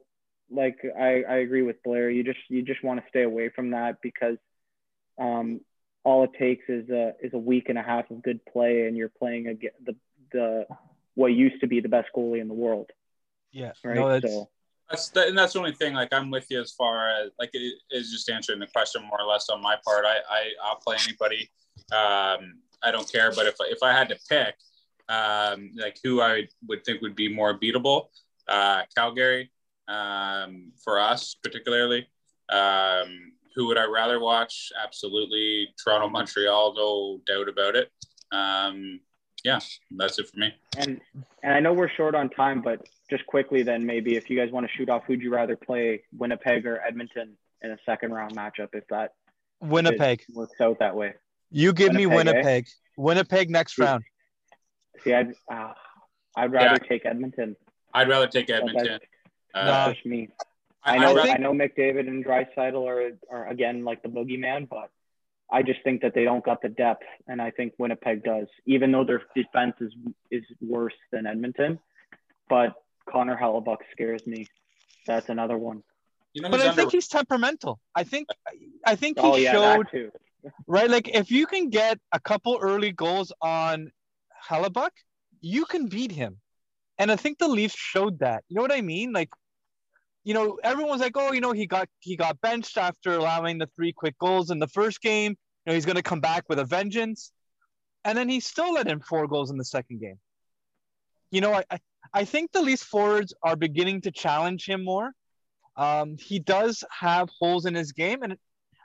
like 0.50 0.78
I, 0.98 1.24
I 1.28 1.36
agree 1.38 1.62
with 1.62 1.82
Blair 1.84 2.10
you 2.10 2.24
just 2.24 2.40
you 2.50 2.62
just 2.62 2.84
want 2.84 3.00
to 3.02 3.10
stay 3.10 3.24
away 3.24 3.50
from 3.50 3.72
that 3.72 3.98
because 4.02 4.38
um, 5.20 5.62
all 6.04 6.24
it 6.24 6.32
takes 6.40 6.64
is 6.70 6.90
a 6.90 7.14
is 7.22 7.34
a 7.34 7.38
week 7.38 7.70
and 7.70 7.78
a 7.78 7.84
half 7.84 8.10
of 8.12 8.22
good 8.24 8.40
play 8.46 8.88
and 8.88 8.96
you're 8.96 9.10
playing 9.10 9.48
against 9.48 9.78
the 9.86 9.96
the 10.32 10.68
what 11.16 11.28
used 11.28 11.60
to 11.62 11.68
be 11.68 11.80
the 11.80 11.90
best 11.90 12.10
goalie 12.16 12.42
in 12.42 12.48
the 12.48 12.54
world 12.54 12.92
Yeah, 13.52 13.72
right 13.84 13.96
no, 13.96 14.10
that's 14.10 14.34
so 14.34 14.50
That's 14.90 15.10
the, 15.10 15.28
and 15.28 15.38
that's 15.38 15.54
the 15.54 15.60
only 15.60 15.74
thing. 15.74 15.94
Like 15.94 16.14
I'm 16.14 16.32
with 16.32 16.48
you 16.50 16.62
as 16.62 16.72
far 16.72 17.10
as 17.10 17.32
like 17.40 17.50
it 17.54 17.74
is 17.92 18.12
just 18.12 18.30
answering 18.30 18.60
the 18.60 18.68
question 18.68 19.04
more 19.04 19.22
or 19.22 19.26
less 19.26 19.50
on 19.50 19.62
my 19.62 19.76
part. 19.84 20.06
I, 20.06 20.18
I 20.30 20.42
I'll 20.64 20.78
play 20.78 20.98
anybody. 21.04 21.50
Um, 21.92 22.60
I 22.84 22.92
don't 22.92 23.12
care. 23.12 23.32
But 23.36 23.48
if 23.48 23.56
if 23.60 23.84
I 23.84 23.92
had 23.92 24.10
to 24.10 24.18
pick, 24.30 24.56
um, 25.10 25.72
like 25.76 25.98
who 26.04 26.22
I 26.22 26.48
would 26.68 26.86
think 26.86 27.02
would 27.02 27.16
be 27.16 27.34
more 27.34 27.60
beatable, 27.60 28.08
uh, 28.48 28.84
Calgary, 28.96 29.52
um, 29.88 30.72
for 30.84 31.00
us 31.00 31.36
particularly. 31.44 32.08
Um, 32.50 33.34
who 33.56 33.68
would 33.68 33.78
I 33.78 33.86
rather 33.86 34.20
watch? 34.20 34.72
Absolutely, 34.82 35.70
Toronto, 35.84 36.10
Montreal, 36.10 36.74
no 36.76 37.20
doubt 37.26 37.50
about 37.50 37.76
it. 37.76 37.92
Um, 38.32 39.00
yeah, 39.44 39.60
that's 39.98 40.20
it 40.20 40.30
for 40.30 40.38
me. 40.38 40.54
And 40.78 41.02
and 41.44 41.54
I 41.54 41.60
know 41.60 41.74
we're 41.74 41.90
short 41.90 42.16
on 42.16 42.30
time, 42.30 42.62
but 42.62 42.88
just 43.10 43.26
quickly 43.26 43.64
then 43.64 43.86
maybe 43.86 44.16
if 44.16 44.30
you 44.30 44.38
guys 44.38 44.52
want 44.52 44.68
to 44.68 44.72
shoot 44.78 44.90
off, 44.90 45.04
who'd 45.08 45.22
you 45.22 45.34
rather 45.34 45.56
play, 45.56 46.04
Winnipeg 46.16 46.66
or 46.66 46.82
Edmonton 46.82 47.36
in 47.64 47.72
a 47.72 47.78
second 47.86 48.14
round 48.14 48.36
matchup 48.36 48.70
if 48.74 48.86
that 48.90 49.14
Winnipeg. 49.62 50.24
works 50.34 50.60
out 50.62 50.80
that 50.80 50.96
way? 50.96 51.14
You 51.50 51.74
give 51.74 51.94
me 51.94 52.06
Winnipeg, 52.06 52.36
eh? 52.36 52.42
Winnipeg. 52.42 52.68
Winnipeg 52.98 53.50
next 53.50 53.78
Yeah. 53.78 53.86
round. 53.86 54.04
See, 55.04 55.14
I'd 55.14 55.34
uh, 55.52 55.74
I'd 56.36 56.52
rather 56.52 56.78
take 56.80 57.06
Edmonton. 57.06 57.56
I'd 57.94 58.10
rather 58.10 58.28
take 58.28 58.50
Edmonton. 58.50 59.00
Uh, 59.54 59.66
No. 59.66 59.94
Push 59.94 60.06
me. 60.06 60.30
I, 60.84 60.96
I 60.96 60.98
know 61.00 61.10
I'd 61.12 61.16
rather- 61.16 61.32
I 61.32 61.38
know 61.38 61.52
McDavid 61.54 62.08
and 62.08 62.24
Draisaitl 62.26 62.88
are 62.88 63.12
are 63.36 63.48
again 63.48 63.84
like 63.84 64.02
the 64.04 64.10
boogeyman, 64.10 64.70
but 64.70 64.90
I 65.52 65.64
just 65.64 65.82
think 65.84 66.02
that 66.02 66.14
they 66.14 66.24
don't 66.26 66.44
got 66.44 66.62
the 66.62 66.70
depth, 66.70 67.04
and 67.28 67.42
I 67.42 67.52
think 67.52 67.74
Winnipeg 67.78 68.24
does, 68.24 68.48
even 68.66 68.92
though 68.92 69.04
their 69.06 69.22
defense 69.36 69.76
is 69.82 69.94
is 70.32 70.44
worse 70.62 70.94
than 71.12 71.26
Edmonton. 71.26 71.80
But 72.50 72.74
Connor 73.10 73.38
Hellebuyck 73.38 73.78
scares 73.92 74.26
me. 74.28 74.48
That's 75.06 75.30
another 75.30 75.58
one. 75.58 75.84
you 76.34 76.42
know 76.42 76.50
But 76.50 76.60
I 76.62 76.64
under- 76.70 76.76
think 76.76 76.92
he's 76.92 77.08
temperamental. 77.08 77.80
I 77.96 78.04
think 78.04 78.28
I 78.86 78.96
think 78.96 79.20
he 79.20 79.26
Oh 79.26 79.36
yeah, 79.38 79.52
showed 79.54 79.86
that 79.86 79.92
too. 79.92 80.12
right. 80.68 80.90
Like 80.90 81.08
if 81.10 81.32
you 81.32 81.48
can 81.48 81.70
get 81.70 82.00
a 82.12 82.20
couple 82.20 82.58
early 82.62 82.92
goals 82.92 83.32
on 83.42 83.92
Hellebuyck, 84.50 84.92
you 85.42 85.66
can 85.66 85.88
beat 85.88 86.12
him. 86.12 86.40
And 87.00 87.12
I 87.12 87.16
think 87.16 87.38
the 87.38 87.48
Leafs 87.48 87.76
showed 87.76 88.20
that. 88.20 88.44
You 88.50 88.56
know 88.56 88.62
what 88.62 88.72
I 88.72 88.82
mean? 88.82 89.14
Like, 89.14 89.30
you 90.24 90.34
know, 90.34 90.60
everyone's 90.64 91.02
like, 91.02 91.16
oh, 91.16 91.32
you 91.32 91.42
know, 91.42 91.54
he 91.54 91.68
got 91.68 91.88
he 92.00 92.16
got 92.16 92.42
benched 92.42 92.78
after 92.78 93.14
allowing 93.14 93.58
the 93.58 93.70
three 93.76 93.94
quick 93.94 94.18
goals 94.20 94.52
in 94.52 94.60
the 94.60 94.68
first 94.68 95.02
game. 95.02 95.32
You 95.32 95.72
know, 95.72 95.74
he's 95.74 95.86
gonna 95.86 96.04
come 96.04 96.20
back 96.20 96.46
with 96.50 96.60
a 96.60 96.66
vengeance. 96.66 97.32
And 98.04 98.18
then 98.18 98.30
he 98.30 98.40
still 98.40 98.74
let 98.74 98.88
in 98.88 99.00
four 99.00 99.28
goals 99.28 99.52
in 99.52 99.58
the 99.58 99.66
second 99.66 100.00
game. 100.00 100.20
You 101.30 101.42
know, 101.42 101.54
I, 101.54 101.64
I, 101.70 101.80
I 102.14 102.26
think 102.26 102.52
the 102.52 102.62
Leafs 102.62 102.84
forwards 102.84 103.34
are 103.44 103.56
beginning 103.56 104.02
to 104.02 104.12
challenge 104.12 104.66
him 104.66 104.84
more. 104.84 105.12
Um, 105.76 106.16
he 106.18 106.40
does 106.40 106.84
have 106.90 107.30
holes 107.40 107.66
in 107.66 107.76
his 107.76 107.92
game, 107.92 108.24
and 108.24 108.38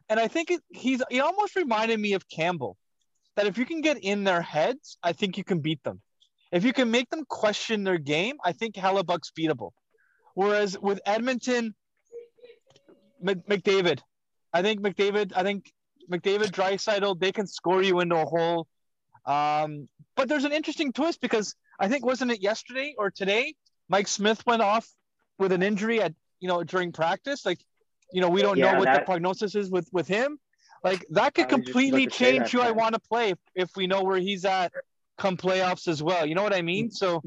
and 0.09 0.21
I 0.21 0.29
think 0.29 0.51
it, 0.51 0.61
he's 0.71 1.03
he 1.11 1.21
almost 1.21 1.57
reminded 1.57 1.99
me 1.99 2.13
of 2.13 2.29
Campbell. 2.29 2.77
That 3.37 3.47
if 3.47 3.57
you 3.57 3.65
can 3.65 3.81
get 3.81 3.99
in 3.99 4.25
their 4.25 4.43
heads, 4.43 4.99
I 5.03 5.13
think 5.13 5.39
you 5.39 5.45
can 5.45 5.61
beat 5.61 5.83
them. 5.85 6.03
If 6.53 6.65
you 6.65 6.75
can 6.75 6.91
make 6.91 7.09
them 7.09 7.25
question 7.27 7.83
their 7.83 7.99
game, 7.99 8.37
I 8.45 8.53
think 8.53 8.75
Hellebuyck's 8.75 9.33
beatable. 9.37 9.71
Whereas 10.35 10.79
with 10.79 11.01
Edmonton, 11.07 11.75
McDavid, 13.25 14.01
I 14.53 14.61
think 14.61 14.81
McDavid, 14.81 15.33
I 15.35 15.43
think 15.43 15.73
McDavid, 16.11 16.51
Draisaitl, 16.51 17.19
they 17.19 17.33
can 17.33 17.47
score 17.47 17.83
you 17.83 18.01
into 18.01 18.17
a 18.17 18.25
hole. 18.27 18.67
Um, 19.25 19.89
but 20.15 20.29
there's 20.29 20.45
an 20.45 20.53
interesting 20.53 20.93
twist 20.93 21.21
because 21.23 21.55
I 21.81 21.89
think 21.89 22.05
wasn't 22.05 22.33
it 22.33 22.43
yesterday 22.43 22.95
or 22.99 23.11
today? 23.11 23.55
Mike 23.89 24.09
Smith 24.09 24.45
went 24.47 24.61
off 24.61 24.87
with 25.39 25.53
an 25.53 25.63
injury 25.63 26.03
at 26.03 26.13
you 26.41 26.49
know 26.49 26.63
during 26.65 26.93
practice. 26.93 27.47
Like, 27.47 27.61
you 28.13 28.21
know, 28.21 28.29
we 28.29 28.43
don't 28.43 28.59
yeah, 28.59 28.73
know 28.73 28.79
what 28.79 28.87
that, 28.87 29.01
the 29.01 29.05
prognosis 29.07 29.55
is 29.55 29.71
with 29.71 29.89
with 29.93 30.07
him. 30.07 30.39
Like 30.85 31.07
that 31.11 31.35
could 31.35 31.49
completely 31.49 32.07
change 32.09 32.51
who 32.51 32.61
I 32.61 32.73
want 32.73 32.95
to 32.95 33.01
play 33.01 33.31
if, 33.31 33.39
if 33.55 33.71
we 33.77 33.87
know 33.87 34.03
where 34.03 34.19
he's 34.19 34.45
at 34.45 34.73
come 35.23 35.37
playoffs 35.37 35.87
as 35.87 36.03
well. 36.03 36.27
You 36.27 36.35
know 36.35 36.43
what 36.43 36.55
I 36.55 36.63
mean? 36.63 36.91
So, 36.91 37.23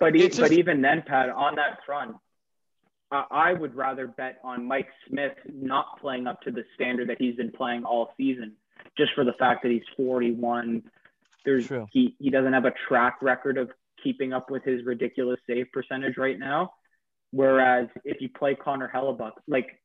but 0.00 0.14
just, 0.14 0.40
but 0.40 0.52
even 0.52 0.80
then, 0.80 1.02
Pat, 1.06 1.28
on 1.28 1.56
that 1.56 1.80
front, 1.84 2.16
uh, 3.12 3.24
I 3.30 3.52
would 3.52 3.74
rather 3.74 4.06
bet 4.06 4.38
on 4.42 4.66
Mike 4.66 4.88
Smith 5.08 5.34
not 5.52 6.00
playing 6.00 6.26
up 6.26 6.40
to 6.42 6.50
the 6.50 6.64
standard 6.74 7.10
that 7.10 7.18
he's 7.20 7.36
been 7.36 7.52
playing 7.52 7.84
all 7.84 8.12
season, 8.16 8.54
just 8.96 9.12
for 9.14 9.24
the 9.24 9.34
fact 9.34 9.62
that 9.62 9.70
he's 9.70 9.82
41. 9.96 10.82
There's 11.44 11.66
True. 11.66 11.86
he 11.92 12.16
he 12.18 12.30
doesn't 12.30 12.52
have 12.52 12.64
a 12.64 12.72
track 12.88 13.18
record 13.20 13.58
of 13.58 13.70
keeping 14.02 14.32
up 14.32 14.50
with 14.50 14.64
his 14.64 14.84
ridiculous 14.84 15.38
save 15.46 15.66
percentage 15.72 16.16
right 16.16 16.38
now. 16.38 16.72
Whereas 17.30 17.88
if 18.04 18.20
you 18.20 18.28
play 18.28 18.54
Connor 18.54 18.90
Hellebuyck, 18.92 19.32
like 19.46 19.80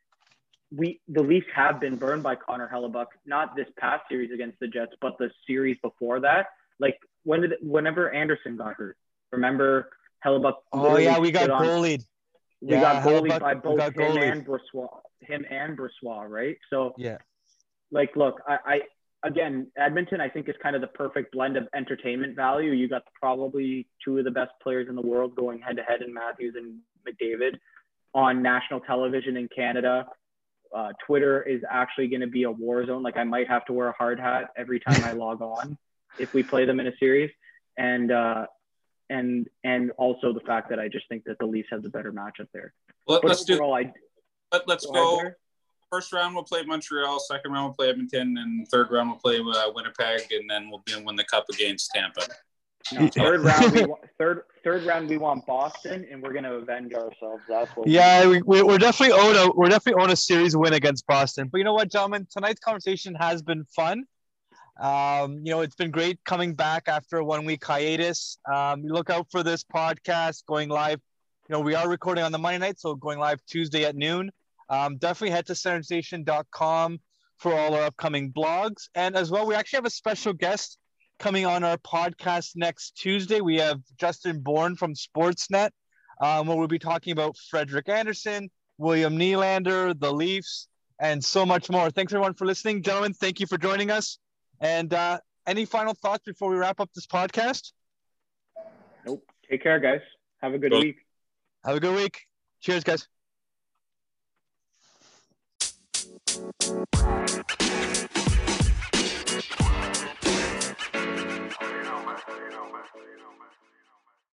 we 0.76 1.02
the 1.08 1.22
Leafs 1.22 1.48
have 1.54 1.80
been 1.80 1.98
burned 1.98 2.24
by 2.24 2.36
Connor 2.36 2.70
Hellebuyck, 2.74 3.08
not 3.26 3.56
this 3.56 3.68
past 3.78 4.04
series 4.10 4.32
against 4.32 4.60
the 4.60 4.68
Jets, 4.68 4.94
but 5.02 5.18
the 5.20 5.30
series 5.46 5.78
before 5.84 6.22
that. 6.22 6.48
Like 6.80 6.98
when 7.24 7.42
did 7.42 7.54
whenever 7.62 8.12
Andersen 8.12 8.58
got 8.58 8.76
hurt, 8.76 8.98
remember 9.32 9.90
Hellebuyck? 10.26 10.54
Oh 10.74 10.98
yeah, 10.98 11.20
we 11.20 11.32
got 11.32 11.50
bullied. 11.50 12.04
We 12.62 12.74
yeah, 12.74 12.82
got 12.82 13.04
bullied 13.04 13.40
by 13.40 13.56
both 13.56 13.80
him 13.80 13.94
goalied. 13.94 14.32
and 14.32 14.46
Brossoit, 14.46 15.00
him 15.22 15.46
and 15.50 15.78
Brossoit, 15.78 16.30
right? 16.30 16.58
So 16.70 16.94
yeah, 16.98 17.18
like 17.92 18.16
look, 18.16 18.42
I, 18.48 18.58
I 18.66 18.80
again 19.28 19.68
Edmonton 19.78 20.22
I 20.22 20.30
think 20.30 20.50
is 20.50 20.56
kind 20.62 20.76
of 20.76 20.82
the 20.82 20.88
perfect 20.88 21.32
blend 21.32 21.58
of 21.58 21.68
entertainment 21.76 22.36
value. 22.36 22.72
You 22.72 22.88
got 22.88 23.04
probably 23.20 23.88
two 24.04 24.18
of 24.18 24.26
the 24.26 24.32
best 24.32 24.52
players 24.62 24.88
in 24.90 24.96
the 24.96 25.02
world 25.02 25.36
going 25.36 25.60
head 25.60 25.78
to 25.78 25.84
head 25.84 26.02
in 26.02 26.14
Matthews 26.14 26.56
and 26.56 26.80
McDavid 27.08 27.58
on 28.14 28.42
national 28.42 28.82
television 28.82 29.38
in 29.38 29.48
Canada. 29.56 30.08
Uh, 30.76 30.90
Twitter 31.06 31.44
is 31.44 31.62
actually 31.70 32.08
going 32.08 32.22
to 32.22 32.28
be 32.28 32.44
a 32.44 32.52
war 32.52 32.86
zone. 32.86 33.04
Like 33.04 33.18
I 33.18 33.24
might 33.24 33.48
have 33.48 33.66
to 33.66 33.74
wear 33.74 33.90
a 33.90 33.94
hard 33.94 34.20
hat 34.20 34.52
every 34.56 34.80
time 34.80 35.04
I 35.04 35.12
log 35.14 35.42
on 35.42 35.78
if 36.20 36.34
we 36.34 36.44
play 36.44 36.66
them 36.66 36.80
in 36.80 36.88
a 36.88 36.96
series, 36.98 37.32
and 37.78 38.12
uh, 38.12 38.46
and 39.10 39.48
and 39.64 39.92
also 39.92 40.34
the 40.34 40.40
fact 40.42 40.70
that 40.70 40.80
I 40.80 40.88
just 40.88 41.08
think 41.10 41.24
that 41.26 41.38
the 41.40 41.46
Leafs 41.46 41.70
have 41.72 41.84
the 41.84 41.90
better 41.90 42.12
matchup 42.12 42.48
there. 42.54 42.74
Let, 43.08 43.26
us 43.26 43.44
do. 43.44 43.64
I, 43.64 43.92
let, 44.52 44.70
us 44.70 44.86
go. 44.86 45.22
go 45.22 45.32
First 45.92 46.14
round 46.14 46.34
we'll 46.34 46.46
play 46.46 46.64
Montreal. 46.64 47.20
Second 47.20 47.52
round 47.52 47.66
we'll 47.66 47.74
play 47.74 47.90
Edmonton, 47.90 48.38
and 48.38 48.66
third 48.70 48.92
round 48.92 49.10
we'll 49.10 49.20
play 49.20 49.40
uh, 49.40 49.72
Winnipeg, 49.74 50.32
and 50.32 50.50
then 50.50 50.70
we'll 50.70 50.82
be 50.86 50.94
win 51.04 51.18
the 51.18 51.26
cup 51.26 51.46
against 51.52 51.92
Tampa. 51.94 52.22
No, 52.94 53.08
third 53.08 53.42
round, 53.42 53.74
we 53.74 53.84
want, 53.84 54.02
third 54.18 54.44
third 54.64 54.84
round 54.84 55.10
we 55.10 55.18
want 55.18 55.46
Boston, 55.46 56.08
and 56.10 56.22
we're 56.22 56.32
going 56.32 56.46
to 56.46 56.54
avenge 56.54 56.94
ourselves. 56.94 57.44
That's 57.48 57.70
what. 57.76 57.88
Yeah, 57.88 58.28
we, 58.28 58.42
we, 58.42 58.64
we're 58.64 58.78
definitely 58.78 59.20
own 59.20 59.36
a 59.36 59.52
we're 59.54 59.68
definitely 59.70 60.02
on 60.02 60.12
a 60.12 60.16
series 60.16 60.56
win 60.56 60.74
against 60.74 61.06
Boston. 61.08 61.50
But 61.52 61.58
you 61.58 61.64
know 61.66 61.74
what, 61.74 61.92
gentlemen, 61.92 62.26
tonight's 62.32 62.60
conversation 62.62 63.14
has 63.16 63.42
been 63.42 63.66
fun. 63.66 64.06
Um, 64.82 65.42
you 65.44 65.52
know, 65.52 65.62
it's 65.62 65.76
been 65.76 65.92
great 65.92 66.20
coming 66.26 66.56
back 66.56 66.88
after 66.88 67.18
a 67.18 67.24
one 67.24 67.46
week 67.46 67.64
hiatus. 67.64 68.40
Um, 68.52 68.82
look 68.82 69.12
out 69.12 69.28
for 69.30 69.44
this 69.44 69.64
podcast 69.64 70.44
going 70.48 70.70
live. 70.70 71.00
You 71.48 71.54
know, 71.54 71.60
we 71.60 71.76
are 71.76 71.88
recording 71.88 72.24
on 72.24 72.32
the 72.32 72.40
Monday 72.40 72.58
night, 72.58 72.80
so 72.80 72.96
going 72.96 73.20
live 73.20 73.40
Tuesday 73.46 73.86
at 73.86 73.96
noon. 73.96 74.32
Um, 74.70 74.98
definitely 74.98 75.32
head 75.32 75.46
to 75.48 75.54
centerstation.com 75.54 77.00
for 77.38 77.54
all 77.54 77.76
our 77.76 77.84
upcoming 77.84 78.34
blogs. 78.34 78.90
And 78.96 79.16
as 79.16 79.30
well, 79.30 79.46
we 79.46 79.54
actually 79.54 79.78
have 79.78 79.86
a 79.86 79.92
special 79.92 80.34
guest 80.34 80.80
coming 81.20 81.46
on 81.46 81.64
our 81.64 81.78
podcast 81.78 82.54
next 82.56 82.96
Tuesday. 82.96 83.40
We 83.42 83.58
have 83.58 83.82
Justin 84.00 84.40
Bourne 84.40 84.76
from 84.76 84.96
Sportsnet, 84.96 85.70
um, 86.22 86.48
where 86.48 86.58
we'll 86.58 86.68
be 86.68 86.80
talking 86.80 87.12
about 87.12 87.38
Frederik 87.52 87.88
Andersen, 87.88 88.50
William 88.80 89.16
Nylander, 89.16 90.00
the 90.00 90.12
Leafs, 90.12 90.68
and 91.00 91.24
so 91.24 91.46
much 91.46 91.70
more. 91.70 91.92
Thanks 91.92 92.14
everyone 92.14 92.34
for 92.34 92.48
listening. 92.48 92.82
Gentlemen, 92.82 93.14
thank 93.14 93.40
you 93.40 93.46
for 93.46 93.60
joining 93.60 93.92
us. 93.92 94.18
And 94.62 94.94
uh, 94.94 95.20
any 95.48 95.66
final 95.66 95.96
thoughts 95.96 96.24
before 96.24 96.52
we 96.52 96.56
wrap 96.56 96.80
up 96.80 96.90
this 96.94 97.08
podcast? 97.08 97.74
Nope. 99.06 99.26
Take 99.50 99.64
care, 99.64 99.80
guys. 99.80 100.02
Have 100.42 100.54
a 100.54 100.60
good 100.60 100.72
week. 100.72 100.98
Have 101.66 101.76
a 101.76 101.80
good 101.80 101.96
week. 101.96 102.22
Cheers, 102.62 102.84
guys. 102.84 103.08